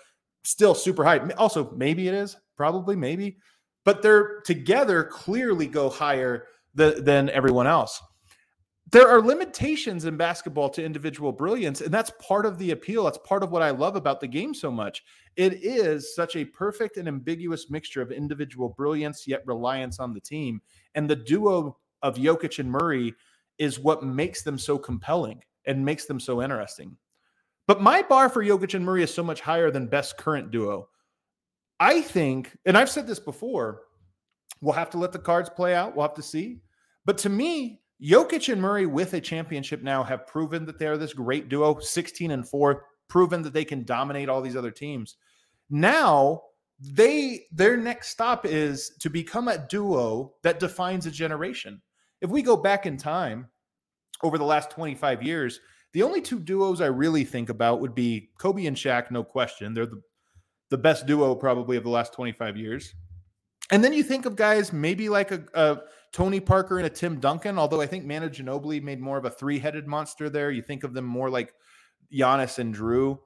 still 0.46 0.74
super 0.74 1.04
high. 1.04 1.20
Also, 1.32 1.72
maybe 1.76 2.08
it 2.08 2.14
is, 2.14 2.38
probably, 2.56 2.96
maybe, 2.96 3.38
but 3.84 4.02
they're 4.02 4.42
together 4.46 5.04
clearly 5.04 5.68
go 5.68 5.90
higher 5.90 6.46
the, 6.74 7.02
than 7.04 7.30
everyone 7.32 7.68
else. 7.68 8.02
there 8.92 9.10
are 9.10 9.22
limitations 9.22 10.06
in 10.06 10.16
basketball 10.16 10.70
to 10.70 10.84
individual 10.84 11.32
brilliance, 11.32 11.82
and 11.82 11.94
that's 11.94 12.12
part 12.26 12.46
of 12.46 12.58
the 12.58 12.72
appeal. 12.72 13.04
That's 13.04 13.18
part 13.18 13.42
of 13.44 13.52
what 13.52 13.64
I 13.64 13.72
love 13.72 13.96
about 13.96 14.20
the 14.22 14.28
game 14.28 14.54
so 14.54 14.70
much. 14.70 15.04
It 15.36 15.54
is 15.64 16.16
such 16.16 16.36
a 16.36 16.46
perfect 16.46 16.98
and 16.98 17.08
ambiguous 17.08 17.70
mixture 17.70 18.02
of 18.02 18.12
individual 18.12 18.70
brilliance 18.70 19.28
yet 19.28 19.42
reliance 19.46 20.00
on 20.00 20.14
the 20.14 20.22
team. 20.22 20.62
And 20.94 21.10
the 21.10 21.16
duo 21.16 21.78
of 22.04 22.16
Jokic 22.16 22.60
and 22.60 22.72
Murray 22.72 23.14
is 23.58 23.80
what 23.80 24.04
makes 24.04 24.44
them 24.44 24.58
so 24.58 24.78
compelling 24.78 25.42
and 25.66 25.84
makes 25.84 26.06
them 26.06 26.20
so 26.20 26.42
interesting. 26.42 26.96
But 27.68 27.82
my 27.82 28.02
bar 28.04 28.30
for 28.30 28.44
Jokic 28.44 28.74
and 28.74 28.86
Murray 28.86 29.04
is 29.04 29.14
so 29.14 29.24
much 29.24 29.42
higher 29.42 29.72
than 29.72 29.88
best 29.88 30.18
current 30.18 30.52
duo. 30.52 30.88
I 31.80 32.02
think, 32.02 32.56
and 32.66 32.78
I've 32.78 32.90
said 32.90 33.08
this 33.08 33.20
before, 33.20 33.82
we'll 34.62 34.74
have 34.74 34.92
to 34.92 34.98
let 34.98 35.12
the 35.12 35.20
cards 35.20 35.50
play 35.50 35.74
out. 35.76 35.96
We'll 35.96 36.08
have 36.08 36.16
to 36.16 36.22
see. 36.22 36.60
But 37.06 37.18
to 37.20 37.30
me, 37.30 37.82
Jokic 38.02 38.52
and 38.52 38.62
Murray 38.62 38.86
with 38.86 39.14
a 39.14 39.22
championship 39.22 39.82
now 39.82 40.04
have 40.04 40.28
proven 40.28 40.66
that 40.66 40.80
they're 40.80 40.98
this 40.98 41.14
great 41.14 41.50
duo, 41.50 41.80
16 41.80 42.32
and 42.32 42.48
4, 42.48 42.86
proven 43.08 43.42
that 43.44 43.54
they 43.54 43.66
can 43.66 43.84
dominate 43.84 44.30
all 44.30 44.42
these 44.42 44.56
other 44.56 44.72
teams. 44.72 45.16
Now, 45.70 46.42
they 46.80 47.46
their 47.52 47.78
next 47.78 48.10
stop 48.10 48.46
is 48.46 48.92
to 49.00 49.10
become 49.10 49.48
a 49.48 49.66
duo 49.70 50.34
that 50.44 50.60
defines 50.60 51.06
a 51.06 51.12
generation. 51.12 51.82
If 52.22 52.30
we 52.30 52.42
go 52.42 52.58
back 52.58 52.86
in 52.86 52.98
time 52.98 53.48
over 54.24 54.38
the 54.38 54.44
last 54.44 54.72
25 54.72 55.24
years, 55.24 55.60
the 55.96 56.04
only 56.04 56.20
two 56.20 56.42
duos 56.42 56.82
I 56.82 56.88
really 56.88 57.24
think 57.24 57.48
about 57.48 57.80
would 57.80 57.96
be 57.96 58.30
Kobe 58.38 58.66
and 58.66 58.76
Shaq, 58.76 59.12
no 59.12 59.24
question. 59.24 59.74
They're 59.74 59.86
the, 59.86 60.02
the 60.70 60.78
best 60.78 61.06
duo 61.06 61.34
probably 61.36 61.78
of 61.78 61.84
the 61.84 61.90
last 61.90 62.12
25 62.12 62.58
years. 62.58 62.94
And 63.72 63.82
then 63.82 63.94
you 63.94 64.04
think 64.04 64.26
of 64.26 64.36
guys 64.36 64.74
maybe 64.74 65.08
like 65.08 65.32
a, 65.32 65.46
a, 65.54 65.78
Tony 66.12 66.42
Parker 66.42 66.80
and 66.80 66.86
a 66.86 66.90
Tim 66.90 67.22
Duncan, 67.22 67.58
although 67.58 67.80
I 67.80 67.88
think 67.88 68.04
Manu 68.04 68.28
Ginobili 68.28 68.84
made 68.84 69.00
more 69.00 69.18
of 69.18 69.24
a 69.24 69.30
three-headed 69.30 69.88
monster 69.88 70.30
there. 70.30 70.52
You 70.52 70.62
think 70.62 70.84
of 70.84 70.94
them 70.94 71.06
more 71.06 71.30
like 71.30 71.54
Giannis 72.14 72.60
and 72.60 72.76
Jrue. 72.76 73.18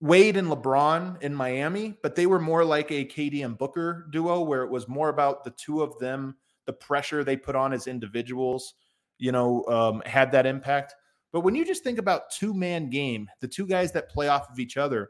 Wade 0.00 0.38
and 0.38 0.48
LeBron 0.48 1.20
in 1.22 1.34
Miami, 1.34 1.98
but 2.02 2.16
they 2.16 2.24
were 2.24 2.40
more 2.40 2.64
like 2.64 2.90
a 2.90 3.04
KD 3.04 3.44
and 3.44 3.58
Booker 3.58 4.06
duo 4.10 4.40
where 4.40 4.62
it 4.62 4.70
was 4.70 4.88
more 4.88 5.10
about 5.10 5.44
the 5.44 5.50
two 5.50 5.82
of 5.82 5.98
them, 5.98 6.36
the 6.64 6.72
pressure 6.72 7.22
they 7.24 7.36
put 7.36 7.56
on 7.56 7.74
as 7.74 7.86
individuals, 7.86 8.72
you 9.18 9.32
know, 9.32 9.66
um, 9.66 10.02
had 10.06 10.32
that 10.32 10.46
impact. 10.46 10.94
But 11.32 11.40
when 11.40 11.54
you 11.54 11.64
just 11.64 11.84
think 11.84 11.98
about 11.98 12.30
two 12.30 12.54
man 12.54 12.90
game, 12.90 13.28
the 13.40 13.48
two 13.48 13.66
guys 13.66 13.92
that 13.92 14.10
play 14.10 14.28
off 14.28 14.50
of 14.50 14.58
each 14.58 14.76
other, 14.76 15.08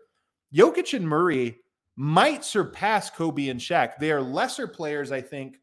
Jokic 0.54 0.94
and 0.94 1.08
Murray 1.08 1.58
might 1.96 2.44
surpass 2.44 3.10
Kobe 3.10 3.48
and 3.48 3.60
Shaq. 3.60 3.96
They 3.98 4.10
are 4.10 4.20
lesser 4.20 4.66
players, 4.66 5.12
I 5.12 5.20
think, 5.20 5.58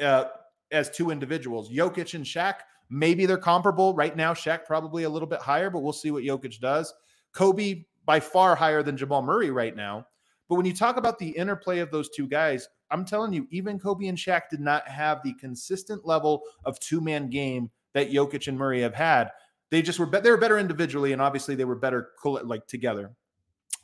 uh, 0.00 0.24
as 0.70 0.90
two 0.90 1.10
individuals. 1.10 1.70
Jokic 1.70 2.14
and 2.14 2.24
Shaq, 2.24 2.56
maybe 2.90 3.26
they're 3.26 3.36
comparable. 3.36 3.94
Right 3.94 4.16
now, 4.16 4.34
Shaq 4.34 4.64
probably 4.64 5.04
a 5.04 5.10
little 5.10 5.28
bit 5.28 5.40
higher, 5.40 5.70
but 5.70 5.80
we'll 5.80 5.92
see 5.92 6.10
what 6.10 6.24
Jokic 6.24 6.60
does. 6.60 6.92
Kobe 7.32 7.84
by 8.04 8.20
far 8.20 8.54
higher 8.54 8.82
than 8.82 8.96
Jamal 8.96 9.22
Murray 9.22 9.50
right 9.50 9.76
now. 9.76 10.06
But 10.48 10.54
when 10.54 10.66
you 10.66 10.74
talk 10.74 10.96
about 10.96 11.18
the 11.18 11.28
interplay 11.28 11.80
of 11.80 11.90
those 11.90 12.08
two 12.08 12.26
guys, 12.26 12.68
I'm 12.90 13.04
telling 13.04 13.34
you, 13.34 13.46
even 13.50 13.78
Kobe 13.78 14.06
and 14.06 14.16
Shaq 14.16 14.42
did 14.50 14.60
not 14.60 14.88
have 14.88 15.22
the 15.22 15.34
consistent 15.34 16.06
level 16.06 16.42
of 16.64 16.80
two 16.80 17.00
man 17.00 17.28
game 17.28 17.70
that 17.92 18.10
Jokic 18.10 18.48
and 18.48 18.56
Murray 18.56 18.80
have 18.80 18.94
had. 18.94 19.30
They 19.70 19.82
just 19.82 19.98
were 19.98 20.06
be- 20.06 20.20
they 20.20 20.30
were 20.30 20.36
better 20.36 20.58
individually, 20.58 21.12
and 21.12 21.22
obviously 21.22 21.54
they 21.54 21.64
were 21.64 21.76
better 21.76 22.10
like 22.24 22.66
together. 22.66 23.12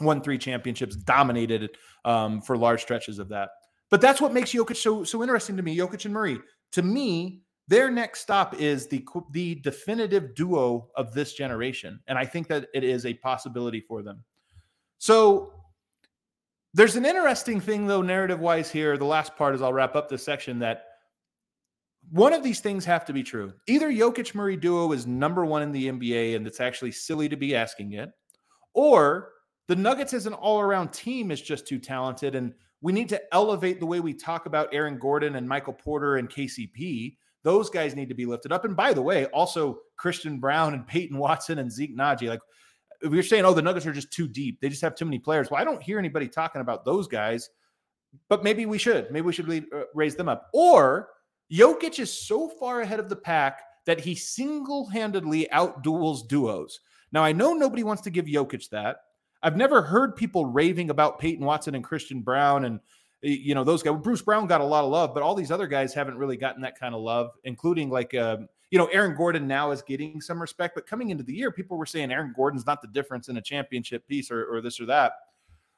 Won 0.00 0.20
three 0.20 0.38
championships, 0.38 0.96
dominated 0.96 1.76
um, 2.04 2.40
for 2.40 2.56
large 2.56 2.82
stretches 2.82 3.18
of 3.18 3.28
that. 3.28 3.50
But 3.90 4.00
that's 4.00 4.20
what 4.20 4.32
makes 4.32 4.52
Jokic 4.52 4.76
so 4.76 5.04
so 5.04 5.22
interesting 5.22 5.56
to 5.56 5.62
me. 5.62 5.76
Jokic 5.76 6.04
and 6.04 6.14
Murray 6.14 6.38
to 6.74 6.82
me, 6.82 7.40
their 7.68 7.88
next 7.88 8.20
stop 8.20 8.60
is 8.60 8.88
the 8.88 9.06
the 9.30 9.54
definitive 9.56 10.34
duo 10.34 10.88
of 10.96 11.14
this 11.14 11.34
generation, 11.34 12.00
and 12.08 12.18
I 12.18 12.26
think 12.26 12.48
that 12.48 12.66
it 12.74 12.82
is 12.82 13.06
a 13.06 13.14
possibility 13.14 13.80
for 13.80 14.02
them. 14.02 14.24
So 14.98 15.52
there's 16.74 16.96
an 16.96 17.06
interesting 17.06 17.60
thing, 17.60 17.86
though, 17.86 18.02
narrative 18.02 18.40
wise 18.40 18.72
here. 18.72 18.98
The 18.98 19.04
last 19.04 19.36
part, 19.36 19.54
is 19.54 19.62
I'll 19.62 19.72
wrap 19.72 19.94
up 19.94 20.08
this 20.08 20.24
section, 20.24 20.58
that 20.58 20.82
one 22.10 22.32
of 22.32 22.42
these 22.42 22.60
things 22.60 22.84
have 22.84 23.04
to 23.06 23.12
be 23.12 23.22
true. 23.22 23.52
Either 23.66 23.90
Jokic 23.90 24.34
Murray 24.34 24.56
duo 24.56 24.92
is 24.92 25.06
number 25.06 25.44
one 25.44 25.62
in 25.62 25.72
the 25.72 25.88
NBA, 25.88 26.36
and 26.36 26.46
it's 26.46 26.60
actually 26.60 26.92
silly 26.92 27.28
to 27.28 27.36
be 27.36 27.54
asking 27.56 27.92
it, 27.92 28.10
or 28.72 29.30
the 29.68 29.76
Nuggets 29.76 30.12
as 30.12 30.26
an 30.26 30.34
all 30.34 30.60
around 30.60 30.92
team 30.92 31.30
is 31.30 31.40
just 31.40 31.66
too 31.66 31.78
talented, 31.78 32.34
and 32.34 32.52
we 32.80 32.92
need 32.92 33.08
to 33.08 33.34
elevate 33.34 33.80
the 33.80 33.86
way 33.86 34.00
we 34.00 34.12
talk 34.12 34.46
about 34.46 34.68
Aaron 34.72 34.98
Gordon 34.98 35.36
and 35.36 35.48
Michael 35.48 35.72
Porter 35.72 36.16
and 36.16 36.28
KCP. 36.28 37.16
Those 37.42 37.70
guys 37.70 37.94
need 37.94 38.10
to 38.10 38.14
be 38.14 38.26
lifted 38.26 38.52
up. 38.52 38.66
And 38.66 38.76
by 38.76 38.92
the 38.92 39.00
way, 39.00 39.24
also 39.26 39.78
Christian 39.96 40.38
Braun 40.38 40.74
and 40.74 40.86
Peyton 40.86 41.16
Watson 41.16 41.58
and 41.58 41.72
Zeke 41.72 41.96
Nnaji. 41.96 42.28
Like 42.28 42.40
we 43.08 43.18
are 43.18 43.22
saying, 43.22 43.46
oh, 43.46 43.54
the 43.54 43.62
Nuggets 43.62 43.86
are 43.86 43.92
just 43.92 44.12
too 44.12 44.28
deep. 44.28 44.60
They 44.60 44.68
just 44.68 44.82
have 44.82 44.94
too 44.94 45.06
many 45.06 45.18
players. 45.18 45.50
Well, 45.50 45.60
I 45.60 45.64
don't 45.64 45.82
hear 45.82 45.98
anybody 45.98 46.28
talking 46.28 46.60
about 46.60 46.84
those 46.84 47.08
guys, 47.08 47.48
but 48.28 48.44
maybe 48.44 48.66
we 48.66 48.76
should. 48.76 49.10
Maybe 49.10 49.26
we 49.26 49.32
should 49.32 49.50
uh, 49.50 49.84
raise 49.94 50.14
them 50.14 50.28
up. 50.28 50.50
Or 50.52 51.08
Jokic 51.52 51.98
is 51.98 52.12
so 52.12 52.48
far 52.48 52.80
ahead 52.80 53.00
of 53.00 53.08
the 53.08 53.16
pack 53.16 53.60
that 53.86 54.00
he 54.00 54.14
single 54.14 54.88
handedly 54.88 55.46
outduels 55.52 56.26
duos. 56.26 56.80
Now, 57.12 57.22
I 57.22 57.32
know 57.32 57.52
nobody 57.52 57.82
wants 57.82 58.02
to 58.02 58.10
give 58.10 58.26
Jokic 58.26 58.68
that. 58.70 58.96
I've 59.42 59.56
never 59.56 59.82
heard 59.82 60.16
people 60.16 60.46
raving 60.46 60.90
about 60.90 61.18
Peyton 61.18 61.44
Watson 61.44 61.74
and 61.74 61.84
Christian 61.84 62.22
Braun 62.22 62.64
and 62.64 62.80
you 63.24 63.54
know 63.54 63.64
those 63.64 63.82
guys. 63.82 63.98
Bruce 64.02 64.22
Brown 64.22 64.46
got 64.46 64.60
a 64.60 64.64
lot 64.64 64.84
of 64.84 64.90
love, 64.90 65.14
but 65.14 65.22
all 65.22 65.34
these 65.34 65.50
other 65.50 65.66
guys 65.66 65.94
haven't 65.94 66.18
really 66.18 66.36
gotten 66.36 66.60
that 66.62 66.78
kind 66.78 66.94
of 66.94 67.00
love, 67.00 67.30
including 67.44 67.88
like 67.88 68.14
um, 68.14 68.48
you 68.70 68.78
know 68.78 68.86
Aaron 68.86 69.16
Gordon 69.16 69.46
now 69.46 69.70
is 69.70 69.82
getting 69.82 70.20
some 70.20 70.40
respect, 70.40 70.74
but 70.74 70.86
coming 70.86 71.10
into 71.10 71.24
the 71.24 71.34
year, 71.34 71.50
people 71.50 71.78
were 71.78 71.86
saying 71.86 72.12
Aaron 72.12 72.34
Gordon's 72.36 72.66
not 72.66 72.82
the 72.82 72.88
difference 72.88 73.28
in 73.28 73.38
a 73.38 73.42
championship 73.42 74.06
piece 74.06 74.30
or, 74.30 74.44
or 74.44 74.60
this 74.60 74.78
or 74.78 74.86
that, 74.86 75.12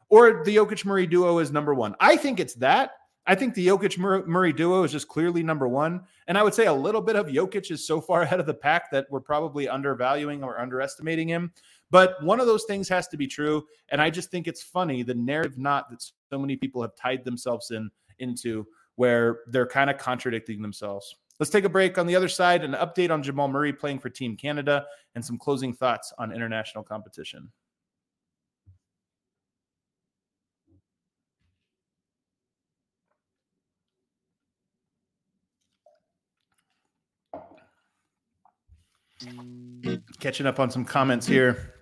or 0.08 0.44
the 0.44 0.56
Jokic 0.56 0.84
Murray 0.84 1.06
duo 1.06 1.38
is 1.38 1.52
number 1.52 1.74
one. 1.74 1.94
I 2.00 2.16
think 2.16 2.40
it's 2.40 2.54
that. 2.54 2.92
I 3.26 3.34
think 3.34 3.54
the 3.54 3.66
Jokic 3.66 3.98
Murray 4.26 4.52
duo 4.52 4.84
is 4.84 4.92
just 4.92 5.08
clearly 5.08 5.42
number 5.42 5.66
one. 5.66 6.02
And 6.28 6.38
I 6.38 6.42
would 6.42 6.54
say 6.54 6.66
a 6.66 6.72
little 6.72 7.00
bit 7.00 7.16
of 7.16 7.26
Jokic 7.26 7.70
is 7.70 7.86
so 7.86 8.00
far 8.00 8.22
ahead 8.22 8.40
of 8.40 8.46
the 8.46 8.54
pack 8.54 8.90
that 8.92 9.06
we're 9.10 9.20
probably 9.20 9.68
undervaluing 9.68 10.44
or 10.44 10.60
underestimating 10.60 11.28
him. 11.28 11.52
But 11.90 12.22
one 12.22 12.40
of 12.40 12.46
those 12.46 12.64
things 12.64 12.88
has 12.88 13.08
to 13.08 13.16
be 13.16 13.26
true. 13.26 13.64
And 13.90 14.00
I 14.00 14.10
just 14.10 14.30
think 14.30 14.46
it's 14.46 14.62
funny 14.62 15.02
the 15.02 15.14
narrative 15.14 15.58
not 15.58 15.90
that 15.90 16.02
so 16.02 16.38
many 16.38 16.56
people 16.56 16.82
have 16.82 16.94
tied 16.94 17.24
themselves 17.24 17.70
in 17.70 17.90
into 18.18 18.66
where 18.94 19.40
they're 19.48 19.66
kind 19.66 19.90
of 19.90 19.98
contradicting 19.98 20.62
themselves. 20.62 21.16
Let's 21.38 21.50
take 21.50 21.64
a 21.64 21.68
break 21.68 21.98
on 21.98 22.06
the 22.06 22.16
other 22.16 22.28
side, 22.28 22.64
an 22.64 22.72
update 22.72 23.10
on 23.10 23.22
Jamal 23.22 23.48
Murray 23.48 23.72
playing 23.72 23.98
for 23.98 24.08
Team 24.08 24.36
Canada, 24.36 24.86
and 25.14 25.24
some 25.24 25.36
closing 25.36 25.74
thoughts 25.74 26.12
on 26.18 26.32
international 26.32 26.82
competition. 26.82 27.50
Catching 40.20 40.46
up 40.46 40.60
on 40.60 40.70
some 40.70 40.84
comments 40.84 41.26
here. 41.26 41.74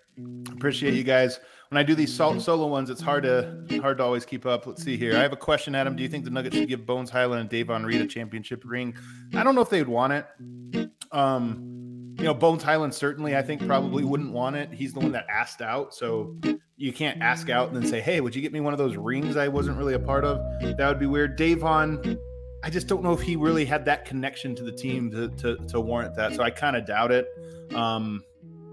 Appreciate 0.52 0.94
you 0.94 1.04
guys. 1.04 1.40
When 1.70 1.78
I 1.78 1.82
do 1.82 1.94
these 1.94 2.14
solo 2.14 2.66
ones, 2.66 2.88
it's 2.88 3.00
hard 3.00 3.24
to 3.24 3.80
hard 3.80 3.98
to 3.98 4.04
always 4.04 4.24
keep 4.24 4.46
up. 4.46 4.66
Let's 4.66 4.84
see 4.84 4.96
here. 4.96 5.16
I 5.16 5.22
have 5.22 5.32
a 5.32 5.36
question, 5.36 5.74
Adam. 5.74 5.96
Do 5.96 6.02
you 6.02 6.08
think 6.08 6.24
the 6.24 6.30
Nuggets 6.30 6.56
should 6.56 6.68
give 6.68 6.86
Bones 6.86 7.10
Hyland 7.10 7.40
and 7.40 7.50
Davon 7.50 7.84
Reed 7.84 8.00
a 8.00 8.06
championship 8.06 8.62
ring? 8.64 8.94
I 9.34 9.42
don't 9.42 9.56
know 9.56 9.62
if 9.62 9.70
they'd 9.70 9.88
want 9.88 10.12
it. 10.12 10.90
Um, 11.10 12.14
you 12.18 12.24
know, 12.24 12.34
Bones 12.34 12.62
Hyland 12.62 12.94
certainly, 12.94 13.36
I 13.36 13.42
think, 13.42 13.66
probably 13.66 14.04
wouldn't 14.04 14.32
want 14.32 14.54
it. 14.54 14.72
He's 14.72 14.92
the 14.92 15.00
one 15.00 15.12
that 15.12 15.26
asked 15.28 15.62
out, 15.62 15.94
so 15.94 16.36
you 16.76 16.92
can't 16.92 17.20
ask 17.20 17.50
out 17.50 17.68
and 17.68 17.76
then 17.76 17.88
say, 17.88 18.00
"Hey, 18.00 18.20
would 18.20 18.36
you 18.36 18.42
get 18.42 18.52
me 18.52 18.60
one 18.60 18.72
of 18.72 18.78
those 18.78 18.96
rings 18.96 19.36
I 19.36 19.48
wasn't 19.48 19.76
really 19.76 19.94
a 19.94 19.98
part 19.98 20.24
of?" 20.24 20.38
That 20.76 20.88
would 20.88 21.00
be 21.00 21.06
weird. 21.06 21.34
Davon, 21.34 22.18
I 22.64 22.70
just 22.70 22.88
don't 22.88 23.02
know 23.02 23.12
if 23.12 23.20
he 23.20 23.36
really 23.36 23.66
had 23.66 23.84
that 23.84 24.06
connection 24.06 24.54
to 24.56 24.62
the 24.62 24.72
team 24.72 25.10
to 25.10 25.28
to, 25.28 25.56
to 25.68 25.80
warrant 25.80 26.14
that. 26.16 26.34
So 26.34 26.42
I 26.42 26.48
kind 26.48 26.76
of 26.76 26.86
doubt 26.86 27.12
it. 27.12 27.28
Um, 27.74 28.24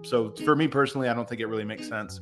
so 0.04 0.32
for 0.46 0.56
me 0.56 0.70
personally, 0.70 1.10
I 1.10 1.14
don't 1.14 1.28
think 1.28 1.42
it 1.42 1.48
really 1.48 1.66
makes 1.66 1.90
sense. 1.90 2.22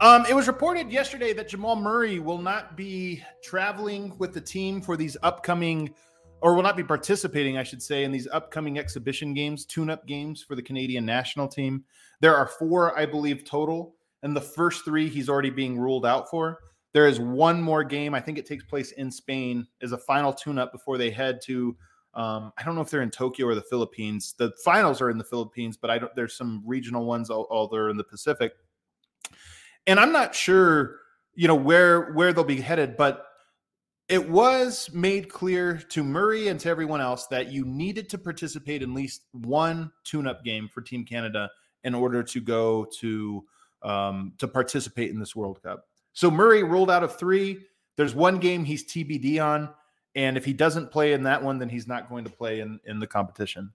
Um, 0.00 0.26
it 0.28 0.34
was 0.34 0.48
reported 0.48 0.90
yesterday 0.90 1.32
that 1.32 1.48
Jamal 1.48 1.76
Murray 1.76 2.18
will 2.18 2.42
not 2.42 2.76
be 2.76 3.22
traveling 3.42 4.18
with 4.18 4.34
the 4.34 4.40
team 4.40 4.82
for 4.82 4.96
these 4.96 5.16
upcoming, 5.22 5.94
or 6.40 6.54
will 6.54 6.62
not 6.64 6.76
be 6.76 6.82
participating, 6.82 7.56
I 7.56 7.62
should 7.62 7.80
say, 7.80 8.02
in 8.02 8.10
these 8.10 8.26
upcoming 8.32 8.80
exhibition 8.80 9.32
games, 9.32 9.64
tune 9.64 9.88
up 9.88 10.06
games 10.06 10.42
for 10.42 10.56
the 10.56 10.62
Canadian 10.62 11.06
national 11.06 11.46
team. 11.46 11.84
There 12.20 12.34
are 12.34 12.48
four, 12.48 12.98
I 12.98 13.06
believe, 13.06 13.44
total. 13.44 13.94
And 14.24 14.34
the 14.34 14.40
first 14.40 14.84
three 14.84 15.08
he's 15.08 15.28
already 15.28 15.50
being 15.50 15.78
ruled 15.78 16.04
out 16.04 16.28
for. 16.28 16.58
There 16.96 17.06
is 17.06 17.20
one 17.20 17.60
more 17.60 17.84
game. 17.84 18.14
I 18.14 18.20
think 18.20 18.38
it 18.38 18.46
takes 18.46 18.64
place 18.64 18.92
in 18.92 19.10
Spain 19.10 19.66
as 19.82 19.92
a 19.92 19.98
final 19.98 20.32
tune 20.32 20.58
up 20.58 20.72
before 20.72 20.96
they 20.96 21.10
head 21.10 21.42
to 21.42 21.76
um, 22.14 22.54
I 22.56 22.62
don't 22.62 22.74
know 22.74 22.80
if 22.80 22.88
they're 22.88 23.02
in 23.02 23.10
Tokyo 23.10 23.44
or 23.44 23.54
the 23.54 23.60
Philippines. 23.60 24.34
The 24.38 24.50
finals 24.64 25.02
are 25.02 25.10
in 25.10 25.18
the 25.18 25.24
Philippines, 25.24 25.76
but 25.76 25.90
I 25.90 25.98
don't. 25.98 26.16
There's 26.16 26.34
some 26.34 26.62
regional 26.64 27.04
ones 27.04 27.28
all, 27.28 27.42
all 27.50 27.68
there 27.68 27.90
in 27.90 27.98
the 27.98 28.04
Pacific, 28.04 28.54
and 29.86 30.00
I'm 30.00 30.10
not 30.10 30.34
sure, 30.34 30.96
you 31.34 31.46
know, 31.48 31.54
where 31.54 32.14
where 32.14 32.32
they'll 32.32 32.44
be 32.44 32.62
headed. 32.62 32.96
But 32.96 33.26
it 34.08 34.30
was 34.30 34.88
made 34.94 35.28
clear 35.28 35.76
to 35.90 36.02
Murray 36.02 36.48
and 36.48 36.58
to 36.60 36.70
everyone 36.70 37.02
else 37.02 37.26
that 37.26 37.52
you 37.52 37.66
needed 37.66 38.08
to 38.08 38.16
participate 38.16 38.82
in 38.82 38.92
at 38.92 38.96
least 38.96 39.26
one 39.32 39.92
tune-up 40.04 40.44
game 40.44 40.70
for 40.72 40.80
Team 40.80 41.04
Canada 41.04 41.50
in 41.84 41.94
order 41.94 42.22
to 42.22 42.40
go 42.40 42.86
to 43.00 43.44
um, 43.82 44.32
to 44.38 44.48
participate 44.48 45.10
in 45.10 45.20
this 45.20 45.36
World 45.36 45.62
Cup. 45.62 45.84
So 46.16 46.30
Murray 46.30 46.62
rolled 46.62 46.90
out 46.90 47.04
of 47.04 47.18
three. 47.18 47.58
There's 47.96 48.14
one 48.14 48.38
game 48.38 48.64
he's 48.64 48.86
TBD 48.86 49.38
on, 49.38 49.68
and 50.14 50.38
if 50.38 50.46
he 50.46 50.54
doesn't 50.54 50.90
play 50.90 51.12
in 51.12 51.24
that 51.24 51.42
one, 51.42 51.58
then 51.58 51.68
he's 51.68 51.86
not 51.86 52.08
going 52.08 52.24
to 52.24 52.30
play 52.30 52.60
in 52.60 52.80
in 52.86 52.98
the 52.98 53.06
competition. 53.06 53.70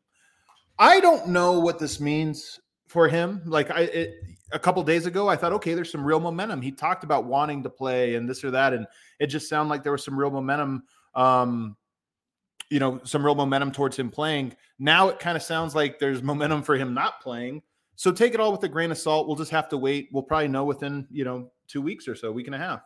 I 0.79 0.99
don't 1.01 1.27
know 1.27 1.59
what 1.59 1.77
this 1.77 1.99
means 1.99 2.59
for 2.87 3.07
him. 3.07 3.43
Like 3.45 3.69
I, 3.69 3.81
it, 3.81 4.15
a 4.51 4.57
couple 4.57 4.81
days 4.81 5.05
ago, 5.05 5.29
I 5.29 5.35
thought, 5.35 5.53
okay, 5.53 5.75
there's 5.75 5.91
some 5.91 6.03
real 6.03 6.19
momentum. 6.19 6.63
He 6.63 6.71
talked 6.71 7.03
about 7.03 7.25
wanting 7.25 7.61
to 7.61 7.69
play 7.69 8.15
and 8.15 8.27
this 8.27 8.43
or 8.43 8.49
that, 8.49 8.73
and 8.73 8.87
it 9.19 9.27
just 9.27 9.47
sounded 9.47 9.69
like 9.69 9.83
there 9.83 9.91
was 9.91 10.03
some 10.03 10.17
real 10.17 10.31
momentum. 10.31 10.81
Um, 11.13 11.77
you 12.71 12.79
know, 12.79 13.01
some 13.03 13.23
real 13.23 13.35
momentum 13.35 13.71
towards 13.71 13.99
him 13.99 14.09
playing. 14.09 14.55
Now 14.79 15.09
it 15.09 15.19
kind 15.19 15.37
of 15.37 15.43
sounds 15.43 15.75
like 15.75 15.99
there's 15.99 16.23
momentum 16.23 16.63
for 16.63 16.75
him 16.75 16.95
not 16.95 17.21
playing. 17.21 17.61
So 17.97 18.11
take 18.11 18.33
it 18.33 18.39
all 18.39 18.51
with 18.51 18.63
a 18.63 18.67
grain 18.67 18.89
of 18.89 18.97
salt. 18.97 19.27
We'll 19.27 19.35
just 19.35 19.51
have 19.51 19.69
to 19.69 19.77
wait. 19.77 20.09
We'll 20.11 20.23
probably 20.23 20.47
know 20.47 20.63
within, 20.63 21.05
you 21.11 21.23
know, 21.23 21.51
two 21.71 21.81
weeks 21.81 22.07
or 22.07 22.15
so, 22.15 22.31
week 22.31 22.47
and 22.47 22.55
a 22.55 22.59
half. 22.59 22.81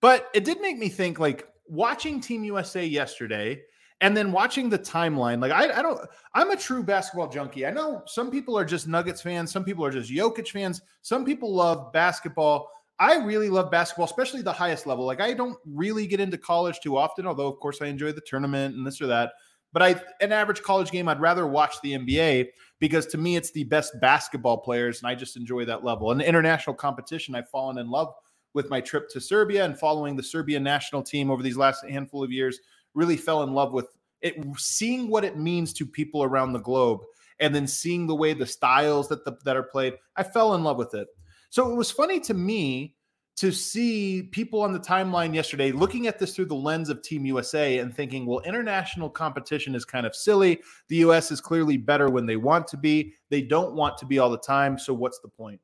But 0.00 0.28
it 0.34 0.44
did 0.44 0.60
make 0.60 0.78
me 0.78 0.88
think 0.88 1.18
like 1.18 1.48
watching 1.66 2.20
Team 2.20 2.44
USA 2.44 2.84
yesterday 2.84 3.62
and 4.00 4.16
then 4.16 4.32
watching 4.32 4.68
the 4.68 4.78
timeline, 4.78 5.40
like 5.40 5.52
I, 5.52 5.78
I, 5.78 5.82
don't, 5.82 6.00
I'm 6.34 6.50
a 6.50 6.56
true 6.56 6.82
basketball 6.82 7.28
junkie. 7.28 7.64
I 7.64 7.70
know 7.70 8.02
some 8.06 8.30
people 8.30 8.58
are 8.58 8.64
just 8.64 8.88
Nuggets 8.88 9.22
fans, 9.22 9.52
some 9.52 9.64
people 9.64 9.84
are 9.84 9.92
just 9.92 10.10
Jokic 10.10 10.48
fans, 10.48 10.82
some 11.02 11.24
people 11.24 11.54
love 11.54 11.92
basketball. 11.92 12.68
I 12.98 13.16
really 13.16 13.48
love 13.48 13.70
basketball, 13.70 14.04
especially 14.06 14.42
the 14.42 14.52
highest 14.52 14.86
level. 14.86 15.06
Like 15.06 15.20
I 15.20 15.32
don't 15.34 15.56
really 15.64 16.06
get 16.06 16.20
into 16.20 16.36
college 16.36 16.80
too 16.80 16.96
often, 16.96 17.26
although 17.26 17.46
of 17.46 17.60
course 17.60 17.80
I 17.80 17.86
enjoy 17.86 18.12
the 18.12 18.20
tournament 18.20 18.74
and 18.74 18.86
this 18.86 19.00
or 19.00 19.06
that. 19.06 19.32
But 19.72 19.82
I, 19.82 20.00
an 20.20 20.32
average 20.32 20.62
college 20.62 20.90
game, 20.90 21.08
I'd 21.08 21.20
rather 21.20 21.46
watch 21.46 21.80
the 21.82 21.92
NBA 21.92 22.48
because 22.78 23.06
to 23.06 23.18
me 23.18 23.36
it's 23.36 23.50
the 23.52 23.64
best 23.64 23.98
basketball 24.00 24.58
players, 24.58 25.00
and 25.00 25.08
I 25.08 25.14
just 25.14 25.36
enjoy 25.36 25.64
that 25.64 25.84
level. 25.84 26.10
And 26.10 26.20
the 26.20 26.28
international 26.28 26.74
competition, 26.74 27.34
I've 27.34 27.48
fallen 27.48 27.78
in 27.78 27.90
love 27.90 28.12
with 28.54 28.68
my 28.68 28.80
trip 28.80 29.08
to 29.10 29.20
Serbia 29.20 29.64
and 29.64 29.78
following 29.78 30.14
the 30.16 30.22
Serbian 30.22 30.62
national 30.62 31.02
team 31.02 31.30
over 31.30 31.42
these 31.42 31.56
last 31.56 31.84
handful 31.88 32.22
of 32.22 32.30
years 32.30 32.60
really 32.94 33.16
fell 33.16 33.42
in 33.42 33.54
love 33.54 33.72
with 33.72 33.88
it, 34.20 34.36
seeing 34.56 35.08
what 35.08 35.24
it 35.24 35.38
means 35.38 35.72
to 35.72 35.86
people 35.86 36.22
around 36.22 36.52
the 36.52 36.60
globe, 36.60 37.00
and 37.40 37.54
then 37.54 37.66
seeing 37.66 38.06
the 38.06 38.14
way 38.14 38.34
the 38.34 38.46
styles 38.46 39.08
that 39.08 39.24
the, 39.24 39.36
that 39.44 39.56
are 39.56 39.62
played. 39.62 39.94
I 40.16 40.22
fell 40.22 40.54
in 40.54 40.62
love 40.62 40.76
with 40.76 40.94
it. 40.94 41.08
So 41.50 41.70
it 41.70 41.74
was 41.74 41.90
funny 41.90 42.20
to 42.20 42.34
me 42.34 42.94
to 43.42 43.50
see 43.50 44.22
people 44.30 44.62
on 44.62 44.72
the 44.72 44.78
timeline 44.78 45.34
yesterday 45.34 45.72
looking 45.72 46.06
at 46.06 46.16
this 46.16 46.32
through 46.32 46.44
the 46.44 46.54
lens 46.54 46.88
of 46.88 47.02
Team 47.02 47.26
USA 47.26 47.78
and 47.78 47.92
thinking, 47.92 48.24
well, 48.24 48.38
international 48.42 49.10
competition 49.10 49.74
is 49.74 49.84
kind 49.84 50.06
of 50.06 50.14
silly. 50.14 50.60
The 50.86 50.98
US 50.98 51.32
is 51.32 51.40
clearly 51.40 51.76
better 51.76 52.08
when 52.08 52.24
they 52.24 52.36
want 52.36 52.68
to 52.68 52.76
be. 52.76 53.14
They 53.30 53.42
don't 53.42 53.74
want 53.74 53.98
to 53.98 54.06
be 54.06 54.20
all 54.20 54.30
the 54.30 54.38
time. 54.38 54.78
So 54.78 54.94
what's 54.94 55.18
the 55.18 55.28
point? 55.28 55.60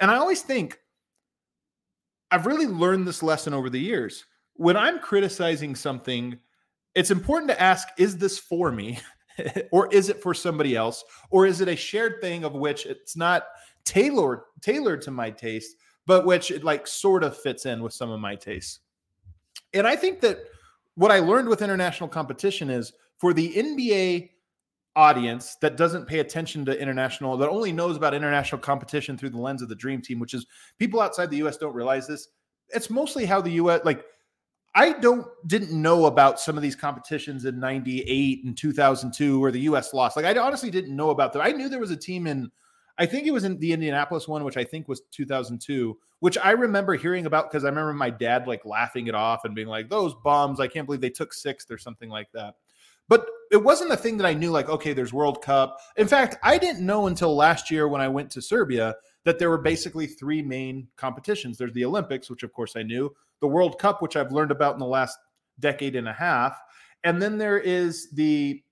And 0.00 0.10
I 0.10 0.16
always 0.16 0.40
think 0.40 0.78
I've 2.30 2.46
really 2.46 2.66
learned 2.66 3.06
this 3.06 3.22
lesson 3.22 3.52
over 3.52 3.68
the 3.68 3.78
years. 3.78 4.24
When 4.54 4.78
I'm 4.78 4.98
criticizing 4.98 5.74
something, 5.74 6.38
it's 6.94 7.10
important 7.10 7.50
to 7.50 7.60
ask 7.60 7.88
is 7.98 8.16
this 8.16 8.38
for 8.38 8.72
me 8.72 8.98
or 9.70 9.92
is 9.92 10.08
it 10.08 10.22
for 10.22 10.32
somebody 10.32 10.76
else 10.76 11.04
or 11.28 11.44
is 11.44 11.60
it 11.60 11.68
a 11.68 11.76
shared 11.76 12.22
thing 12.22 12.42
of 12.42 12.54
which 12.54 12.86
it's 12.86 13.18
not 13.18 13.44
tailored 13.84 14.40
tailored 14.62 15.02
to 15.02 15.10
my 15.10 15.28
taste 15.28 15.76
but 16.06 16.24
which 16.24 16.50
it 16.50 16.64
like 16.64 16.86
sort 16.86 17.24
of 17.24 17.36
fits 17.36 17.66
in 17.66 17.82
with 17.82 17.92
some 17.92 18.10
of 18.10 18.20
my 18.20 18.34
tastes 18.34 18.80
and 19.74 19.86
i 19.86 19.96
think 19.96 20.20
that 20.20 20.38
what 20.94 21.10
i 21.10 21.18
learned 21.18 21.48
with 21.48 21.62
international 21.62 22.08
competition 22.08 22.70
is 22.70 22.92
for 23.18 23.32
the 23.32 23.52
nba 23.54 24.28
audience 24.94 25.56
that 25.62 25.76
doesn't 25.76 26.06
pay 26.06 26.18
attention 26.18 26.64
to 26.64 26.78
international 26.78 27.36
that 27.36 27.48
only 27.48 27.72
knows 27.72 27.96
about 27.96 28.12
international 28.12 28.60
competition 28.60 29.16
through 29.16 29.30
the 29.30 29.38
lens 29.38 29.62
of 29.62 29.68
the 29.68 29.74
dream 29.74 30.02
team 30.02 30.18
which 30.18 30.34
is 30.34 30.46
people 30.78 31.00
outside 31.00 31.30
the 31.30 31.38
us 31.38 31.56
don't 31.56 31.74
realize 31.74 32.06
this 32.06 32.28
it's 32.68 32.90
mostly 32.90 33.24
how 33.24 33.40
the 33.40 33.52
us 33.52 33.80
like 33.84 34.04
I 34.74 34.92
don't 34.92 35.26
didn't 35.46 35.70
know 35.70 36.06
about 36.06 36.40
some 36.40 36.56
of 36.56 36.62
these 36.62 36.76
competitions 36.76 37.44
in 37.44 37.60
98 37.60 38.44
and 38.44 38.56
2002 38.56 39.38
where 39.38 39.52
the 39.52 39.60
US 39.60 39.92
lost. 39.92 40.16
Like 40.16 40.24
I 40.24 40.38
honestly 40.38 40.70
didn't 40.70 40.96
know 40.96 41.10
about 41.10 41.32
them. 41.32 41.42
I 41.42 41.52
knew 41.52 41.68
there 41.68 41.80
was 41.80 41.90
a 41.90 41.96
team 41.96 42.26
in 42.26 42.50
I 43.02 43.06
think 43.06 43.26
it 43.26 43.32
was 43.32 43.42
in 43.42 43.58
the 43.58 43.72
Indianapolis 43.72 44.28
one 44.28 44.44
which 44.44 44.56
I 44.56 44.62
think 44.62 44.86
was 44.86 45.00
2002, 45.10 45.98
which 46.20 46.38
I 46.38 46.52
remember 46.52 46.94
hearing 46.94 47.26
about 47.26 47.50
because 47.50 47.64
I 47.64 47.68
remember 47.68 47.92
my 47.92 48.10
dad 48.10 48.46
like 48.46 48.64
laughing 48.64 49.08
it 49.08 49.14
off 49.16 49.44
and 49.44 49.56
being 49.56 49.66
like 49.66 49.88
those 49.88 50.14
bums, 50.22 50.60
I 50.60 50.68
can't 50.68 50.86
believe 50.86 51.00
they 51.00 51.10
took 51.10 51.34
6th 51.34 51.68
or 51.68 51.78
something 51.78 52.08
like 52.08 52.30
that. 52.32 52.54
But 53.08 53.26
it 53.50 53.56
wasn't 53.56 53.90
a 53.90 53.96
thing 53.96 54.18
that 54.18 54.26
I 54.26 54.34
knew 54.34 54.52
like 54.52 54.68
okay, 54.68 54.92
there's 54.92 55.12
World 55.12 55.42
Cup. 55.42 55.80
In 55.96 56.06
fact, 56.06 56.36
I 56.44 56.58
didn't 56.58 56.86
know 56.86 57.08
until 57.08 57.34
last 57.34 57.72
year 57.72 57.88
when 57.88 58.00
I 58.00 58.06
went 58.06 58.30
to 58.30 58.40
Serbia 58.40 58.94
that 59.24 59.36
there 59.40 59.50
were 59.50 59.58
basically 59.58 60.06
three 60.06 60.40
main 60.40 60.86
competitions. 60.96 61.58
There's 61.58 61.72
the 61.72 61.84
Olympics, 61.84 62.30
which 62.30 62.44
of 62.44 62.52
course 62.52 62.76
I 62.76 62.84
knew 62.84 63.12
the 63.40 63.48
World 63.48 63.80
Cup, 63.80 64.00
which 64.00 64.14
I've 64.14 64.30
learned 64.30 64.52
about 64.52 64.74
in 64.74 64.78
the 64.78 64.86
last 64.86 65.18
decade 65.58 65.96
and 65.96 66.06
a 66.06 66.12
half. 66.12 66.56
And 67.02 67.20
then 67.20 67.36
there 67.36 67.58
is 67.58 68.12
the 68.12 68.62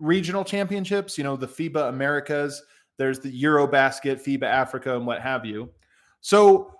regional 0.00 0.44
championships, 0.44 1.16
you 1.16 1.22
know, 1.22 1.36
the 1.36 1.46
FIBA 1.46 1.88
Americas, 1.88 2.60
there's 2.98 3.20
the 3.20 3.42
Eurobasket, 3.42 4.22
FIBA 4.22 4.42
Africa, 4.42 4.94
and 4.94 5.06
what 5.06 5.20
have 5.22 5.46
you. 5.46 5.70
So 6.20 6.74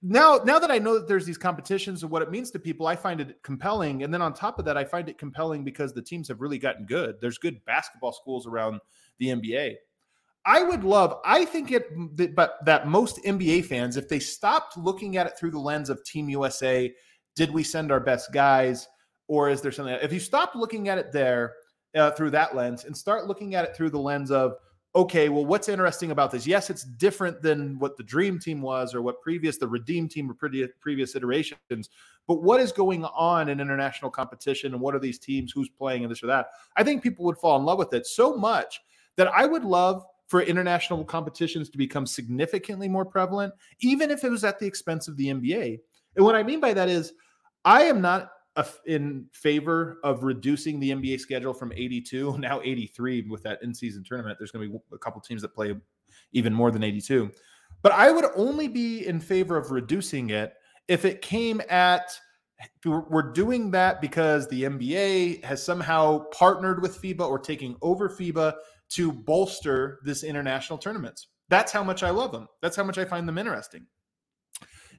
now, 0.00 0.40
now 0.44 0.58
that 0.58 0.70
I 0.70 0.78
know 0.78 0.94
that 0.94 1.08
there's 1.08 1.26
these 1.26 1.38
competitions 1.38 2.02
and 2.02 2.10
what 2.10 2.22
it 2.22 2.30
means 2.30 2.50
to 2.52 2.58
people, 2.58 2.86
I 2.86 2.94
find 2.94 3.20
it 3.20 3.42
compelling. 3.42 4.04
And 4.04 4.14
then 4.14 4.22
on 4.22 4.32
top 4.32 4.58
of 4.58 4.64
that, 4.64 4.76
I 4.76 4.84
find 4.84 5.08
it 5.08 5.18
compelling 5.18 5.64
because 5.64 5.92
the 5.92 6.02
teams 6.02 6.28
have 6.28 6.40
really 6.40 6.58
gotten 6.58 6.86
good. 6.86 7.16
There's 7.20 7.36
good 7.36 7.62
basketball 7.64 8.12
schools 8.12 8.46
around 8.46 8.80
the 9.18 9.28
NBA. 9.28 9.74
I 10.46 10.62
would 10.62 10.84
love, 10.84 11.20
I 11.24 11.44
think 11.44 11.72
it, 11.72 11.90
but 12.34 12.64
that 12.64 12.86
most 12.86 13.22
NBA 13.24 13.66
fans, 13.66 13.96
if 13.96 14.08
they 14.08 14.20
stopped 14.20 14.78
looking 14.78 15.16
at 15.16 15.26
it 15.26 15.36
through 15.36 15.50
the 15.50 15.58
lens 15.58 15.90
of 15.90 16.02
Team 16.04 16.28
USA, 16.30 16.94
did 17.34 17.50
we 17.50 17.62
send 17.62 17.92
our 17.92 18.00
best 18.00 18.32
guys, 18.32 18.88
or 19.26 19.50
is 19.50 19.60
there 19.60 19.72
something? 19.72 19.98
If 20.00 20.12
you 20.12 20.20
stop 20.20 20.54
looking 20.54 20.88
at 20.88 20.96
it 20.96 21.12
there 21.12 21.54
uh, 21.94 22.12
through 22.12 22.30
that 22.30 22.56
lens 22.56 22.84
and 22.84 22.96
start 22.96 23.26
looking 23.26 23.56
at 23.56 23.64
it 23.64 23.76
through 23.76 23.90
the 23.90 23.98
lens 23.98 24.30
of, 24.30 24.54
okay, 24.94 25.28
well, 25.28 25.44
what's 25.44 25.68
interesting 25.68 26.10
about 26.10 26.30
this? 26.30 26.46
Yes, 26.46 26.70
it's 26.70 26.84
different 26.84 27.42
than 27.42 27.78
what 27.78 27.96
the 27.96 28.02
Dream 28.02 28.38
Team 28.38 28.62
was 28.62 28.94
or 28.94 29.02
what 29.02 29.20
previous 29.20 29.58
the 29.58 29.68
Redeem 29.68 30.08
Team 30.08 30.30
or 30.30 30.34
pretty, 30.34 30.66
previous 30.80 31.14
iterations. 31.14 31.90
But 32.26 32.42
what 32.42 32.60
is 32.60 32.72
going 32.72 33.04
on 33.04 33.48
in 33.48 33.60
international 33.60 34.10
competition 34.10 34.72
and 34.72 34.80
what 34.80 34.94
are 34.94 34.98
these 34.98 35.18
teams? 35.18 35.52
Who's 35.52 35.68
playing 35.68 36.04
and 36.04 36.10
this 36.10 36.22
or 36.22 36.26
that? 36.28 36.48
I 36.76 36.82
think 36.84 37.02
people 37.02 37.24
would 37.26 37.38
fall 37.38 37.58
in 37.58 37.64
love 37.64 37.78
with 37.78 37.92
it 37.92 38.06
so 38.06 38.36
much 38.36 38.80
that 39.16 39.28
I 39.28 39.46
would 39.46 39.64
love 39.64 40.04
for 40.26 40.42
international 40.42 41.04
competitions 41.04 41.70
to 41.70 41.78
become 41.78 42.06
significantly 42.06 42.88
more 42.88 43.04
prevalent, 43.04 43.54
even 43.80 44.10
if 44.10 44.24
it 44.24 44.30
was 44.30 44.44
at 44.44 44.58
the 44.58 44.66
expense 44.66 45.08
of 45.08 45.16
the 45.16 45.28
NBA. 45.28 45.78
And 46.16 46.24
what 46.24 46.34
I 46.34 46.42
mean 46.42 46.60
by 46.60 46.74
that 46.74 46.88
is, 46.88 47.12
I 47.64 47.82
am 47.84 48.00
not 48.00 48.30
in 48.86 49.26
favor 49.32 49.98
of 50.04 50.24
reducing 50.24 50.80
the 50.80 50.90
NBA 50.90 51.20
schedule 51.20 51.54
from 51.54 51.72
82 51.72 52.36
now 52.38 52.60
83 52.62 53.22
with 53.28 53.42
that 53.42 53.62
in-season 53.62 54.04
tournament. 54.04 54.38
There's 54.38 54.50
going 54.50 54.68
to 54.68 54.72
be 54.72 54.78
a 54.92 54.98
couple 54.98 55.20
teams 55.20 55.42
that 55.42 55.54
play 55.54 55.74
even 56.32 56.52
more 56.52 56.70
than 56.70 56.82
82. 56.82 57.30
But 57.82 57.92
I 57.92 58.10
would 58.10 58.26
only 58.34 58.68
be 58.68 59.06
in 59.06 59.20
favor 59.20 59.56
of 59.56 59.70
reducing 59.70 60.30
it 60.30 60.54
if 60.88 61.04
it 61.04 61.22
came 61.22 61.60
at 61.68 62.18
we're 62.84 63.32
doing 63.32 63.70
that 63.70 64.00
because 64.00 64.48
the 64.48 64.64
NBA 64.64 65.44
has 65.44 65.62
somehow 65.62 66.24
partnered 66.30 66.82
with 66.82 67.00
FIBA 67.00 67.20
or 67.20 67.38
taking 67.38 67.76
over 67.82 68.08
FIBA 68.08 68.54
to 68.90 69.12
bolster 69.12 70.00
this 70.04 70.24
international 70.24 70.76
tournaments. 70.76 71.28
That's 71.48 71.70
how 71.70 71.84
much 71.84 72.02
I 72.02 72.10
love 72.10 72.32
them. 72.32 72.48
That's 72.60 72.76
how 72.76 72.82
much 72.82 72.98
I 72.98 73.04
find 73.04 73.28
them 73.28 73.38
interesting. 73.38 73.86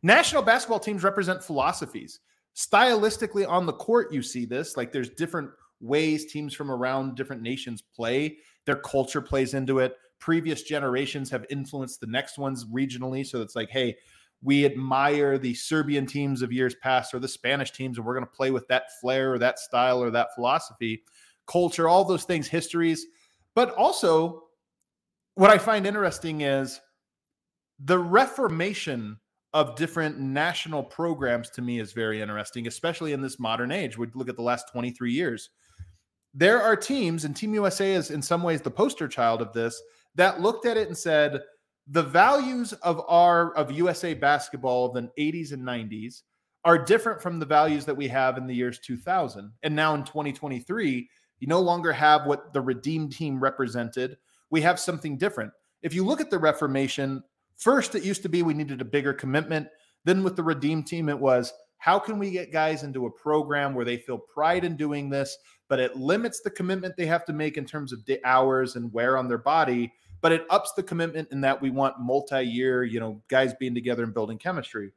National 0.03 0.41
basketball 0.41 0.79
teams 0.79 1.03
represent 1.03 1.43
philosophies. 1.43 2.21
Stylistically 2.59 3.47
on 3.47 3.65
the 3.65 3.73
court, 3.73 4.11
you 4.11 4.21
see 4.21 4.45
this. 4.45 4.75
Like 4.75 4.91
there's 4.91 5.09
different 5.09 5.49
ways 5.79 6.31
teams 6.31 6.53
from 6.53 6.69
around 6.69 7.15
different 7.15 7.41
nations 7.41 7.81
play. 7.81 8.37
Their 8.65 8.75
culture 8.75 9.21
plays 9.21 9.53
into 9.53 9.79
it. 9.79 9.95
Previous 10.19 10.63
generations 10.63 11.29
have 11.29 11.45
influenced 11.49 12.01
the 12.01 12.07
next 12.07 12.37
ones 12.37 12.65
regionally. 12.65 13.25
So 13.25 13.41
it's 13.41 13.55
like, 13.55 13.69
hey, 13.69 13.95
we 14.41 14.65
admire 14.65 15.37
the 15.37 15.53
Serbian 15.53 16.05
teams 16.05 16.41
of 16.41 16.51
years 16.51 16.75
past 16.83 17.13
or 17.13 17.19
the 17.19 17.27
Spanish 17.27 17.71
teams, 17.71 17.97
and 17.97 18.05
we're 18.05 18.13
going 18.13 18.25
to 18.25 18.31
play 18.31 18.51
with 18.51 18.67
that 18.67 18.87
flair 18.99 19.33
or 19.33 19.39
that 19.39 19.59
style 19.59 20.03
or 20.03 20.11
that 20.11 20.35
philosophy. 20.35 21.03
Culture, 21.47 21.87
all 21.87 22.03
those 22.03 22.25
things, 22.25 22.47
histories 22.47 23.05
but 23.55 23.71
also, 23.71 24.43
what 25.35 25.49
I 25.49 25.57
find 25.57 25.85
interesting 25.85 26.41
is 26.41 26.79
the 27.79 27.99
reformation 27.99 29.19
of 29.53 29.75
different 29.75 30.19
national 30.19 30.83
programs 30.83 31.49
to 31.51 31.61
me 31.61 31.79
is 31.79 31.91
very 31.91 32.21
interesting, 32.21 32.67
especially 32.67 33.13
in 33.13 33.21
this 33.21 33.39
modern 33.39 33.71
age. 33.71 33.97
We 33.97 34.07
look 34.13 34.29
at 34.29 34.35
the 34.35 34.43
last 34.43 34.71
23 34.71 35.11
years. 35.11 35.49
There 36.33 36.61
are 36.61 36.75
teams, 36.75 37.25
and 37.25 37.35
Team 37.35 37.53
USA 37.55 37.93
is 37.93 38.11
in 38.11 38.21
some 38.21 38.43
ways 38.43 38.61
the 38.61 38.69
poster 38.69 39.07
child 39.07 39.41
of 39.41 39.51
this, 39.53 39.81
that 40.15 40.41
looked 40.41 40.65
at 40.65 40.77
it 40.77 40.87
and 40.87 40.97
said, 40.97 41.41
the 41.87 42.03
values 42.03 42.73
of 42.73 43.01
our 43.07 43.51
of 43.55 43.71
USA 43.71 44.13
basketball 44.13 44.85
of 44.85 44.93
the 44.93 45.09
80s 45.19 45.53
and 45.53 45.63
90s 45.63 46.21
are 46.63 46.77
different 46.77 47.21
from 47.21 47.39
the 47.39 47.45
values 47.45 47.85
that 47.85 47.97
we 47.97 48.07
have 48.07 48.37
in 48.37 48.45
the 48.45 48.53
years 48.53 48.79
2000. 48.79 49.51
And 49.63 49.75
now 49.75 49.95
in 49.95 50.03
2023, 50.03 51.09
you 51.39 51.47
no 51.47 51.59
longer 51.59 51.91
have 51.91 52.25
what 52.25 52.53
the 52.53 52.61
redeemed 52.61 53.13
team 53.13 53.39
represented. 53.39 54.17
We 54.51 54.61
have 54.61 54.79
something 54.79 55.17
different. 55.17 55.51
If 55.81 55.93
you 55.93 56.05
look 56.05 56.21
at 56.21 56.29
the 56.29 56.37
Reformation, 56.37 57.23
first 57.59 57.93
it 57.93 58.03
used 58.03 58.23
to 58.23 58.29
be 58.29 58.41
we 58.41 58.53
needed 58.53 58.81
a 58.81 58.85
bigger 58.85 59.13
commitment. 59.13 59.67
Then 60.05 60.23
with 60.23 60.35
the 60.35 60.43
Redeem 60.43 60.83
team, 60.83 61.09
it 61.09 61.19
was 61.19 61.53
how 61.77 61.99
can 61.99 62.19
we 62.19 62.31
get 62.31 62.51
guys 62.51 62.83
into 62.83 63.05
a 63.05 63.11
program 63.11 63.73
where 63.73 63.85
they 63.85 63.97
feel 63.97 64.17
pride 64.17 64.65
in 64.65 64.75
doing 64.75 65.09
this, 65.09 65.37
but 65.67 65.79
it 65.79 65.95
limits 65.95 66.41
the 66.41 66.49
commitment 66.49 66.95
they 66.97 67.05
have 67.05 67.25
to 67.25 67.33
make 67.33 67.57
in 67.57 67.65
terms 67.65 67.93
of 67.93 67.99
hours 68.25 68.75
and 68.75 68.91
wear 68.91 69.17
on 69.17 69.27
their 69.27 69.37
body, 69.37 69.91
but 70.21 70.31
it 70.31 70.45
ups 70.49 70.73
the 70.75 70.83
commitment 70.83 71.29
in 71.31 71.39
that 71.41 71.61
we 71.61 71.69
want 71.69 71.99
multi-year, 71.99 72.83
you 72.83 72.99
know, 72.99 73.21
guys 73.29 73.53
being 73.59 73.73
together 73.73 74.03
and 74.03 74.13
building 74.13 74.37
chemistry. 74.37 74.91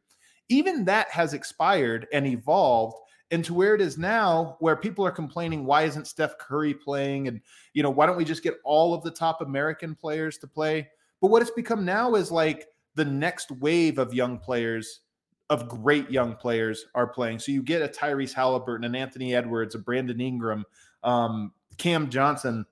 Even 0.48 0.84
that 0.84 1.08
has 1.10 1.34
expired 1.34 2.08
and 2.12 2.26
evolved 2.26 2.96
into 3.30 3.54
where 3.54 3.74
it 3.74 3.80
is 3.80 3.96
now 3.96 4.56
where 4.60 4.76
people 4.76 5.06
are 5.06 5.10
complaining 5.10 5.64
why 5.64 5.84
isn't 5.84 6.06
Steph 6.06 6.36
Curry 6.36 6.74
playing 6.74 7.28
and 7.28 7.40
you 7.72 7.82
know 7.82 7.88
why 7.88 8.04
don't 8.04 8.18
we 8.18 8.26
just 8.26 8.42
get 8.42 8.58
all 8.62 8.92
of 8.92 9.02
the 9.02 9.10
top 9.10 9.40
American 9.40 9.94
players 9.94 10.36
to 10.38 10.46
play 10.46 10.86
but 11.22 11.30
what 11.30 11.40
it's 11.40 11.50
become 11.50 11.86
now 11.86 12.14
is 12.14 12.30
like 12.30 12.66
the 12.94 13.04
next 13.04 13.50
wave 13.50 13.98
of 13.98 14.12
young 14.12 14.38
players 14.38 15.00
of 15.48 15.68
great 15.68 16.10
young 16.10 16.34
players 16.34 16.84
are 16.94 17.06
playing. 17.06 17.38
So 17.38 17.52
you 17.52 17.62
get 17.62 17.82
a 17.82 17.88
Tyrese 17.88 18.34
Halliburton 18.34 18.84
an 18.84 18.94
Anthony 18.94 19.34
Edwards 19.34 19.74
a 19.74 19.78
Brandon 19.78 20.20
Ingram 20.20 20.64
um, 21.02 21.52
Cam 21.78 22.10
Johnson. 22.10 22.66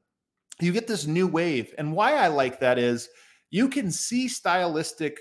You 0.61 0.73
get 0.73 0.87
this 0.87 1.07
new 1.07 1.27
wave. 1.27 1.75
And 1.79 1.95
why 1.95 2.17
I 2.17 2.29
like 2.29 2.61
that 2.61 2.79
is 2.79 3.09
you 3.51 3.69
can 3.69 3.91
see 3.91 4.29
stylistic 4.29 5.19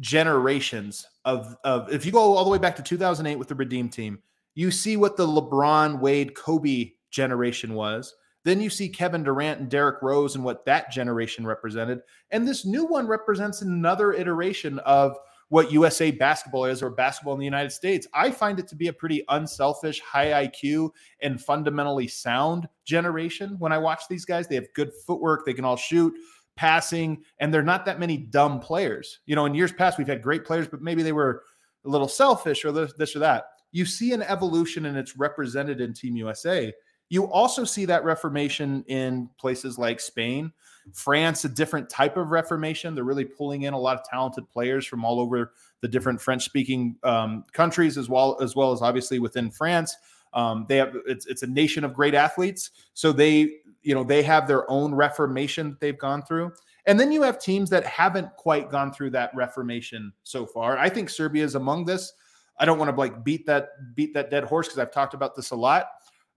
generations 0.00 1.06
of 1.24 1.56
of 1.64 1.90
if 1.92 2.04
you 2.04 2.12
go 2.12 2.36
all 2.36 2.44
the 2.44 2.50
way 2.50 2.58
back 2.58 2.76
to 2.76 2.82
2008 2.82 3.36
with 3.36 3.48
the 3.48 3.54
Redeem 3.54 3.88
team 3.88 4.22
you 4.58 4.72
see 4.72 4.96
what 4.96 5.16
the 5.16 5.24
LeBron, 5.24 6.00
Wade, 6.00 6.34
Kobe 6.34 6.90
generation 7.12 7.74
was. 7.74 8.16
Then 8.48 8.62
you 8.62 8.70
see 8.70 8.88
Kevin 8.88 9.22
Durant 9.22 9.60
and 9.60 9.68
Derrick 9.68 10.00
Rose 10.00 10.34
and 10.34 10.42
what 10.42 10.64
that 10.64 10.90
generation 10.90 11.46
represented. 11.46 12.00
And 12.30 12.48
this 12.48 12.64
new 12.64 12.86
one 12.86 13.06
represents 13.06 13.60
another 13.60 14.14
iteration 14.14 14.78
of 14.78 15.18
what 15.50 15.70
USA 15.70 16.10
basketball 16.10 16.64
is 16.64 16.82
or 16.82 16.88
basketball 16.88 17.34
in 17.34 17.40
the 17.40 17.44
United 17.44 17.72
States. 17.72 18.06
I 18.14 18.30
find 18.30 18.58
it 18.58 18.66
to 18.68 18.74
be 18.74 18.88
a 18.88 18.92
pretty 18.94 19.22
unselfish, 19.28 20.00
high 20.00 20.46
IQ, 20.46 20.92
and 21.20 21.38
fundamentally 21.38 22.08
sound 22.08 22.66
generation 22.86 23.56
when 23.58 23.70
I 23.70 23.76
watch 23.76 24.04
these 24.08 24.24
guys. 24.24 24.48
They 24.48 24.54
have 24.54 24.72
good 24.74 24.92
footwork, 25.06 25.44
they 25.44 25.52
can 25.52 25.66
all 25.66 25.76
shoot, 25.76 26.14
passing, 26.56 27.22
and 27.40 27.52
they're 27.52 27.62
not 27.62 27.84
that 27.84 28.00
many 28.00 28.16
dumb 28.16 28.60
players. 28.60 29.18
You 29.26 29.36
know, 29.36 29.44
in 29.44 29.54
years 29.54 29.74
past, 29.74 29.98
we've 29.98 30.08
had 30.08 30.22
great 30.22 30.46
players, 30.46 30.68
but 30.68 30.80
maybe 30.80 31.02
they 31.02 31.12
were 31.12 31.42
a 31.84 31.90
little 31.90 32.08
selfish 32.08 32.64
or 32.64 32.72
this, 32.72 32.94
this 32.94 33.14
or 33.14 33.18
that 33.18 33.44
you 33.72 33.84
see 33.84 34.12
an 34.12 34.22
evolution 34.22 34.86
and 34.86 34.96
it's 34.96 35.16
represented 35.16 35.80
in 35.80 35.92
Team 35.92 36.16
USA. 36.16 36.72
You 37.08 37.24
also 37.30 37.64
see 37.64 37.84
that 37.86 38.04
reformation 38.04 38.84
in 38.86 39.30
places 39.38 39.78
like 39.78 40.00
Spain, 40.00 40.52
France, 40.92 41.44
a 41.44 41.48
different 41.48 41.88
type 41.88 42.16
of 42.16 42.30
reformation. 42.30 42.94
They're 42.94 43.04
really 43.04 43.24
pulling 43.24 43.62
in 43.62 43.74
a 43.74 43.78
lot 43.78 43.98
of 43.98 44.04
talented 44.04 44.48
players 44.50 44.86
from 44.86 45.04
all 45.04 45.20
over 45.20 45.52
the 45.80 45.88
different 45.88 46.20
French-speaking 46.20 46.96
um, 47.04 47.44
countries, 47.52 47.96
as 47.96 48.08
well 48.08 48.38
as 48.42 48.54
well 48.54 48.72
as 48.72 48.82
obviously 48.82 49.18
within 49.18 49.50
France. 49.50 49.96
Um, 50.34 50.66
they 50.68 50.76
have 50.76 50.94
it's 51.06 51.26
it's 51.26 51.42
a 51.42 51.46
nation 51.46 51.84
of 51.84 51.94
great 51.94 52.14
athletes, 52.14 52.70
so 52.94 53.12
they 53.12 53.60
you 53.82 53.94
know 53.94 54.04
they 54.04 54.22
have 54.22 54.46
their 54.46 54.70
own 54.70 54.94
reformation 54.94 55.70
that 55.70 55.80
they've 55.80 55.98
gone 55.98 56.22
through. 56.22 56.52
And 56.86 56.98
then 56.98 57.12
you 57.12 57.22
have 57.22 57.38
teams 57.38 57.68
that 57.70 57.84
haven't 57.84 58.34
quite 58.36 58.70
gone 58.70 58.92
through 58.92 59.10
that 59.10 59.30
reformation 59.34 60.12
so 60.22 60.46
far. 60.46 60.78
I 60.78 60.88
think 60.88 61.10
Serbia 61.10 61.44
is 61.44 61.54
among 61.54 61.84
this. 61.84 62.12
I 62.58 62.64
don't 62.64 62.78
want 62.78 62.90
to 62.90 62.96
like 62.96 63.22
beat 63.24 63.46
that 63.46 63.70
beat 63.94 64.14
that 64.14 64.30
dead 64.30 64.44
horse 64.44 64.68
because 64.68 64.78
I've 64.78 64.90
talked 64.90 65.14
about 65.14 65.36
this 65.36 65.50
a 65.50 65.56
lot. 65.56 65.88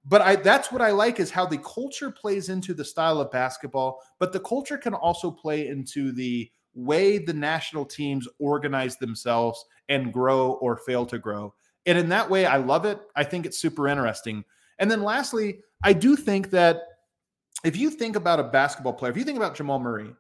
But 0.05 0.21
I 0.21 0.35
that's 0.35 0.71
what 0.71 0.81
I 0.81 0.91
like 0.91 1.19
is 1.19 1.29
how 1.29 1.45
the 1.45 1.59
culture 1.59 2.09
plays 2.09 2.49
into 2.49 2.73
the 2.73 2.85
style 2.85 3.21
of 3.21 3.31
basketball, 3.31 4.01
but 4.19 4.33
the 4.33 4.39
culture 4.39 4.77
can 4.77 4.93
also 4.93 5.29
play 5.29 5.67
into 5.67 6.11
the 6.11 6.49
way 6.73 7.17
the 7.17 7.33
national 7.33 7.85
teams 7.85 8.27
organize 8.39 8.97
themselves 8.97 9.63
and 9.89 10.13
grow 10.13 10.53
or 10.53 10.77
fail 10.77 11.05
to 11.05 11.19
grow. 11.19 11.53
And 11.85 11.97
in 11.97 12.09
that 12.09 12.29
way, 12.29 12.45
I 12.45 12.57
love 12.57 12.85
it. 12.85 12.99
I 13.15 13.23
think 13.23 13.45
it's 13.45 13.59
super 13.59 13.87
interesting. 13.87 14.43
And 14.79 14.89
then 14.89 15.03
lastly, 15.03 15.59
I 15.83 15.93
do 15.93 16.15
think 16.15 16.49
that 16.51 16.81
if 17.63 17.75
you 17.75 17.89
think 17.89 18.15
about 18.15 18.39
a 18.39 18.43
basketball 18.43 18.93
player, 18.93 19.11
if 19.11 19.17
you 19.17 19.23
think 19.23 19.37
about 19.37 19.55
Jamal 19.55 19.79
Murray, 19.79 20.15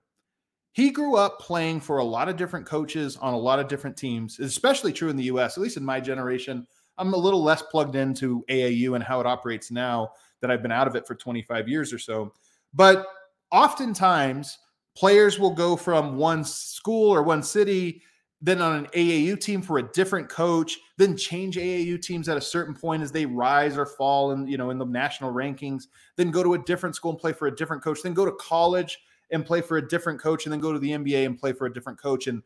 he 0.73 0.89
grew 0.89 1.15
up 1.15 1.39
playing 1.39 1.81
for 1.81 1.97
a 1.97 2.03
lot 2.03 2.29
of 2.29 2.37
different 2.37 2.65
coaches 2.65 3.17
on 3.17 3.33
a 3.33 3.39
lot 3.39 3.59
of 3.59 3.67
different 3.67 3.97
teams, 3.97 4.39
especially 4.39 4.93
true 4.93 5.09
in 5.09 5.17
the 5.17 5.25
US, 5.25 5.57
at 5.57 5.63
least 5.63 5.77
in 5.77 5.83
my 5.83 5.99
generation. 5.99 6.65
I'm 6.97 7.13
a 7.13 7.17
little 7.17 7.43
less 7.43 7.61
plugged 7.61 7.95
into 7.95 8.43
AAU 8.49 8.95
and 8.95 9.03
how 9.03 9.19
it 9.19 9.25
operates 9.25 9.71
now 9.71 10.11
that 10.41 10.51
I've 10.51 10.61
been 10.61 10.71
out 10.71 10.87
of 10.87 10.95
it 10.95 11.07
for 11.07 11.15
25 11.15 11.67
years 11.67 11.93
or 11.93 11.99
so. 11.99 12.33
But 12.73 13.05
oftentimes, 13.51 14.57
players 14.95 15.39
will 15.39 15.51
go 15.51 15.75
from 15.75 16.17
one 16.17 16.43
school 16.43 17.09
or 17.09 17.23
one 17.23 17.43
city, 17.43 18.01
then 18.41 18.61
on 18.61 18.75
an 18.75 18.87
AAU 18.87 19.39
team 19.39 19.61
for 19.61 19.77
a 19.77 19.91
different 19.91 20.27
coach, 20.27 20.79
then 20.97 21.15
change 21.15 21.57
AAU 21.57 22.01
teams 22.01 22.27
at 22.27 22.37
a 22.37 22.41
certain 22.41 22.73
point 22.73 23.03
as 23.03 23.11
they 23.11 23.25
rise 23.25 23.77
or 23.77 23.85
fall 23.85 24.31
in, 24.31 24.47
you 24.47 24.57
know, 24.57 24.71
in 24.71 24.77
the 24.77 24.85
national 24.85 25.31
rankings, 25.31 25.83
then 26.17 26.31
go 26.31 26.43
to 26.43 26.55
a 26.55 26.63
different 26.63 26.95
school 26.95 27.11
and 27.11 27.19
play 27.19 27.33
for 27.33 27.47
a 27.47 27.55
different 27.55 27.83
coach, 27.83 28.01
then 28.01 28.13
go 28.13 28.25
to 28.25 28.31
college 28.33 28.99
and 29.31 29.45
play 29.45 29.61
for 29.61 29.77
a 29.77 29.87
different 29.87 30.19
coach 30.19 30.45
and 30.45 30.51
then 30.51 30.59
go 30.59 30.73
to 30.73 30.79
the 30.79 30.91
NBA 30.91 31.25
and 31.25 31.37
play 31.37 31.53
for 31.53 31.67
a 31.67 31.73
different 31.73 31.99
coach. 31.99 32.27
And, 32.27 32.41